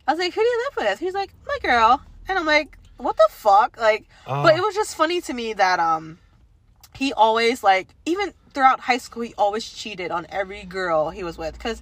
[0.07, 0.99] I was like, who do you live with?
[0.99, 3.77] He's like, my girl, and I'm like, what the fuck?
[3.79, 4.57] Like, but Oh.
[4.57, 6.17] it was just funny to me that um
[6.95, 11.37] he always like even throughout high school he always cheated on every girl he was
[11.37, 11.81] with because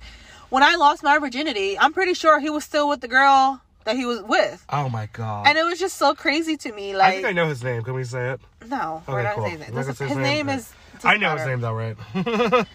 [0.49, 3.97] when I lost my virginity, I'm pretty sure he was still with the girl that
[3.97, 4.63] he was with.
[4.69, 5.47] Oh my god.
[5.47, 6.95] And it was just so crazy to me.
[6.95, 7.81] Like I think I know his name.
[7.83, 8.41] Can we say it?
[8.67, 9.45] no, we're Okay, not cool.
[9.45, 9.71] saying that.
[9.71, 10.57] We're This- gonna His name name.
[10.59, 10.71] is.
[11.03, 11.97] I know his name though, right?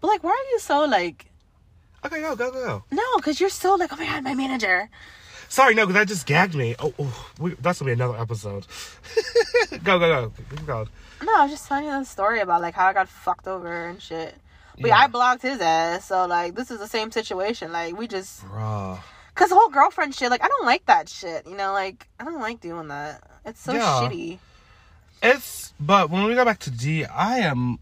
[0.00, 1.26] But like, why are you so like?
[2.04, 2.84] okay, go go go.
[2.90, 4.88] No, because you're so like, oh my god, my manager.
[5.48, 6.74] Sorry, no, because that just gagged me.
[6.78, 8.66] Oh, oh we, that's gonna be another episode.
[9.82, 10.32] go go go.
[10.66, 10.88] Going.
[11.22, 13.86] No, I was just telling you the story about like how I got fucked over
[13.86, 14.34] and shit.
[14.78, 14.98] But Yeah.
[14.98, 16.04] yeah, I blocked his ass.
[16.04, 17.72] So like, this is the same situation.
[17.72, 18.98] Like, we just Bruh.
[19.36, 21.46] Cause the whole girlfriend shit, like I don't like that shit.
[21.46, 23.22] You know, like I don't like doing that.
[23.44, 23.80] It's so Yeah.
[24.08, 24.38] shitty.
[25.22, 27.78] It's but when we go back to D, I am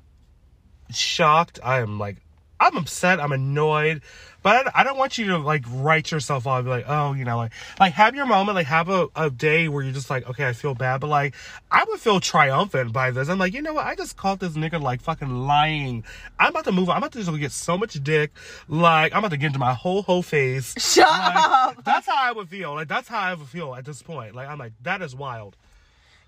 [0.91, 1.61] shocked.
[1.63, 2.17] I am like
[2.61, 3.21] I'm upset.
[3.21, 4.03] I'm annoyed.
[4.45, 6.65] But I, don't want you to like write yourself off.
[6.65, 8.55] Be like, oh, you know, like like have your moment.
[8.57, 11.01] Like have a, a day where you're just like, okay, I feel bad.
[11.01, 11.35] But like
[11.71, 13.31] I would feel triumphant by this.
[13.31, 13.87] I'm like, you know what?
[13.87, 16.05] I just caught this nigga like fucking lying.
[16.39, 16.91] I'm about to move.
[16.91, 16.97] on.
[16.97, 18.33] I'm about to just get so much dick.
[18.69, 20.75] Like I'm about to get into my whole whole face.
[20.77, 21.83] Shut Like, up.
[21.83, 22.75] that's how I would feel.
[22.75, 24.35] Like that's how I would feel at this point.
[24.35, 25.57] Like I'm like that is wild.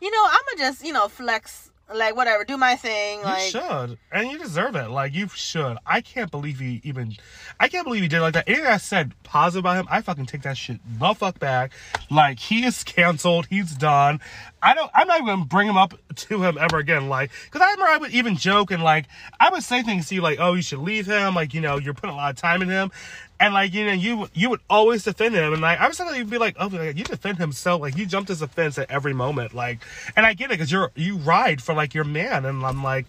[0.01, 3.21] You know, I'ma just you know flex, like whatever, do my thing.
[3.21, 4.91] You Like should, and you deserve it.
[4.91, 5.79] Like you should.
[5.87, 7.17] I can't believe he even.
[7.61, 8.49] I can't believe he did it like that.
[8.49, 11.73] Anything I said positive about him, I fucking take that shit the fuck back.
[12.11, 13.47] Like he is canceled.
[13.47, 14.21] He's done.
[14.63, 14.91] I don't.
[14.95, 17.09] I'm not even gonna bring him up to him ever again.
[17.09, 19.07] Like, cause I remember I would even joke and like
[19.39, 21.79] I would say things to you like, "Oh, you should leave him." Like, you know,
[21.79, 22.91] you're putting a lot of time in him.
[23.39, 26.15] And like you know, you you would always defend him, and like I was saying,
[26.15, 28.91] you'd be like, oh, like, you defend him so like you jumped his offense at
[28.91, 29.81] every moment, like,
[30.17, 33.05] and I get it because you're you ride for like your man, and I'm like,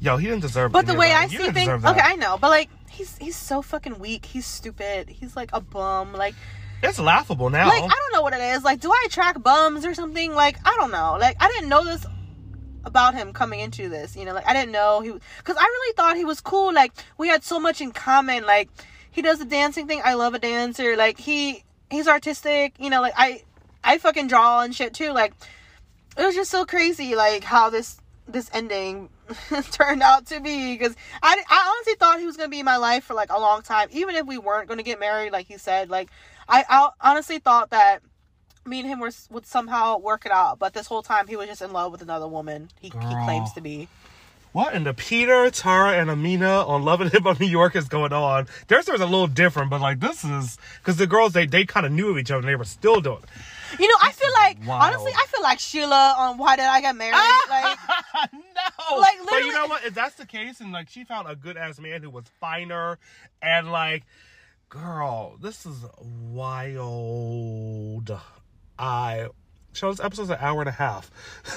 [0.00, 0.70] yo, he didn't deserve.
[0.70, 1.12] But the way.
[1.12, 4.26] I see things, okay, I know, but like he's he's so fucking weak.
[4.26, 5.08] He's stupid.
[5.08, 6.12] He's like a bum.
[6.12, 6.34] Like
[6.82, 7.68] it's laughable now.
[7.68, 8.64] like I don't know what it is.
[8.64, 10.34] Like, do I attract bums or something?
[10.34, 11.16] Like I don't know.
[11.18, 12.04] Like I didn't know this
[12.84, 14.16] about him coming into this.
[14.16, 16.72] You know, like I didn't know he because I really thought he was cool.
[16.72, 18.44] Like we had so much in common.
[18.44, 18.68] Like
[19.12, 20.02] he does the dancing thing.
[20.04, 20.96] I love a dancer.
[20.96, 22.74] Like he he's artistic.
[22.78, 23.42] You know, like I
[23.84, 25.12] I fucking draw and shit too.
[25.12, 25.34] Like
[26.16, 27.14] it was just so crazy.
[27.14, 29.10] Like how this this ending
[29.70, 32.76] turned out to be because I, I honestly thought he was gonna be in my
[32.76, 35.58] life for like a long time even if we weren't gonna get married like he
[35.58, 36.08] said like
[36.48, 38.00] I, I honestly thought that
[38.64, 41.48] me and him were, would somehow work it out but this whole time he was
[41.48, 43.88] just in love with another woman he, he claims to be
[44.52, 47.88] What in the Peter, Tara, and Amina on Love and Hip Hop New York is
[47.88, 48.46] going on?
[48.68, 51.86] Theirs was a little different, but like this is because the girls they they kind
[51.86, 53.22] of knew of each other and they were still doing.
[53.22, 53.80] it.
[53.80, 54.82] you know I feel like Wild.
[54.82, 57.14] honestly I feel like Sheila on Why Did I Get Married
[57.48, 57.78] like
[58.34, 59.84] no, Like, but literally- you know what?
[59.86, 62.98] If that's the case, and like she found a good ass man who was finer,
[63.40, 64.04] and like,
[64.68, 68.14] girl, this is wild.
[68.78, 69.28] I.
[69.74, 71.10] Show this episode's an hour and a half.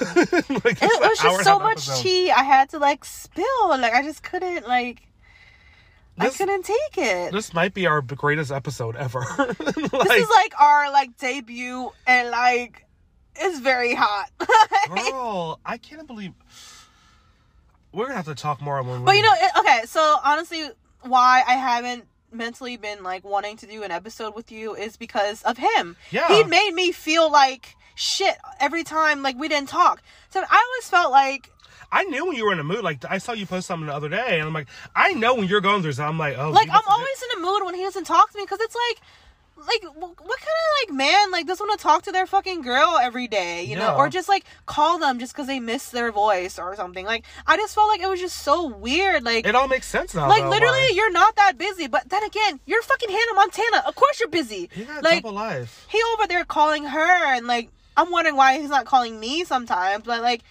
[0.64, 2.02] like, it was just so much episode.
[2.02, 5.02] tea I had to like spill like I just couldn't like
[6.18, 9.20] This- I couldn't take it This might be our greatest episode ever.
[9.20, 9.76] like, this
[10.12, 12.86] is like our like debut and like
[13.38, 14.30] it's very hot
[14.88, 16.32] girl, I can't believe.
[17.92, 19.04] We're gonna have to talk more when.
[19.04, 20.68] but you know it, okay so honestly
[21.02, 25.42] why i haven't mentally been like wanting to do an episode with you is because
[25.44, 26.28] of him Yeah.
[26.28, 30.00] he made me feel like shit every time like we didn't talk
[30.30, 31.50] so i always felt like
[31.92, 32.82] I knew when you were in a mood.
[32.82, 34.66] Like I saw you post something the other day, and I'm like,
[34.96, 36.10] I know when you're going through something.
[36.14, 38.42] I'm like, oh, like i'm always in a mood when he doesn't talk to me
[38.44, 39.00] because it's like
[39.68, 42.98] like what kind of like man like doesn't want to talk to their fucking girl
[43.00, 46.58] every day you know or just like call them just because they miss their voice
[46.58, 49.66] or something like i just felt like it was just so weird like It all
[49.66, 50.28] makes sense now.
[50.28, 53.82] like though, literally why- you're not that busy but then again you're fucking hannah montana
[53.86, 55.86] of course you're busy He got like double life.
[55.88, 60.04] he over there calling her and like i'm wondering why he's not calling me sometimes
[60.04, 60.42] but like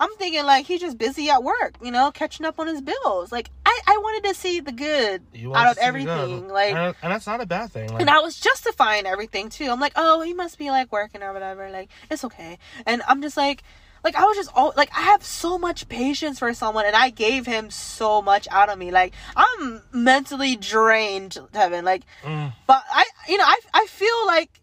[0.00, 3.30] i'm thinking like he's just busy at work you know catching up on his bills
[3.32, 5.22] like i i wanted to see the good
[5.54, 6.08] out of to see the good.
[6.10, 7.90] everything like and, and that's not a bad thing.
[7.92, 9.68] Like, and I was justifying everything too.
[9.70, 11.70] I'm like, oh, he must be like working or whatever.
[11.70, 12.58] Like, it's okay.
[12.86, 13.62] And I'm just like,
[14.02, 17.10] like I was just all like, I have so much patience for someone, and I
[17.10, 18.90] gave him so much out of me.
[18.90, 21.84] Like, I'm mentally drained, Tevin.
[21.84, 22.52] Like, Mm.
[22.66, 24.60] but I, you know, I, I feel like,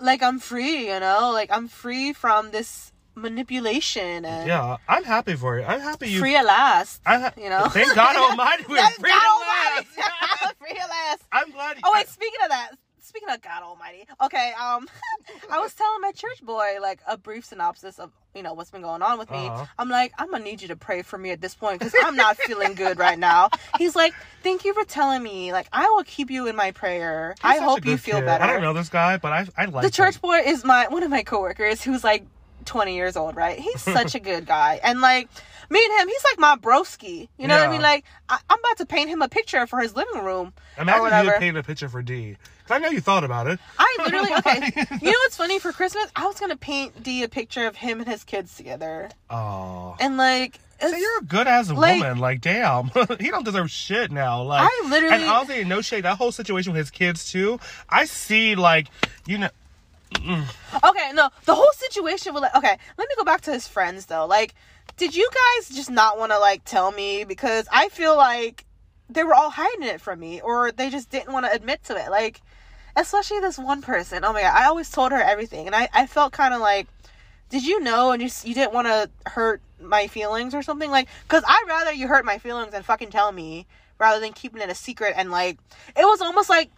[0.00, 0.88] like I'm free.
[0.88, 5.64] You know, like I'm free from this manipulation and yeah, I'm happy for you.
[5.64, 6.20] I'm happy you.
[6.20, 7.00] free at last.
[7.04, 9.88] I ha- you know, Thank God Almighty, we're Thank free God at Almighty.
[9.98, 10.56] last.
[10.58, 11.22] free at last.
[11.32, 11.76] I'm glad.
[11.76, 12.70] You Oh wait, speaking of that,
[13.10, 14.06] speaking of God Almighty.
[14.22, 14.86] Okay, um,
[15.50, 18.82] I was telling my church boy like a brief synopsis of you know what's been
[18.82, 19.48] going on with me.
[19.48, 19.66] Uh-huh.
[19.78, 22.14] I'm like, I'm gonna need you to pray for me at this point because I'm
[22.14, 23.50] not feeling good right now.
[23.78, 24.14] He's like,
[24.44, 25.52] thank you for telling me.
[25.52, 27.34] Like, I will keep you in my prayer.
[27.42, 28.26] He's I hope you feel kid.
[28.26, 28.44] better.
[28.44, 30.20] I don't know this guy, but I I like The church him.
[30.22, 32.24] boy is my one of my coworkers who's like
[32.64, 33.58] 20 years old, right?
[33.58, 35.28] He's such a good guy, and like.
[35.72, 37.28] Me and him, he's like my broski.
[37.38, 37.80] You know what I mean?
[37.80, 40.96] Like, I, I'm about to paint him a picture for his living room or Imagine
[40.98, 41.38] you whatever.
[41.38, 42.36] had a picture for D.
[42.58, 43.60] Because I know you thought about it.
[43.78, 44.72] I literally okay.
[45.00, 46.10] You know what's funny for Christmas?
[46.16, 49.94] I was gonna paint D a picture of him and his kids together, Oh.
[50.00, 52.18] and like, So you're a good ass like- woman.
[52.18, 54.42] Like, damn, he don't deserve shit now.
[54.42, 56.02] Like, I literally- and honestly, no shade.
[56.04, 57.60] That whole situation with his kids too.
[57.88, 58.88] I see, like,
[59.24, 59.50] you know,
[60.16, 61.12] okay.
[61.14, 62.76] No, the whole situation with like, okay.
[62.98, 64.26] Let me go back to his friends though.
[64.26, 64.54] Like,
[64.96, 68.64] did you guys just not want to like tell me because I feel like
[69.08, 71.96] they were all hiding it from me, or they just didn't want to admit to
[71.96, 72.10] it.
[72.10, 72.40] Like,
[72.96, 74.24] especially this one person.
[74.24, 76.86] Oh my god, I always told her everything, and I I felt kind of like.
[77.48, 81.08] Did you know and s- you didn't want to hurt my feelings or something like
[81.26, 83.66] cuz I'd rather you hurt my feelings and fucking tell me
[83.98, 85.58] rather than keeping it a secret and like
[85.96, 86.70] it was almost like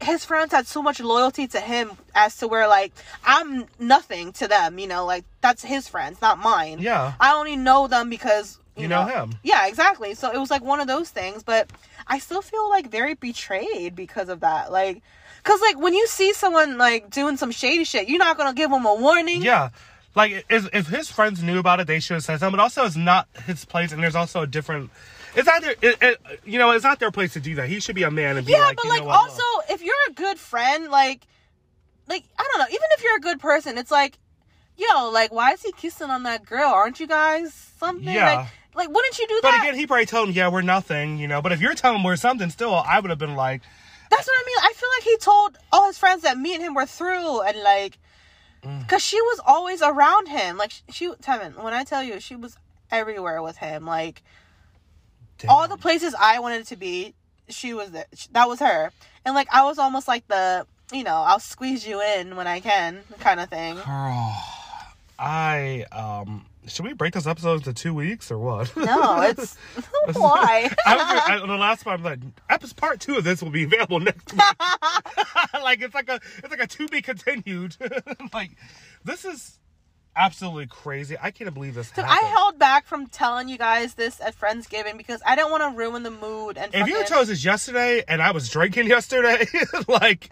[0.00, 2.92] his friends had so much loyalty to him as to where like
[3.24, 6.78] I'm nothing to them, you know, like that's his friends, not mine.
[6.80, 7.14] Yeah.
[7.18, 9.34] I only know them because you, You know him.
[9.42, 10.14] Yeah, exactly.
[10.14, 11.68] So it was like one of those things, but
[12.06, 14.70] I still feel like very betrayed because of that.
[14.70, 15.02] Like
[15.42, 18.54] cuz like when you see someone like doing some shady shit, you're not going to
[18.56, 19.42] give them a warning.
[19.42, 19.70] yeah.
[20.14, 22.56] Like, if, if his friends knew about it, they should have said something.
[22.56, 24.90] But also, it's not his place, and there's also a different.
[25.34, 27.68] It's not their, it, it, you know, it's not their place to do that.
[27.68, 29.42] He should be a man and be Yeah, like, but you like know what, also
[29.70, 31.26] if you're a good friend, like
[32.08, 34.18] like I don't know, even if you're a good person, it's like,
[34.76, 36.70] yo, like why is he kissing on that girl?
[36.70, 38.08] Aren't you guys something?
[38.08, 38.34] Yeah.
[38.34, 39.58] Like like wouldn't you do that?
[39.60, 41.42] But again, he probably told him, yeah, we're nothing, you know.
[41.42, 43.62] But if you're telling him we're something, still, I would have been like,
[44.10, 44.56] That's what I mean.
[44.62, 47.58] I feel like he told all his friends that me and him were through and
[47.62, 47.98] like
[48.64, 48.88] Mm.
[48.88, 50.56] cuz she was always around him.
[50.56, 52.56] Like she Tevin, when I tell you she was
[52.90, 54.20] everywhere with him, like
[55.48, 57.14] all the places I wanted to be,
[57.48, 58.06] she was there.
[58.32, 58.90] That was her.
[59.24, 62.60] And like I was almost like the, you know, I'll squeeze you in when I
[62.60, 63.76] can kind of thing.
[63.76, 64.36] Girl,
[65.18, 68.74] I um Should we break this episode into two weeks or what?
[68.76, 69.56] No, it's
[70.12, 70.70] why.
[70.86, 74.00] I I, the last part, I'm like, episode part two of this will be available
[74.00, 74.42] next week.
[75.62, 77.76] like it's like a it's like a to be continued.
[78.32, 78.50] like
[79.04, 79.58] this is
[80.18, 81.16] absolutely crazy.
[81.20, 81.90] I can't believe this.
[81.90, 82.26] Dude, happened.
[82.26, 85.78] I held back from telling you guys this at Friendsgiving because I don't want to
[85.78, 86.58] ruin the mood.
[86.58, 89.46] And If you us this yesterday and I was drinking yesterday,
[89.88, 90.30] like,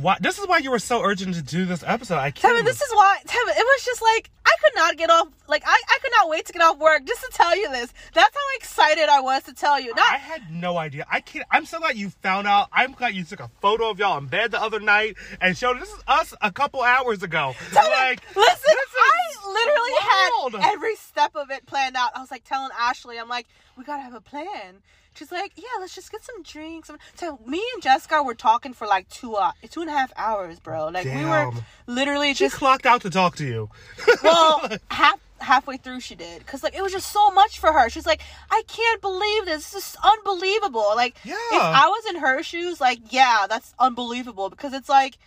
[0.00, 0.22] what?
[0.22, 2.18] This is why you were so urgent to do this episode.
[2.18, 2.56] I can't.
[2.58, 5.62] Tevin, this is why Tevin, it was just like I could not get off like
[5.66, 7.92] I, I could not wait to get off work just to tell you this.
[8.14, 9.94] That's how excited I was to tell you.
[9.94, 11.06] Not I had no idea.
[11.10, 11.46] I can't.
[11.50, 12.68] I'm so glad you found out.
[12.72, 15.80] I'm glad you took a photo of y'all in bed the other night and showed
[15.80, 17.54] this is us a couple hours ago.
[17.70, 20.62] Tevin, like, listen, I literally wild.
[20.62, 22.12] had every step of it planned out.
[22.14, 23.46] I was like telling Ashley, I'm like,
[23.76, 24.82] we gotta have a plan.
[25.14, 26.90] She's like, yeah, let's just get some drinks.
[27.16, 30.58] So me and Jessica were talking for like two uh, two and a half hours,
[30.58, 30.88] bro.
[30.88, 31.50] Like we were
[31.86, 33.68] literally She just clocked out to talk to you.
[34.22, 37.90] well half halfway through she did because like it was just so much for her.
[37.90, 39.70] She's like i can't believe this.
[39.70, 40.92] This is unbelievable.
[40.96, 41.34] Like Yeah.
[41.34, 45.18] if i was in her shoes like yeah that's unbelievable because it's like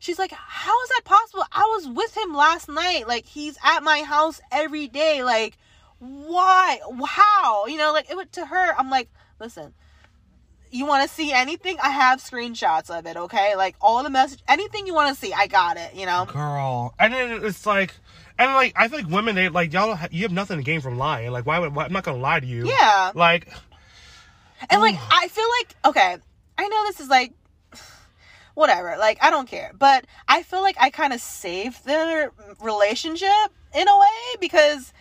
[0.00, 1.44] she's like how is that possible?
[1.52, 3.06] I was with him last night.
[3.06, 5.22] Like he's at my house every day.
[5.22, 5.56] Like
[6.00, 6.78] why?
[7.06, 7.66] How?
[7.66, 9.08] You know like it went to her i'm like
[9.40, 9.74] listen
[10.70, 14.40] you want to see anything i have screenshots of it okay like all the message
[14.48, 16.94] anything you want to see i got it you know girl.
[16.98, 17.94] And then it's like,
[18.38, 19.94] and like I think women, they like y'all.
[19.94, 21.30] Have, you have nothing to gain from lying.
[21.30, 22.68] Like why would why, I'm not gonna lie to you.
[22.68, 23.12] Yeah.
[23.14, 23.48] Like
[24.70, 26.16] And like I feel like okay,
[26.56, 27.32] I know this is like
[28.54, 33.52] whatever, like I don't care, but I feel like I kind of saved their relationship
[33.74, 34.92] in a way because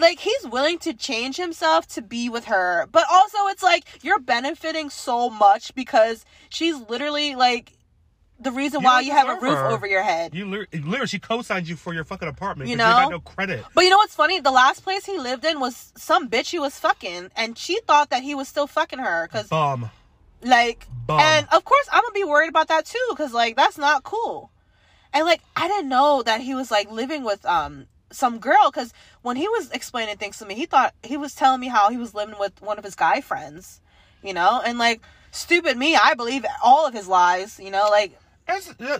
[0.00, 4.18] like he's willing to change himself to be with her, but also it's like you're
[4.20, 7.72] benefiting so much because she's literally like
[8.38, 9.66] the reason You why you have a roof her.
[9.66, 10.34] over your head.
[10.34, 12.70] you literally, she co-signed you for your fucking apartment.
[12.70, 12.84] You know?
[12.84, 13.64] got no credit.
[13.74, 14.40] But you know what's funny?
[14.40, 18.08] The last place he lived in was some bitch he was fucking, and she thought
[18.10, 19.90] that he was still fucking her because Bum.
[20.42, 21.20] Like, Bum.
[21.20, 24.50] and of course, I'm gonna be worried about that too, because like that's not cool.
[25.12, 28.92] And like, I didn't know that he was like living with um some girl, because
[29.22, 31.96] when he was explaining things to me, he thought he was telling me how he
[31.96, 33.80] was living with one of his guy friends,
[34.22, 35.00] you know, and like
[35.30, 38.18] stupid me, I believe all of his lies, you know, like.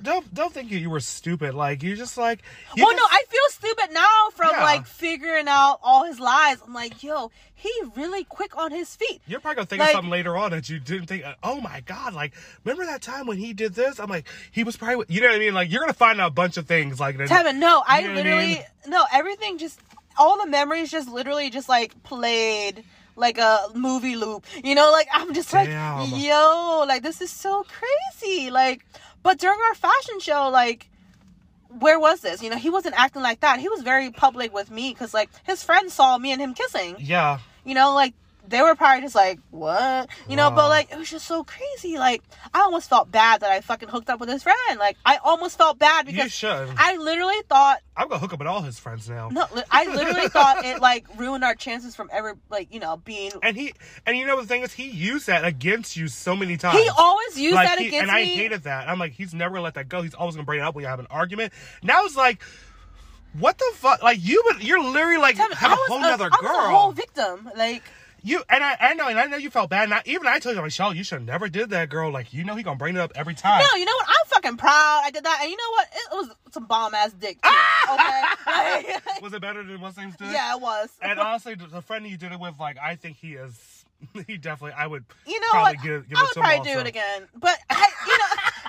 [0.02, 1.54] Don't don't think you were stupid.
[1.54, 2.42] Like you just like.
[2.76, 4.64] You Well, no, I feel stupid now from Yeah.
[4.64, 6.58] like figuring out all his lies.
[6.66, 9.20] I'm like, yo, he really quick on his feet.
[9.26, 11.24] You're probably gonna think Like- of something later on that you didn't think.
[11.24, 12.14] Uh, oh my god!
[12.14, 12.32] Like,
[12.64, 13.98] remember that time when he did this?
[13.98, 15.06] I'm like, he was probably.
[15.08, 15.54] You know what I mean?
[15.54, 16.98] Like, you're gonna find out a bunch of things.
[17.00, 18.62] Like, Tevin, no, I know I literally mean?
[18.88, 19.80] no, everything just
[20.18, 22.84] all the memories just literally just like played
[23.16, 24.44] like a movie loop.
[24.64, 26.10] You know, like I'm just Damn.
[26.10, 28.50] like, yo, like this is so crazy.
[28.50, 28.84] Like,
[29.22, 30.88] but during our fashion show, like
[31.78, 32.42] where was this?
[32.42, 33.60] You know, he wasn't acting like that.
[33.60, 36.96] He was very public with me because like his friends saw me and him kissing.
[36.98, 37.38] Yeah.
[37.64, 38.14] You know, like
[38.50, 40.08] they were probably just like, what?
[40.28, 41.96] You know, but like it was just so crazy.
[41.98, 42.22] Like
[42.52, 44.78] I almost felt bad that I fucking hooked up with his friend.
[44.78, 46.68] Like I almost felt bad You because should.
[46.76, 49.28] I literally thought I'm gonna hook up with all his friends now.
[49.30, 53.30] no, I literally thought it like ruined our chances from ever like you know being.
[53.42, 53.72] And he
[54.06, 56.78] and you know the thing is he used that against you so many times.
[56.82, 58.32] He always used like that he- against and me.
[58.32, 58.88] I hated that.
[58.88, 60.02] I'm like, he's never gonna let that go.
[60.02, 61.52] He's always gonna bring it up when you have an argument.
[61.82, 62.42] Now it's like,
[63.38, 64.02] what the fuck?
[64.02, 66.50] Like you, would- you're literally like Tevin, have a whole a- was girl.
[66.50, 67.48] a whole victim.
[67.56, 67.82] Like
[68.22, 69.84] You and I, I know, and I know you felt bad.
[69.84, 72.10] And I, even I told you, like, Shaw, you should have never did that, girl.
[72.10, 73.60] Like, you know, he gonna bring it up every time.
[73.60, 74.08] no, you know what?
[74.08, 75.02] I'm fucking proud.
[75.04, 75.88] I did that, and you know what?
[75.92, 77.40] It was some bomb ass dick.
[77.42, 77.48] Too,
[77.92, 78.94] okay.
[79.22, 80.32] Was it better than what's name's did?
[80.32, 80.90] yeah, it was.
[81.00, 83.58] And honestly, the friend you did it with, like, I think he is.
[84.26, 85.04] He definitely, I would.
[85.26, 85.84] you know probably what?
[85.84, 88.24] Give, give I would probably do it again, but I, you know,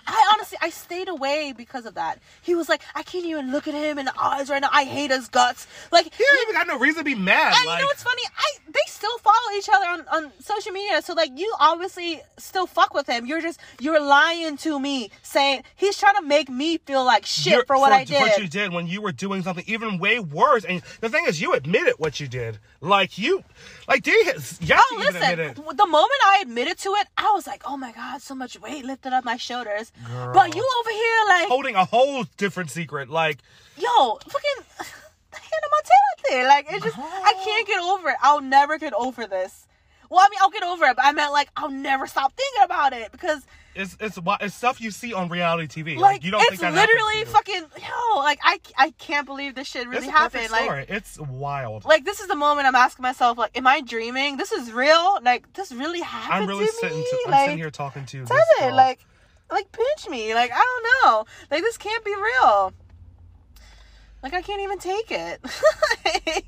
[0.08, 2.20] I honestly, I stayed away because of that.
[2.42, 4.70] He was like, I can't even look at him in the eyes right now.
[4.72, 5.68] I hate his guts.
[5.92, 7.54] Like, He don't even got no reason to be mad.
[7.58, 8.22] And like, you know what's funny?
[8.38, 11.02] I they still follow each other on, on social media.
[11.02, 13.26] So like you obviously still fuck with him.
[13.26, 17.54] You're just you're lying to me, saying he's trying to make me feel like shit
[17.54, 18.22] you're- for what I did.
[18.22, 18.74] what you did.
[18.74, 20.66] when you were doing something even way worse.
[20.66, 22.60] And the thing is, you admitted what you did.
[22.80, 23.44] Like you,
[23.88, 24.34] like did you?
[24.62, 27.92] Yes, Oh even listen, the moment I admitted to it, I was like, oh my
[27.92, 29.92] god, so much weight lifted up my shoulders.
[30.08, 30.34] Girl.
[30.34, 33.10] But you over here like, Holding a whole different secret.
[33.10, 33.40] Like,
[33.78, 34.66] yo, fucking
[35.34, 36.46] Hannah Montana thing.
[36.48, 38.16] Like it's just I can't get over it.
[38.22, 39.68] I'll never get over this.
[40.12, 42.64] Well, I mean, I'll get over it, but I meant like I'll never stop thinking
[42.66, 45.96] about it because it's it's it's stuff you see on reality TV.
[45.96, 48.92] Like, like, you don't it's think that happens to literally fucking yo like I, I
[48.92, 51.86] can't believe this shit really happened perfect like it's wild.
[51.86, 55.20] like this is the moment i'm asking myself like am i dreaming this is real
[55.24, 56.98] like this really happened I'm really to sitting.
[56.98, 58.26] me To, I'm like sitting here talking to.
[58.26, 59.00] tell this it like
[59.50, 62.74] like pinch me like i don't know like this can't be real
[64.22, 65.40] like i can't even take it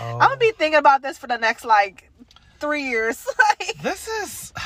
[0.00, 0.12] oh.
[0.12, 2.10] I'm gonna be thinking about this for the next like
[2.60, 3.26] three years.
[3.58, 4.52] Like, This is.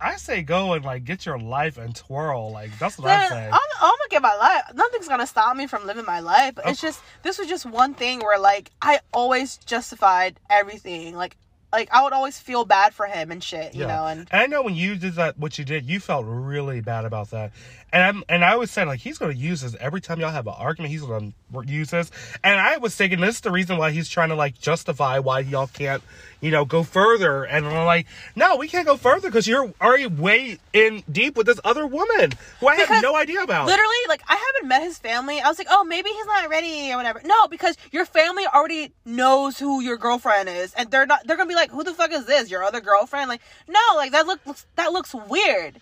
[0.00, 2.50] I say go and like get your life and twirl.
[2.50, 3.46] Like that's what I say.
[3.46, 4.62] I'm, I'm gonna get my life.
[4.74, 6.56] Nothing's gonna stop me from living my life.
[6.56, 11.14] But it's just this was just one thing where like I always justified everything.
[11.14, 11.36] Like
[11.72, 14.06] like I would always feel bad for him and shit, you know.
[14.06, 17.30] And I know when you did that, what you did, you felt really bad about
[17.30, 17.52] that.
[17.92, 20.30] And I'm, and I was saying like he's going to use this every time y'all
[20.30, 20.92] have an argument.
[20.92, 22.10] He's going to use this.
[22.42, 25.40] And I was thinking this is the reason why he's trying to like justify why
[25.40, 26.02] y'all can't,
[26.40, 27.44] you know, go further.
[27.44, 31.46] And I'm like, no, we can't go further because you're already way in deep with
[31.46, 33.66] this other woman who I Because have no idea about.
[33.66, 35.40] literally, like I haven't met his family.
[35.40, 37.20] I was like, oh, maybe he's not ready or whatever.
[37.24, 41.26] No, because your family already knows who your girlfriend is, and they're not.
[41.26, 42.50] They're gonna be like, who the fuck is this?
[42.50, 43.28] Your other girlfriend?
[43.28, 45.78] Like, no, like that look looks that looks weird.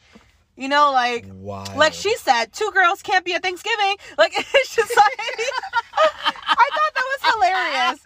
[0.60, 1.74] You know, like Wild.
[1.74, 3.96] like she said, two girls can't be at Thanksgiving.
[4.18, 8.00] Like it's just like I thought that was hilarious.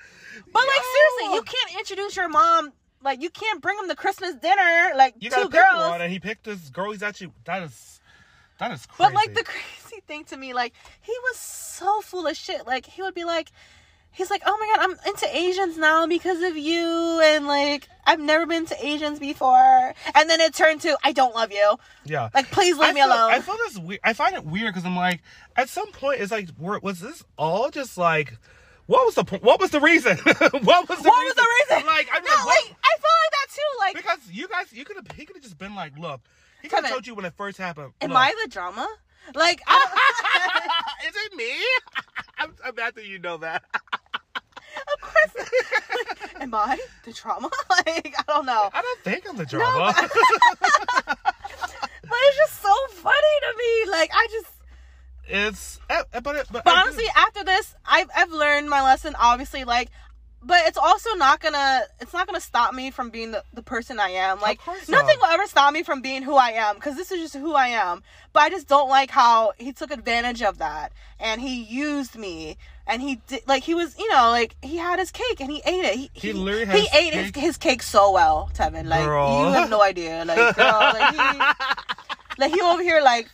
[0.52, 2.72] But like seriously, you can't introduce your mom.
[3.02, 4.92] Like you can't bring them to Christmas dinner.
[4.94, 5.90] Like you two got to pick girls.
[5.90, 6.92] one, and he picked this girl.
[6.92, 8.00] He's actually that is
[8.60, 8.98] that is crazy.
[8.98, 12.68] But like the crazy thing to me, like he was so full of shit.
[12.68, 13.50] Like he would be like,
[14.14, 18.20] he's like, oh my god, I'm into Asians now because of you, and like I've
[18.20, 19.94] never been to Asians before.
[20.14, 21.76] And then it turned to I don't love you.
[22.04, 23.30] yeah, Like please leave I me feel, alone.
[23.32, 24.00] I feel this weird.
[24.04, 25.20] I find it weird because I'm like,
[25.56, 28.36] at some point, it's like, were- was this all just like,
[28.86, 29.42] what was the point?
[29.42, 30.16] What was the reason?
[30.18, 31.08] what was the what reason?
[31.08, 31.86] was the reason?
[31.86, 33.78] Like, I'm no, what- like I feel like that too.
[33.80, 36.20] Like, because you guys, you could have, he could have just been like, look,
[36.62, 37.92] he could have told you when it first happened.
[38.00, 38.86] am look, I the drama?
[39.34, 41.50] Like, I Is it me?
[42.38, 43.62] I'm, I'm mad that you know that.
[44.92, 45.48] Of course.
[46.40, 47.50] am I the trauma?
[47.70, 48.70] Like, I don't know.
[48.72, 49.92] I don't think I'm the drama.
[52.06, 53.90] But it's just so funny to me.
[53.90, 54.46] Like, I just.
[55.26, 59.16] it's, eh, eh, but, it, but, But honestly, after this, I've I've learned my lesson.
[59.18, 59.90] Obviously, like,
[60.42, 63.98] but it's also not gonna it's not gonna stop me from being the, the person
[63.98, 64.40] I am.
[64.40, 65.18] Like, nothing not.
[65.18, 67.68] will ever stop me from being who I am because this is just who I
[67.68, 68.02] am.
[68.32, 72.58] But I just don't like how he took advantage of that and he used me.
[72.86, 75.62] And he did like he was, you know, like he had his cake and he
[75.64, 75.94] ate it.
[75.94, 77.42] He, He he his ate his, cake.
[77.42, 78.86] his cake so well, Tevin.
[78.86, 79.46] Like Girl.
[79.46, 80.24] you have no idea.
[80.26, 81.38] Like girl, like he,
[82.38, 83.30] like he over here like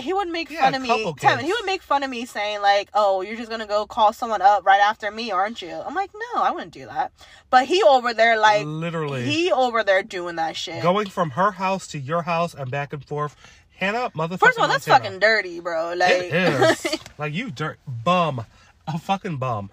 [0.00, 0.88] he would make Yeah, fun of me.
[1.14, 4.12] Tevin, he would make fun of me saying like, "Oh, you're just gonna go call
[4.12, 7.10] someone up right after me, aren't you?" I'm like, "No, I wouldn't do that."
[7.50, 9.24] But he over there like Literally.
[9.24, 10.82] he over there doing that shit.
[10.82, 13.34] going from her house to your house and back and forth.
[13.78, 14.40] Hannah, motherfucker.
[14.40, 15.94] First of all, that's fucking dirty, bro.
[15.96, 16.98] Like, It is.
[17.18, 18.44] like you dirt bum.
[18.88, 19.70] A fucking bum.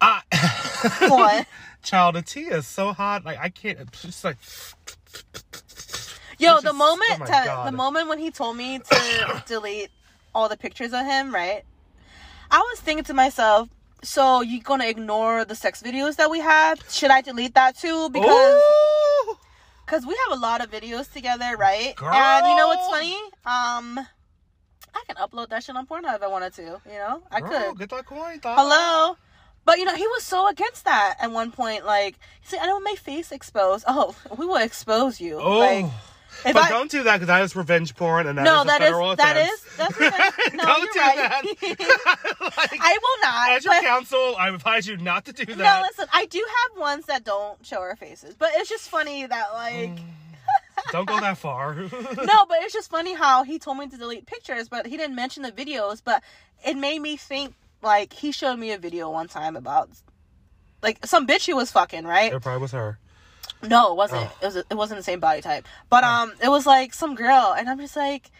[0.00, 0.20] I
[1.08, 1.46] what?
[1.82, 3.24] child, the tea is so hot.
[3.24, 4.36] Like I can't it's just like
[6.38, 7.66] Yo, It's the just- moment, oh God.
[7.68, 9.90] the moment when he told me to delete
[10.34, 11.62] all the pictures of him, right?
[12.50, 13.68] I was thinking to myself,
[14.02, 16.82] so you gonna ignore the sex videos that we have?
[16.90, 18.10] Should I delete that too?
[18.10, 19.36] Because Ooh!
[19.84, 21.94] Because we have a lot of videos together, right?
[22.00, 23.14] And you know what's funny?
[23.44, 23.98] Um,
[24.94, 26.62] I can upload that shit on Pornhub if I wanted to.
[26.86, 27.78] You know, I Girl, could.
[27.78, 28.38] get that coin.
[28.40, 28.58] dog.
[28.58, 29.16] Hello.
[29.64, 31.86] But you know, he was so against that at one point.
[31.86, 35.38] Like, he said, "I don't want my face exposed." Oh, we will expose you.
[35.40, 35.58] Oh.
[35.58, 35.86] Like,
[36.44, 38.62] if but I, don't do that because that is revenge porn and that no, is
[38.62, 40.34] a that is that is that's revenge.
[40.54, 41.16] no, Don't do right.
[41.16, 41.42] that.
[42.40, 43.50] Like, I will not.
[43.52, 45.56] As your but- counsel, I advise you not to do that.
[45.58, 49.26] no, listen, I do have ones that don't show our faces, but it's just funny
[49.26, 49.90] that like.
[49.90, 50.00] Mm.
[50.90, 51.74] Don't go that far.
[51.74, 51.90] no,
[52.48, 55.42] but it's just funny how he told me to delete pictures, but he didn't mention
[55.42, 56.02] the videos.
[56.04, 56.22] But
[56.66, 59.90] it made me think like he showed me a video one time about
[60.82, 62.32] like some bitch he was fucking right.
[62.32, 62.98] it probably was her.
[63.62, 64.30] No, it wasn't.
[64.40, 65.66] It was it wasn't the same body type.
[65.88, 68.30] But um, it was like some girl, and I'm just like,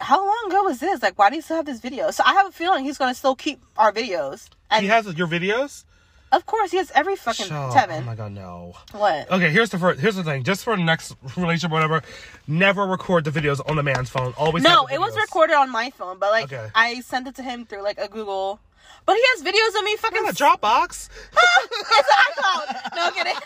[0.00, 1.02] how long ago was this?
[1.02, 2.10] Like, why do you still have this video?
[2.10, 4.48] So I have a feeling he's gonna still keep our videos.
[4.70, 5.84] And He has your videos.
[6.30, 8.02] of course, he has every fucking Shut- Tevin.
[8.02, 8.74] Oh my god, no.
[8.92, 9.30] what?
[9.30, 9.98] Okay, here's the first.
[10.00, 10.44] Here's the thing.
[10.44, 12.02] Just for the next relationship, or whatever,
[12.46, 14.34] never record the videos on the man's phone.
[14.36, 14.62] Always.
[14.62, 16.68] No, it was recorded on my phone, but like Okay.
[16.74, 18.60] I sent it to him through like a Google.
[19.08, 20.22] But he has videos of me fucking.
[20.22, 21.08] Yeah, Dropbox.
[21.32, 22.94] it's an iPhone.
[22.94, 23.32] No I'm kidding.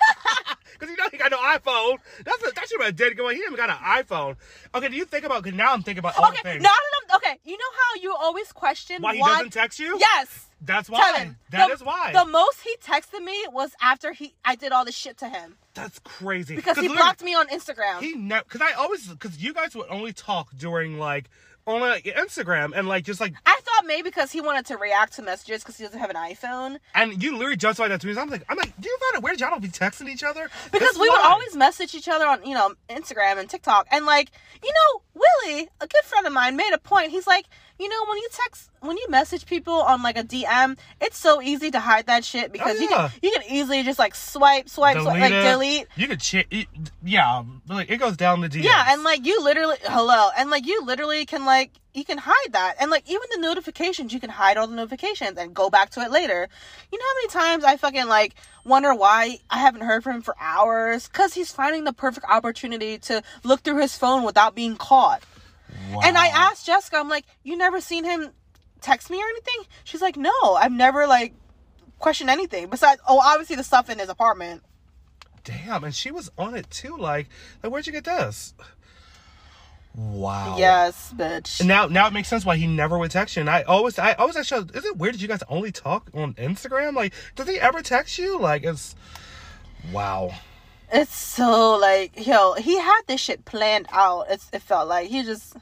[0.73, 1.99] Because you know he got no iPhone.
[2.25, 3.37] That's a, that should have been dead going.
[3.37, 4.35] He even got an iPhone.
[4.75, 5.45] Okay, do you think about?
[5.45, 6.63] Because now I'm thinking about all the okay, things.
[6.65, 9.97] now that I'm okay, you know how you always question why he doesn't text you?
[10.01, 10.49] Yes.
[10.61, 11.13] That's why.
[11.13, 12.13] Kevin, That the, is why.
[12.13, 15.55] The most he texted me was after he I did all this shit to him
[15.75, 16.57] That's crazy.
[16.57, 18.01] because he blocked me on Instagram.
[18.01, 18.43] He never.
[18.43, 19.07] Because I always.
[19.07, 21.31] Because you guys would only talk during like
[21.67, 25.15] on like, Instagram and like just like I thought maybe because he wanted to react
[25.15, 26.79] to messages because he doesn't have an iPhone.
[26.95, 28.15] and you literally justified that to me.
[28.15, 30.25] So I'm like, I'm like, do you find it weird y'all don't be texting each
[30.25, 30.51] other?
[30.71, 33.87] Because That's we would always message each other on, you know, Instagram and TikTok.
[33.91, 34.31] And like,
[34.63, 37.11] you know, Willie, a good friend of mine made a point.
[37.11, 37.47] He's like,
[37.79, 41.41] you know, when you text, when you message people on like a DM, it's so
[41.43, 43.09] easy to hide that shit oh, because you yeah.
[43.09, 45.43] can you can easily just like swipe, swipe, swipe like it.
[45.43, 45.87] delete.
[45.97, 46.69] You could ch- it,
[47.03, 48.65] yeah, like it goes down the DMs.
[48.65, 52.53] Yeah, and like you literally hello, and like you literally can like you can hide
[52.53, 55.91] that, and like even the notifications, you can hide all the notifications and go back
[55.91, 56.49] to it later.
[56.93, 58.35] You know how many times I fucking like
[58.65, 61.09] wonder why I haven't heard from him for hours?
[61.09, 65.23] Cause he's finding the perfect opportunity to look through his phone without being caught.
[66.05, 68.31] And I asked Jessica, I'm like, you never seen him
[68.81, 69.65] text me or anything?
[69.85, 71.35] She's like, no, I've never like
[71.99, 74.63] questioned anything besides, oh, obviously the stuff in his apartment.
[75.45, 76.97] Damn, and she was on it too.
[76.97, 77.29] Like,
[77.63, 78.55] like where'd you get this?
[79.95, 80.57] Wow.
[80.59, 81.61] Yes, bitch.
[81.61, 83.41] And now, now it makes sense why he never would text you.
[83.41, 86.11] And I always, I always ask you, is it weird that you guys only talk
[86.15, 86.95] on Instagram?
[86.95, 88.39] Like, does he ever text you?
[88.39, 88.95] Like, it's
[89.93, 90.33] wow.
[90.93, 94.27] It's so like, yo, he had this shit planned out.
[94.29, 95.57] It's, it felt like he just,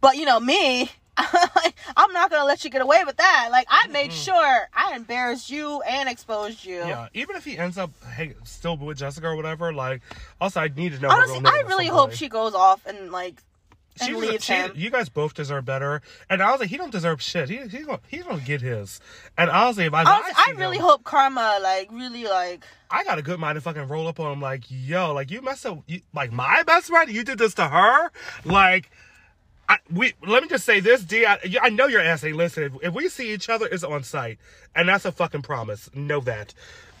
[0.00, 3.48] but you know me, I'm not gonna let you get away with that.
[3.52, 6.78] Like I made sure I embarrassed you and exposed you.
[6.78, 10.02] Yeah, even if he ends up hey, still with Jessica or whatever, like,
[10.40, 11.10] also I need to know.
[11.10, 13.42] Honestly, I really hope she goes off and like
[14.00, 14.72] and She- leaves she- him.
[14.74, 17.48] You guys both deserve better, and I was like, he don't deserve shit.
[17.48, 19.00] He he's gonna he's gonna get his.
[19.38, 23.18] And honestly, if I I, I really him, hope karma like really like I got
[23.18, 24.40] a good mind to fucking roll up on him.
[24.40, 27.10] Like, yo, like you messed up, you, like my best friend.
[27.10, 28.10] You did this to her,
[28.44, 28.90] like.
[29.66, 31.24] I, we let me just say this, D.
[31.24, 32.74] I, I know your ass ain't listening.
[32.82, 34.38] If, if we see each other, it's on site,
[34.76, 35.88] and that's a fucking promise.
[35.94, 36.52] Know that,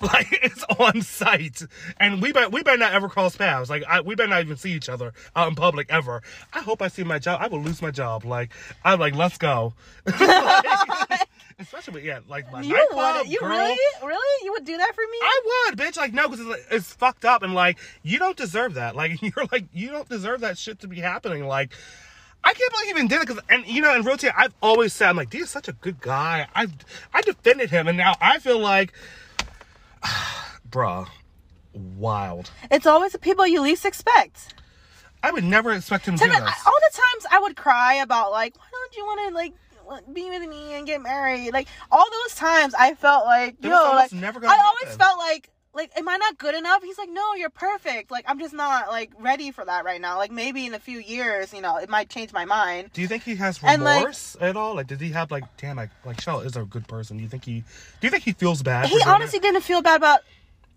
[0.12, 1.62] like it's on site,
[1.98, 3.70] and we better we better not ever cross paths.
[3.70, 6.22] Like I, we better not even see each other out in public ever.
[6.52, 7.40] I hope I see my job.
[7.42, 8.24] I will lose my job.
[8.24, 8.52] Like
[8.84, 9.74] I'm like, let's go.
[11.10, 11.28] Like,
[11.58, 13.50] especially with, yeah, like my you nightclub would you girl.
[13.50, 15.18] really really you would do that for me?
[15.22, 15.96] I would, bitch.
[15.96, 18.96] Like, no, because it's, it's fucked up, and like, you don't deserve that.
[18.96, 21.46] Like, you're like, you don't deserve that shit to be happening.
[21.46, 21.72] Like,
[22.42, 23.28] I can't believe he even did it.
[23.28, 25.68] Because, and you know, in real talk, I've always said, I'm like, D is such
[25.68, 26.48] a good guy.
[26.54, 26.72] I've
[27.12, 28.92] I defended him, and now I feel like,
[30.68, 31.08] bruh,
[31.72, 32.50] wild.
[32.70, 34.54] It's always the people you least expect.
[35.22, 36.40] I would never expect him to do this.
[36.40, 39.54] All the times I would cry about like, why don't you want to like
[40.12, 41.52] be with me and get married?
[41.52, 44.98] Like all those times I felt like, yo, like never I always happen.
[44.98, 45.50] felt like.
[45.74, 46.82] Like, am I not good enough?
[46.84, 48.10] He's like, no, you're perfect.
[48.10, 50.16] Like, I'm just not like ready for that right now.
[50.18, 52.90] Like, maybe in a few years, you know, it might change my mind.
[52.92, 54.76] do you think he has And, like- remorse at all?
[54.76, 57.16] Like, did he have like, damn, like, like Charlotte is a good person.
[57.16, 57.60] Do you think he?
[58.00, 58.86] Do you think he feels bad?
[58.88, 59.42] He honestly it?
[59.42, 60.20] didn't feel bad about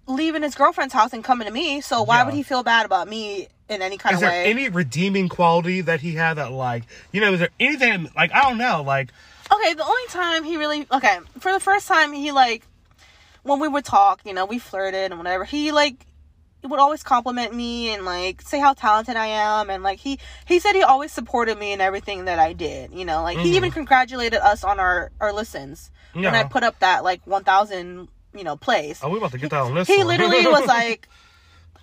[0.07, 1.82] leaving his girlfriend's house and coming to me.
[1.82, 2.26] So why Yeah.
[2.26, 4.49] would he feel bad about me in any kind Is of there way?
[4.49, 8.44] any redeeming quality that he had that like you know is there anything like I
[8.44, 9.10] don't know like
[9.52, 12.64] Okay, the only time he really okay for the first time he like
[13.48, 15.44] when we would talk, you know, we flirted and whatever.
[15.45, 16.06] He like
[16.64, 20.60] would always compliment me and like say how talented I am and like he he
[20.60, 22.91] said he always supported me in everything that I did.
[22.94, 26.49] You know, like he even congratulated us on our our listens when I Mm-hmm.
[26.52, 28.99] Put up that like one thousand you know plays.
[29.03, 30.07] oh we about to get that on this he one.
[30.07, 31.07] literally was like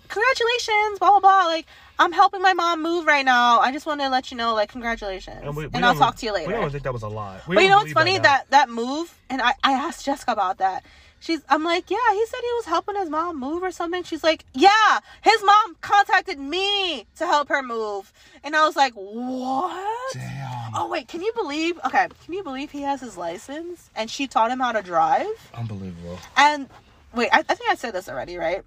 [0.09, 1.67] congratulations blah blah blah like
[1.99, 4.69] i'm helping my mom move right now i just want to let you know like
[4.69, 6.49] congratulations and, we- we i'll talk to you later.
[6.49, 8.23] we don't think that was a lie we but you know what's funny now.
[8.23, 10.85] that that move and i i asked jessica about that
[11.25, 14.23] she's i'm like yeah he said he was helping his mom move or something she's
[14.23, 18.13] like yeah his mom contacted me to help her move
[18.45, 22.71] and i was like what damn oh wait can you believe okay can you believe
[22.71, 26.69] he has his license and she taught him how to drive unbelievable and
[27.15, 28.63] wait, I, I think I said this already, right?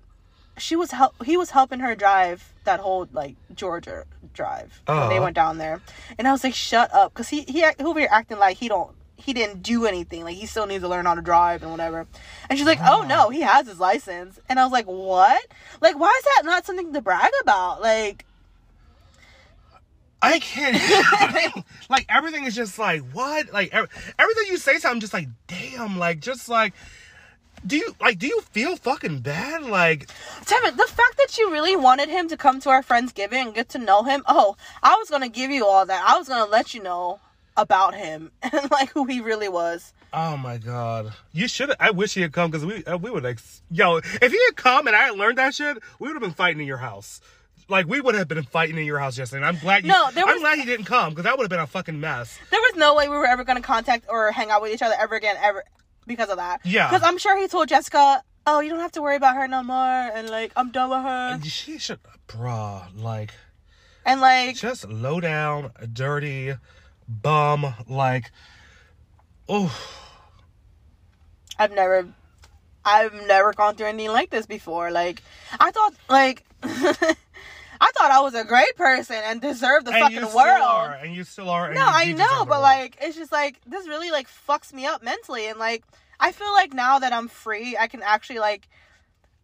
[0.57, 1.13] She was help.
[1.25, 5.23] He was helping her drive that whole like Georgia drive when they Uh-huh.
[5.25, 5.81] went down there,
[6.17, 8.95] and I was like, "Shut up," because he he over here acting like he don't
[9.17, 12.07] he didn't do anything, like he still needs to learn how to drive and whatever.
[12.49, 15.45] And she's like, "Oh no, he has his license," and I was like, "What?
[15.81, 17.81] Like, why is that not something to brag about?
[17.81, 18.25] Like,
[20.21, 20.75] I can't
[21.89, 25.99] like everything is just like what like ev- everything you say something just like damn
[25.99, 26.73] like just like
[27.65, 30.07] do you like do you feel fucking bad like
[30.41, 33.69] Tevin, the fact that you really wanted him to come to our Friendsgiving and get
[33.69, 36.05] to know him, oh, I was gonna give you all that.
[36.07, 37.19] I was gonna let you know
[37.57, 39.93] about him and like who he really was.
[40.13, 41.13] Oh my god!
[41.33, 41.73] You should.
[41.79, 43.39] I wish he had come because we uh, we would like
[43.69, 43.97] yo.
[43.97, 46.61] If he had come and I had learned that shit, we would have been fighting
[46.61, 47.19] in your house.
[47.69, 49.45] Like we would have been fighting in your house yesterday.
[49.45, 49.91] And I'm glad you.
[49.91, 51.99] No, there was, I'm glad he didn't come because that would have been a fucking
[51.99, 52.39] mess.
[52.49, 54.95] There was no way we were ever gonna contact or hang out with each other
[54.97, 55.65] ever again, ever
[56.05, 56.61] because of that.
[56.63, 56.87] Yeah.
[56.89, 59.63] Because I'm sure he told Jessica, "Oh, you don't have to worry about her no
[59.63, 62.85] more," and like I'm done with her, She should, bruh.
[62.95, 63.33] Like
[64.05, 66.55] and like just low down, dirty,
[67.07, 67.73] bum.
[67.87, 68.31] Like,
[69.49, 69.73] oh,
[71.59, 72.07] I've never,
[72.85, 74.91] I've never gone through anything like this before.
[74.91, 75.21] Like
[75.59, 80.17] I thought, like I thought I was a great person and deserved the and fucking
[80.17, 80.61] you world.
[80.63, 81.73] are, and you still are.
[81.73, 85.03] No, you I know, but like it's just like this really like fucks me up
[85.03, 85.83] mentally and like
[86.19, 88.67] I feel like now that I'm free, I can actually like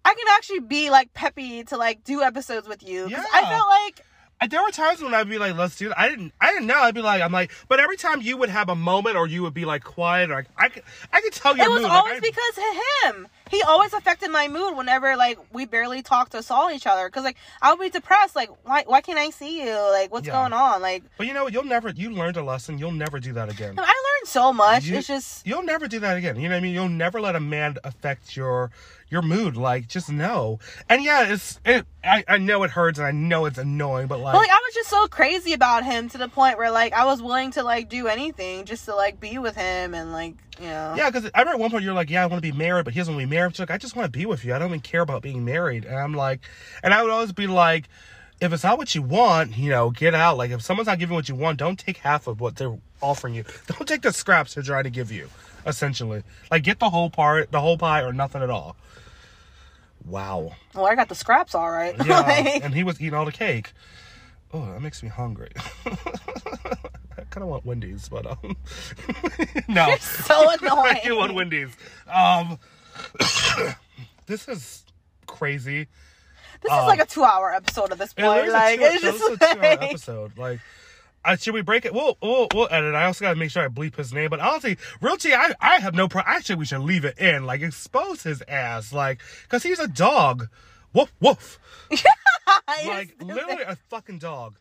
[0.05, 3.09] I can actually be like peppy to like do episodes with you.
[3.09, 3.49] 'Cause I Yeah.
[3.49, 4.05] felt like
[4.47, 6.33] there were times when I'd be like, "Let's do it." I didn't.
[6.41, 6.77] I didn't know.
[6.79, 9.43] I'd be like, "I'm like," but every time you would have a moment, or you
[9.43, 11.91] would be like quiet, or I could, I could tell your it was mood.
[11.91, 13.27] always like, because of him.
[13.51, 17.07] He always affected my mood whenever like we barely talked or saw each other.
[17.09, 18.35] Cause like I would be depressed.
[18.35, 19.75] Like why why can't I see you?
[19.91, 20.33] Like what's Yeah.
[20.33, 20.81] going on?
[20.81, 21.89] Like But you know, you'll never.
[21.89, 22.79] You learned a lesson.
[22.79, 23.75] You'll never do that again.
[23.77, 24.85] I learned so much.
[24.85, 26.37] You- it's just You'll never do that again.
[26.37, 26.73] You know what I mean?
[26.73, 28.71] You'll never let a man affect your
[29.13, 29.55] your mood.
[29.55, 30.59] Like, just know.
[30.89, 31.59] And yeah, it's.
[31.63, 34.49] It, I I know it hurts, and I know it's annoying, but like, But like
[34.49, 37.51] I was just so crazy about him to the point where like I was willing
[37.51, 41.09] to like do anything just to like be with him and like you know Yeah,
[41.09, 42.93] because I remember at one point you're like, "Yeah, I want to be married," but
[42.93, 43.53] he doesn't want to be married.
[43.53, 44.53] She's like, "I just want to be with you.
[44.53, 46.41] I don't even care about being married." And I'm like,
[46.83, 47.87] and I would always be like,
[48.41, 50.37] "If it's not what you want, you know, get out.
[50.37, 53.35] Like, if someone's not giving what you want, don't take half of what they're offering
[53.35, 53.43] you.
[53.67, 55.29] Don't take the scraps they're trying to give you.
[55.65, 58.75] Essentially, like, get the whole part, the whole pie, or nothing at all."
[60.05, 60.51] Wow.
[60.73, 61.95] well I got the scraps all right.
[62.05, 63.73] Yeah, Like, and he was eating all the cake.
[64.51, 65.51] Oh, that makes me hungry.
[65.85, 68.55] I kind of want Wendy's, but um,
[69.67, 69.95] no.
[69.97, 70.97] so annoying.
[70.97, 71.69] I do want Wendy's.
[72.07, 72.59] Um,
[74.27, 74.85] this is
[75.25, 75.87] crazy.
[76.61, 78.45] This is like a two hour episode at this It point.
[78.47, 80.37] is Like it's just is a two-hour like, episode.
[80.37, 80.59] Like,
[81.25, 81.93] uh, should we break it?
[81.93, 82.95] We'll, we'll we'll edit.
[82.95, 84.29] I also gotta make sure I bleep his name.
[84.29, 86.33] But honestly, real T, I I have no problem.
[86.35, 87.45] Actually, we should leave it in.
[87.45, 88.91] Like, expose his ass.
[88.93, 90.49] Like, cause he's a dog.
[90.93, 91.59] Woof woof.
[92.85, 94.57] Like, literally a fucking dog.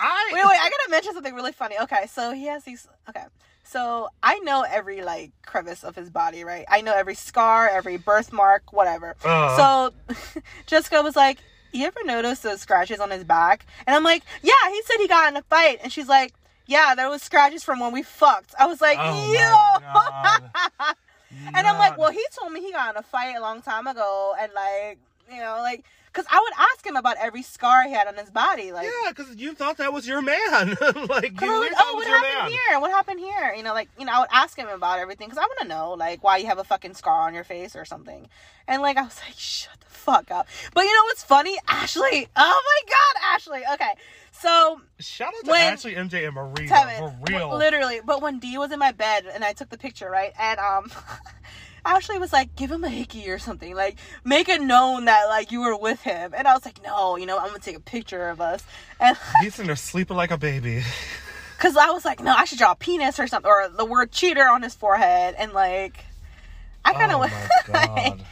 [0.00, 1.76] I Wait, wait, I gotta mention something really funny.
[1.82, 2.88] Okay, so he has these.
[3.08, 3.24] Okay,
[3.62, 6.64] so I know every like crevice of his body, right?
[6.68, 9.14] I know every scar, every birthmark, whatever.
[9.24, 9.56] Uh.
[9.56, 11.38] So Jessica was like,
[11.72, 15.08] "You ever notice those scratches on his back?" And I'm like, "Yeah." He said he
[15.08, 16.34] got in a fight, and she's like,
[16.66, 20.94] "Yeah, there was scratches from when we fucked." I was like, Oh "Yo."
[21.54, 23.86] And I'm like, well, he told me he got in a fight a long time
[23.86, 24.98] ago, and like,
[25.32, 28.30] you know, like, cause I would ask him about every scar he had on his
[28.30, 30.36] body, like, Yeah, because you thought that was your man.
[30.80, 32.50] like, you like, oh, what happened man.
[32.50, 32.80] here?
[32.80, 33.54] What happened here?
[33.56, 35.68] You know, like, you know, I would ask him about everything, cause I want to
[35.68, 38.28] know, like, why you have a fucking scar on your face or something.
[38.66, 40.46] And like, I was like, shut the fuck up.
[40.74, 42.28] But you know what's funny, Ashley?
[42.36, 43.62] Oh my god, Ashley.
[43.74, 43.92] Okay,
[44.32, 47.56] so Shout out to When- Ashley, MJ, and Maria Tevin, for real.
[47.56, 48.00] Literally.
[48.04, 50.32] But when D was in my bed and I took the picture, right?
[50.38, 50.90] And um
[51.84, 53.74] Ashley was like, give him a hickey or something.
[53.74, 56.34] Like, make it known that like you were with him.
[56.36, 58.62] And I was like, no, you know, I'm gonna take a picture of us.
[58.98, 60.82] And He's in there sleeping like a baby.
[61.58, 64.10] cause I was like, no, I should draw a penis or something or the word
[64.12, 66.04] cheater on his forehead and like
[66.84, 67.32] I kinda oh went
[67.68, 68.24] my god.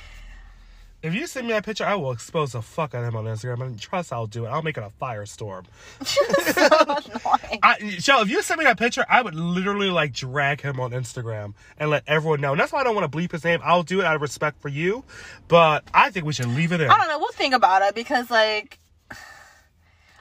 [1.01, 3.25] If you send me that picture, I will expose the fuck out of him on
[3.25, 3.63] Instagram.
[3.63, 4.49] And trust I'll do it.
[4.49, 5.65] I'll make it a firestorm.
[6.05, 7.61] so annoying.
[7.63, 10.91] I, Shell, if you send me that picture, I would literally like drag him on
[10.91, 12.51] Instagram and let everyone know.
[12.53, 13.61] And that's why I don't want to bleep his name.
[13.63, 15.05] I'll do it out of respect for you,
[15.47, 16.91] but I think we should leave it in.
[16.91, 17.19] I don't know.
[17.21, 18.81] We'll think about it because, like,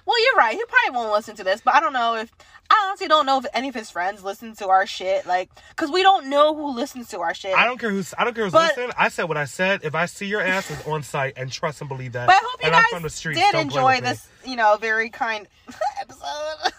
[0.08, 0.56] well, you're right.
[0.56, 2.32] He probably won't listen to this, but I don't know if
[2.70, 5.26] I honestly don't know if any of his friends listen to our shit.
[5.26, 7.56] Like, because we don't know who listens to our shit.
[7.56, 8.14] I don't care who's.
[8.18, 8.92] I don't care who's But- listening.
[8.98, 9.82] I said what I said.
[9.84, 12.28] If I see your ass is on site, and trust and believe that.
[12.28, 15.48] But I hope you guys the streets, did enjoy this, you know, very kind
[16.02, 16.74] episode.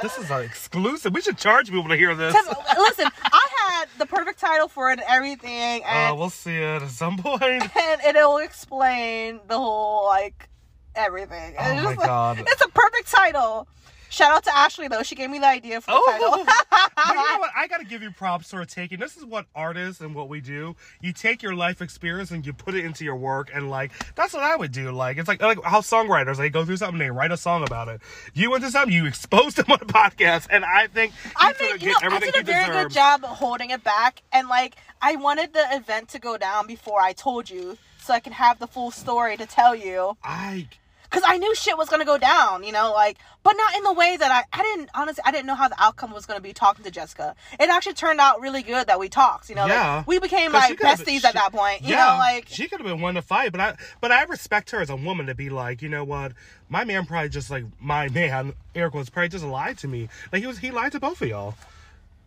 [0.00, 1.12] This is an exclusive.
[1.14, 2.34] We should charge people to hear this.
[2.34, 6.82] Listen, I had the perfect title for it and everything, Uh, and, we'll see it
[6.82, 7.42] at some point.
[7.76, 10.48] and it'll explain the whole like
[10.94, 11.54] everything.
[11.58, 12.38] Oh It's my like- God.
[12.46, 13.66] it's a perfect title.
[14.12, 16.26] Shout out to Ashley though; she gave me the idea for the Oh, title.
[16.32, 16.88] Oh, oh, oh.
[16.96, 17.50] but you know what?
[17.56, 18.98] I gotta give you props for taking.
[18.98, 20.74] This is what artists and what we do.
[21.00, 24.32] You take your life experience and you put it into your work, and like that's
[24.34, 24.90] what I would do.
[24.90, 27.86] Like it's like like how songwriters they go through something, they write a song about
[27.86, 28.00] it.
[28.34, 31.80] You went to something, you exposed them on a podcast, and I think I think
[31.80, 35.52] you know I did a very good job holding it back, and like I wanted
[35.52, 38.90] the event to go down before I told you, so I can have the full
[38.90, 40.16] story to tell you.
[40.24, 40.66] I
[41.10, 43.92] Cause I knew shit was gonna go down, you know, like, but not in the
[43.92, 46.52] way that I, I didn't, honestly, I didn't know how the outcome was gonna be
[46.52, 47.34] talking to Jessica.
[47.58, 49.96] It actually turned out really good that we talked, you know, Yeah.
[49.96, 52.78] like, we became like besties she- at that point, you yeah, know, like, she could
[52.80, 55.34] have been one to fight, but I but I respect her as a woman to
[55.34, 56.32] be like, you know what,
[56.68, 60.08] my man probably just like my man, Eric was probably just lied to me.
[60.32, 61.54] Like he was he lied to both of y'all.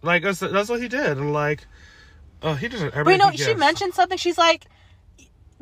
[0.01, 1.65] Like that's that's what he did, and like,
[2.41, 2.91] oh, he everything.
[3.05, 4.65] but you know, she mentioned something, she's like,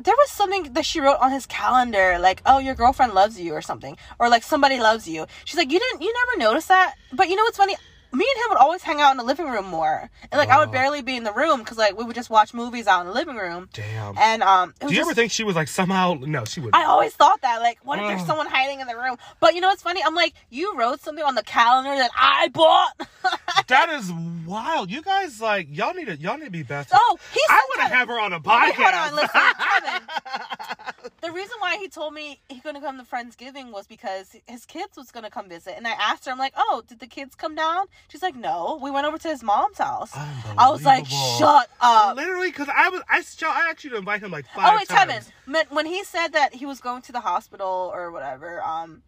[0.04, 3.54] there was something that she wrote on his calendar, like, oh, your girlfriend loves you
[3.54, 5.26] or something, or like somebody loves you.
[5.44, 6.94] She's like, you didn't, you never noticed that?
[7.12, 7.76] But you know what's funny?
[8.12, 10.58] Me and him would always hang out in the living room more, and like I
[10.58, 13.06] would barely be in the room because like we would just watch movies out in
[13.06, 13.68] the living room.
[13.72, 14.16] Damn.
[14.18, 16.14] And um, Do you just, ever think she was like somehow?
[16.20, 16.74] No, she would.
[16.74, 19.16] I always thought that, like, what if there's someone hiding in the room?
[19.40, 20.02] But you know what's funny?
[20.04, 23.08] I'm like, you wrote something on the calendar that I bought.
[23.68, 24.12] that is
[24.46, 24.90] wild.
[24.90, 26.90] You guys like y'all need to y'all need to be best.
[26.92, 27.42] oh, he's.
[27.48, 28.72] I want to have her on a Wait, podcast.
[28.74, 33.86] hold on, listen, The reason why he told me he couldn't come to Friendsgiving was
[33.86, 37.00] because his kids was gonna come visit, and I asked her, I'm like, "Oh, did
[37.00, 40.68] the kids come down?" She's like, "No, we went over to his mom's house." I
[40.70, 44.46] was like, "Shut up!" Literally, because I was I I actually to invite him like
[44.54, 45.30] five Oh wait, times.
[45.46, 45.66] Kevin.
[45.70, 49.02] When- he said that he was going to the hospital or whatever, um,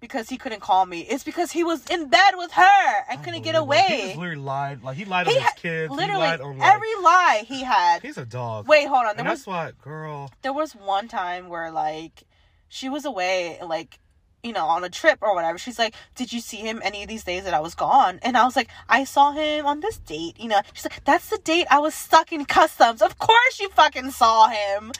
[0.00, 3.42] because he couldn't call me, it's because he was in bed with her and couldn't
[3.42, 3.88] get Unbelievable.
[3.88, 4.06] He away.
[4.08, 4.82] just literally lied.
[4.82, 5.90] Like he lied He on his kids.
[5.92, 8.02] he literally lied on like, every lie he had.
[8.02, 8.68] He's a dog.
[8.68, 9.16] Wait, hold on.
[9.16, 10.30] There and was that's why, girl.
[10.42, 12.22] there was one time where like
[12.68, 13.98] she was away like
[14.46, 15.58] you know on a trip or whatever.
[15.58, 18.18] She's like did you see him any of these days that i was gone?
[18.22, 20.60] And i was like i saw him on this date you know.
[20.72, 23.02] She's like that's the date i was stuck in customs.
[23.02, 24.92] Of course you fucking saw him.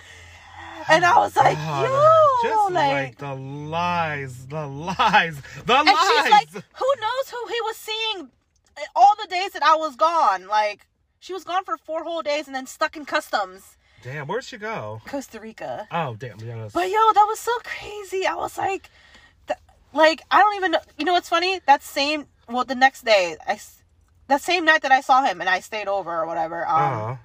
[0.89, 5.87] And i was like God, yo just like, like, the lies, the lies, the and
[5.87, 6.09] lies.
[6.09, 8.29] she's like who knows who he was seeing
[8.77, 10.47] eh, all the days that i was gone?
[10.49, 10.87] Like
[11.19, 13.77] she was gone for four whole days and then stuck in customs.
[14.03, 15.01] Damn, where'd she go?
[15.05, 15.89] costa rica.
[15.91, 16.69] Oh, damn, yeah.
[16.73, 18.25] But yo, that was so crazy.
[18.25, 18.89] I was like,
[19.97, 20.81] like I don't even know.
[20.99, 21.61] You know what's funny?
[21.67, 23.59] That same well, the next day, I,
[24.29, 26.67] that same night that I saw him and I stayed over or whatever.
[26.67, 27.17] Um, uh,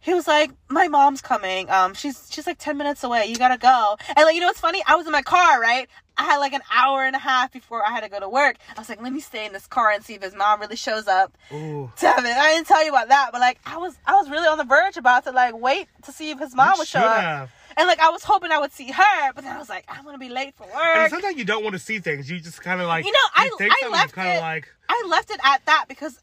[0.00, 1.68] he was like, "My mom's coming.
[1.70, 3.26] Um, she's she's like ten minutes away.
[3.26, 4.82] You gotta go." And like, you know what's funny?
[4.86, 5.88] I was in my car, right?
[6.16, 8.56] I had like an hour and a half before I had to go to work.
[8.76, 10.76] I was like, "Let me stay in this car and see if his mom really
[10.76, 11.92] shows up." ooh.
[12.00, 12.36] Damn it!
[12.36, 14.64] I didn't tell you about that, but like, I was I was really on the
[14.64, 17.50] verge about to like wait to see if his mom You would show should up.
[17.78, 20.04] And like I was hoping I would see her, but then I was like, I'm
[20.04, 20.74] gonna be late for work.
[20.96, 22.28] And sometimes you don't want to see things.
[22.30, 25.30] You just kind of like You know, I- think I left it- like I left
[25.30, 26.20] it at that because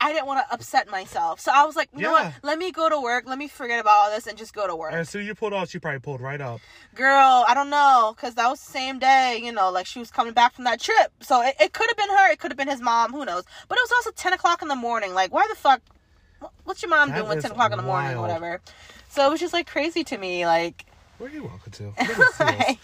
[0.00, 1.40] I didn't want to upset myself.
[1.40, 2.32] So I was like, you know what?
[2.42, 3.24] Let me go to work.
[3.26, 4.92] Let me forget about all this and just go to work.
[4.92, 6.60] And as soon as you pulled off, she probably pulled right up.
[6.94, 10.10] Girl, I don't know, because that was the same day, you know, like she was
[10.10, 11.12] coming back from that trip.
[11.20, 12.30] So it, it could have been her.
[12.32, 13.12] It could have been his mom.
[13.12, 13.44] Who knows?
[13.68, 15.14] But it was also 10 o'clock in the morning.
[15.14, 15.80] Like, why the fuck?
[16.64, 18.60] What's your mom That doing at 10 o'clock in the morning or whatever?
[19.08, 20.44] So it was just like crazy to me.
[20.44, 20.84] Like,
[21.24, 21.84] Where are you welcome to?
[21.96, 22.76] Let me see this.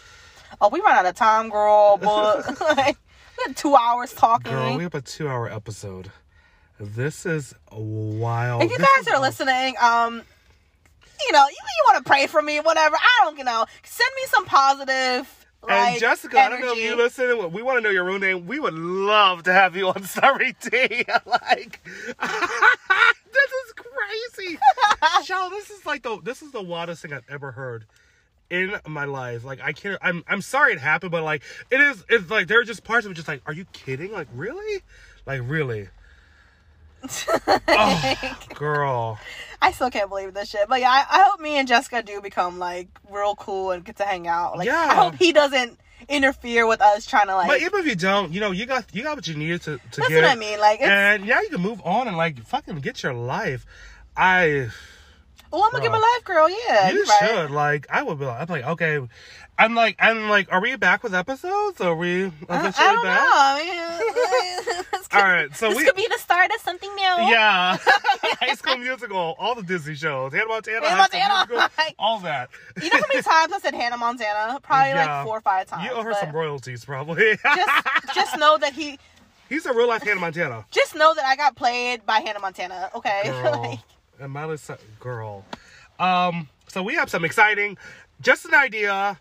[0.62, 1.98] oh, we ran out of time, girl.
[1.98, 2.96] But like,
[3.36, 4.50] we had two hours talking.
[4.50, 6.10] Girl, we have a two-hour episode.
[6.78, 8.62] This is wild.
[8.62, 10.22] if you This guys are listening, um,
[11.20, 12.96] you know, you, you want to pray for me, whatever.
[12.96, 15.46] I don't, you know, send me some positive.
[15.62, 16.86] Like, And Jessica, I don't know if energy.
[16.86, 17.52] you listen.
[17.52, 18.46] We want to know your real name.
[18.46, 20.70] We would love to have you on Sorry T.
[21.26, 24.58] like, this is crazy.
[25.28, 27.84] Y'all, this is like the this is the wildest thing I've ever heard
[28.50, 29.44] in my life.
[29.44, 29.98] Like, I can't.
[30.02, 32.04] I'm I'm sorry it happened, but like, it is.
[32.08, 34.12] It's like there are just parts of it just like, are you kidding?
[34.12, 34.82] Like, really?
[35.26, 35.88] Like, really?
[37.68, 39.18] oh, girl.
[39.62, 40.68] I still can't believe this shit.
[40.68, 43.96] But yeah, I, I hope me and Jessica do become like real cool and get
[43.96, 44.58] to hang out.
[44.58, 44.86] Like, Yeah.
[44.90, 45.78] I hope he doesn't
[46.08, 47.48] interfere with us trying to like.
[47.48, 49.76] But even if you don't, you know, you got you got what you needed to
[49.78, 50.22] to that's get.
[50.22, 50.58] what I mean.
[50.60, 53.64] Like, it's, and yeah, you can move on and like fucking get your life.
[54.16, 54.68] I
[55.52, 56.48] oh, I'm gonna get my life, girl.
[56.48, 57.18] Yeah, you right.
[57.28, 59.00] should like I would be like I'm like okay,
[59.58, 61.80] I'm like I'm like are we back with episodes?
[61.80, 63.20] Are we uh, officially I don't back?
[63.20, 63.30] know.
[63.32, 67.02] I mean, could, All right, so this we could be the start of something new.
[67.02, 67.76] yeah,
[68.40, 71.46] High School Musical, all the Disney shows, Hannah Montana, Hannah Montana.
[71.48, 72.50] Musical, all that.
[72.80, 74.60] You know how many times I said Hannah Montana?
[74.60, 75.16] Probably Yeah.
[75.18, 75.84] like four or five times.
[75.84, 77.36] You owe her some royalties, probably.
[77.42, 78.98] just, just know that he,
[79.48, 80.64] He's a real life Hannah Montana.
[80.70, 82.90] just know that I got played by Hannah Montana.
[82.94, 83.22] Okay.
[83.24, 83.82] girl.
[84.20, 85.44] And Miley Cy- girl.
[85.98, 87.76] Um, so we have some exciting,
[88.20, 89.18] just an idea.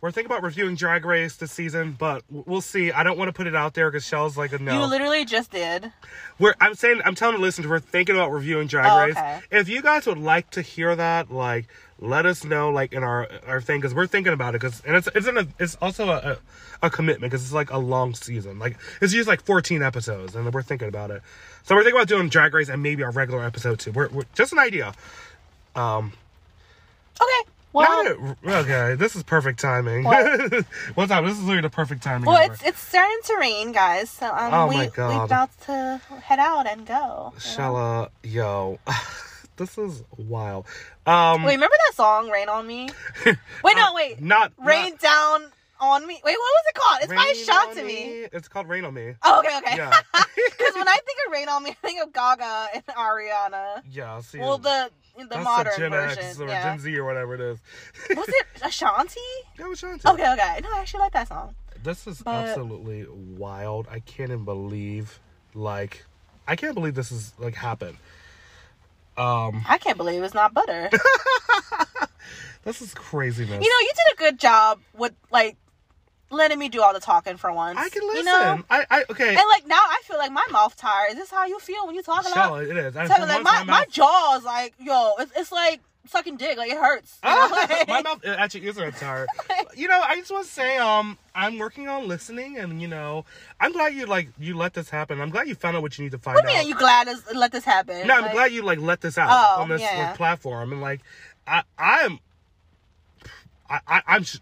[0.00, 2.90] We're thinking about reviewing Drag Race this season, but we'll see.
[2.90, 4.80] I don't want to put it out there because Shell's like a no.
[4.80, 5.92] You literally just did.
[6.38, 9.16] we're, I'm saying, I'm telling the listeners, we're thinking about reviewing Drag Oh, Race.
[9.16, 9.40] okay.
[9.50, 11.66] If you guys would like to hear that, like,
[12.00, 14.60] let us know, like, in our our thing, because we're thinking about it.
[14.60, 16.16] Because and it's it's in a, it's also a,
[16.82, 18.58] a, a commitment because it's like a long season.
[18.58, 21.22] Like it's just like 14 episodes, and we're thinking about it.
[21.64, 23.92] So we're thinking about doing Drag Race and maybe our regular episode too.
[23.92, 24.94] We're, we're just an idea.
[25.76, 26.12] Um,
[27.20, 27.50] Okay.
[27.72, 30.02] Well, okay, this is perfect timing.
[30.02, 30.50] What?
[30.94, 32.26] One time, this is literally the perfect timing.
[32.26, 32.52] well, ever.
[32.52, 34.10] it's it's starting to rain, guys.
[34.10, 36.94] So um, Oh we my we about to head out and go.
[36.94, 37.32] know?
[37.38, 38.80] Shella, yo,
[39.60, 40.66] this is wild.
[41.06, 42.88] Um, Wait, remember that song "Rain on Me"?
[43.26, 44.20] Wait, no, wait.
[44.20, 45.42] not Rain not- down
[45.80, 46.14] on me.
[46.24, 46.98] Wait, what was it called?
[47.02, 48.28] It's by Rain on Shanti.
[48.36, 49.14] It's called Rain on Me.
[49.22, 49.76] Oh, okay, okay.
[49.76, 49.98] Yeah.
[50.58, 53.82] Because when I think of "Rain on Me," I think of Gaga and Ariana.
[53.90, 54.38] Yeah, I'll see.
[54.38, 56.22] Well, the the that's modern the Gen version.
[56.24, 56.62] X or yeah.
[56.62, 57.58] Gen Z or whatever it is.
[58.16, 59.20] was it Ashanti?
[59.58, 60.04] That was Shanti.
[60.06, 60.60] Okay, okay.
[60.62, 61.54] No, I actually like that song.
[61.82, 63.86] This is But- absolutely wild.
[63.90, 65.18] I can't even believe
[65.54, 66.04] Like,
[66.46, 67.96] I can't believe this is like happened.
[69.20, 70.90] Um, I can't believe it's not butter.
[72.64, 73.50] this is craziness.
[73.50, 75.56] you know, you did a good job with like
[76.30, 77.78] letting me do all the talking for once.
[77.78, 78.18] I can listen.
[78.18, 78.62] You know?
[78.70, 79.28] I, I okay.
[79.28, 81.10] And like now, I feel like my mouth tired.
[81.10, 82.62] Is this how you feel when you talk a Shall lot?
[82.62, 82.94] it is.
[82.94, 85.80] Tell like my, my mouth- jaw is like yo, it's, it's like
[86.10, 86.58] sucking dick.
[86.58, 87.18] Like it hurts.
[87.24, 87.48] you know?
[87.50, 89.28] Like- my mouth actually is red tired.
[89.76, 93.24] you know, I just want to say, um, I'm working on listening, and you know,
[93.60, 95.20] I'm glad you like you let this happen.
[95.20, 96.52] I'm glad you found out what you need to find What do out.
[96.54, 98.06] you mean you glad to let this happen?
[98.06, 100.08] no, I'm Like, glad you like let this out Oh, on this yeah.
[100.08, 101.00] like, platform, and like,
[101.46, 102.18] I, I'm,
[103.68, 104.24] I, I I'm.
[104.24, 104.38] sh-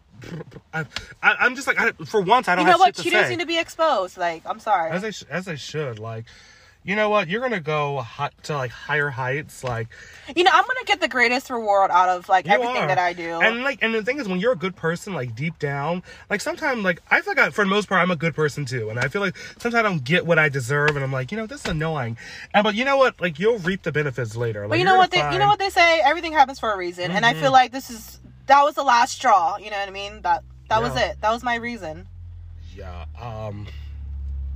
[0.75, 0.85] I,
[1.23, 2.97] I'm just like I, for once I don't You know have what?
[2.97, 3.37] shit She to doesn't say.
[3.37, 4.17] need to be exposed.
[4.19, 4.91] Like I'm sorry.
[4.91, 6.25] as I sh- as I should like,
[6.85, 7.29] you know what?
[7.29, 9.89] You're gonna go hi- to like higher heights, like
[10.35, 12.89] You know, I'm gonna get the greatest reward out of like everything are.
[12.89, 13.41] that I do.
[13.41, 16.41] And like, and the thing is, when you're a good person, like deep down, like
[16.41, 18.89] sometimes, like I feel like I, for the most part, I'm a good person too,
[18.91, 21.37] and I feel like sometimes I don't get what I deserve, and I'm like, you
[21.37, 22.17] know, this is annoying.
[22.55, 23.21] And but you know what?
[23.21, 24.63] Like you'll reap the benefits later.
[24.63, 26.77] Like, but you know what they you know what they say, everything happens for a
[26.77, 27.11] reason.
[27.11, 27.43] And I Mm-hmm.
[27.43, 30.23] feel like this is that was the last straw, you know what I mean?
[30.23, 31.21] That that was it.
[31.21, 32.07] That was my reason.
[32.75, 33.05] Yeah.
[33.21, 33.67] Um.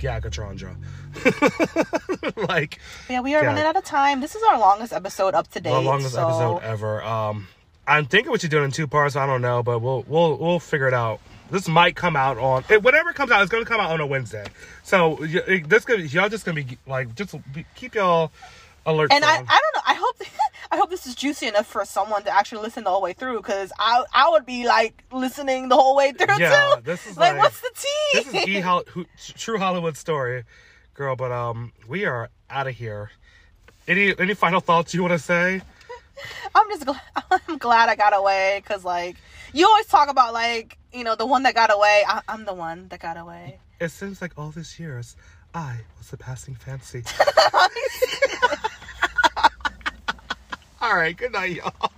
[0.01, 0.75] Yeah, Catrandra.
[2.47, 2.79] like
[3.09, 3.47] yeah, we are Yeah.
[3.49, 4.21] running out of time.
[4.21, 5.71] This is our longest episode up to date.
[5.71, 7.03] the longest so- episode ever.
[7.03, 7.47] Um.
[7.85, 9.17] I'm thinking what you're doing in two parts.
[9.17, 11.19] I don't know, but we'll we'll we'll figure it out.
[11.51, 13.41] This might come out on it, whatever comes out.
[13.41, 14.45] It's gonna come out on a Wednesday.
[14.83, 18.31] So this gonna y'all just gonna be like just be, keep y'all
[18.85, 19.11] alert.
[19.11, 19.81] And I, I don't know.
[19.85, 20.15] I hope
[20.71, 23.11] I hope this is juicy enough for someone to actually listen all the whole way
[23.13, 26.81] through because I I would be like listening the whole way through Yeah, too.
[26.83, 28.23] this is like, like- what's the tea?
[28.23, 28.85] this is e Hol-
[29.35, 30.45] true Hollywood story,
[30.93, 31.15] girl.
[31.15, 33.11] But um, we are out of here.
[33.87, 35.61] Any any final thoughts you want to say?
[36.55, 37.01] I'm just glad
[37.47, 39.17] I'm glad I got away because like
[39.51, 42.03] you always talk about like you know the one that got away.
[42.07, 43.59] I, I'm the one that got away.
[43.79, 45.15] It seems like all these years,
[45.53, 47.03] I was the passing fancy.
[50.81, 51.91] all right, good night, y'all.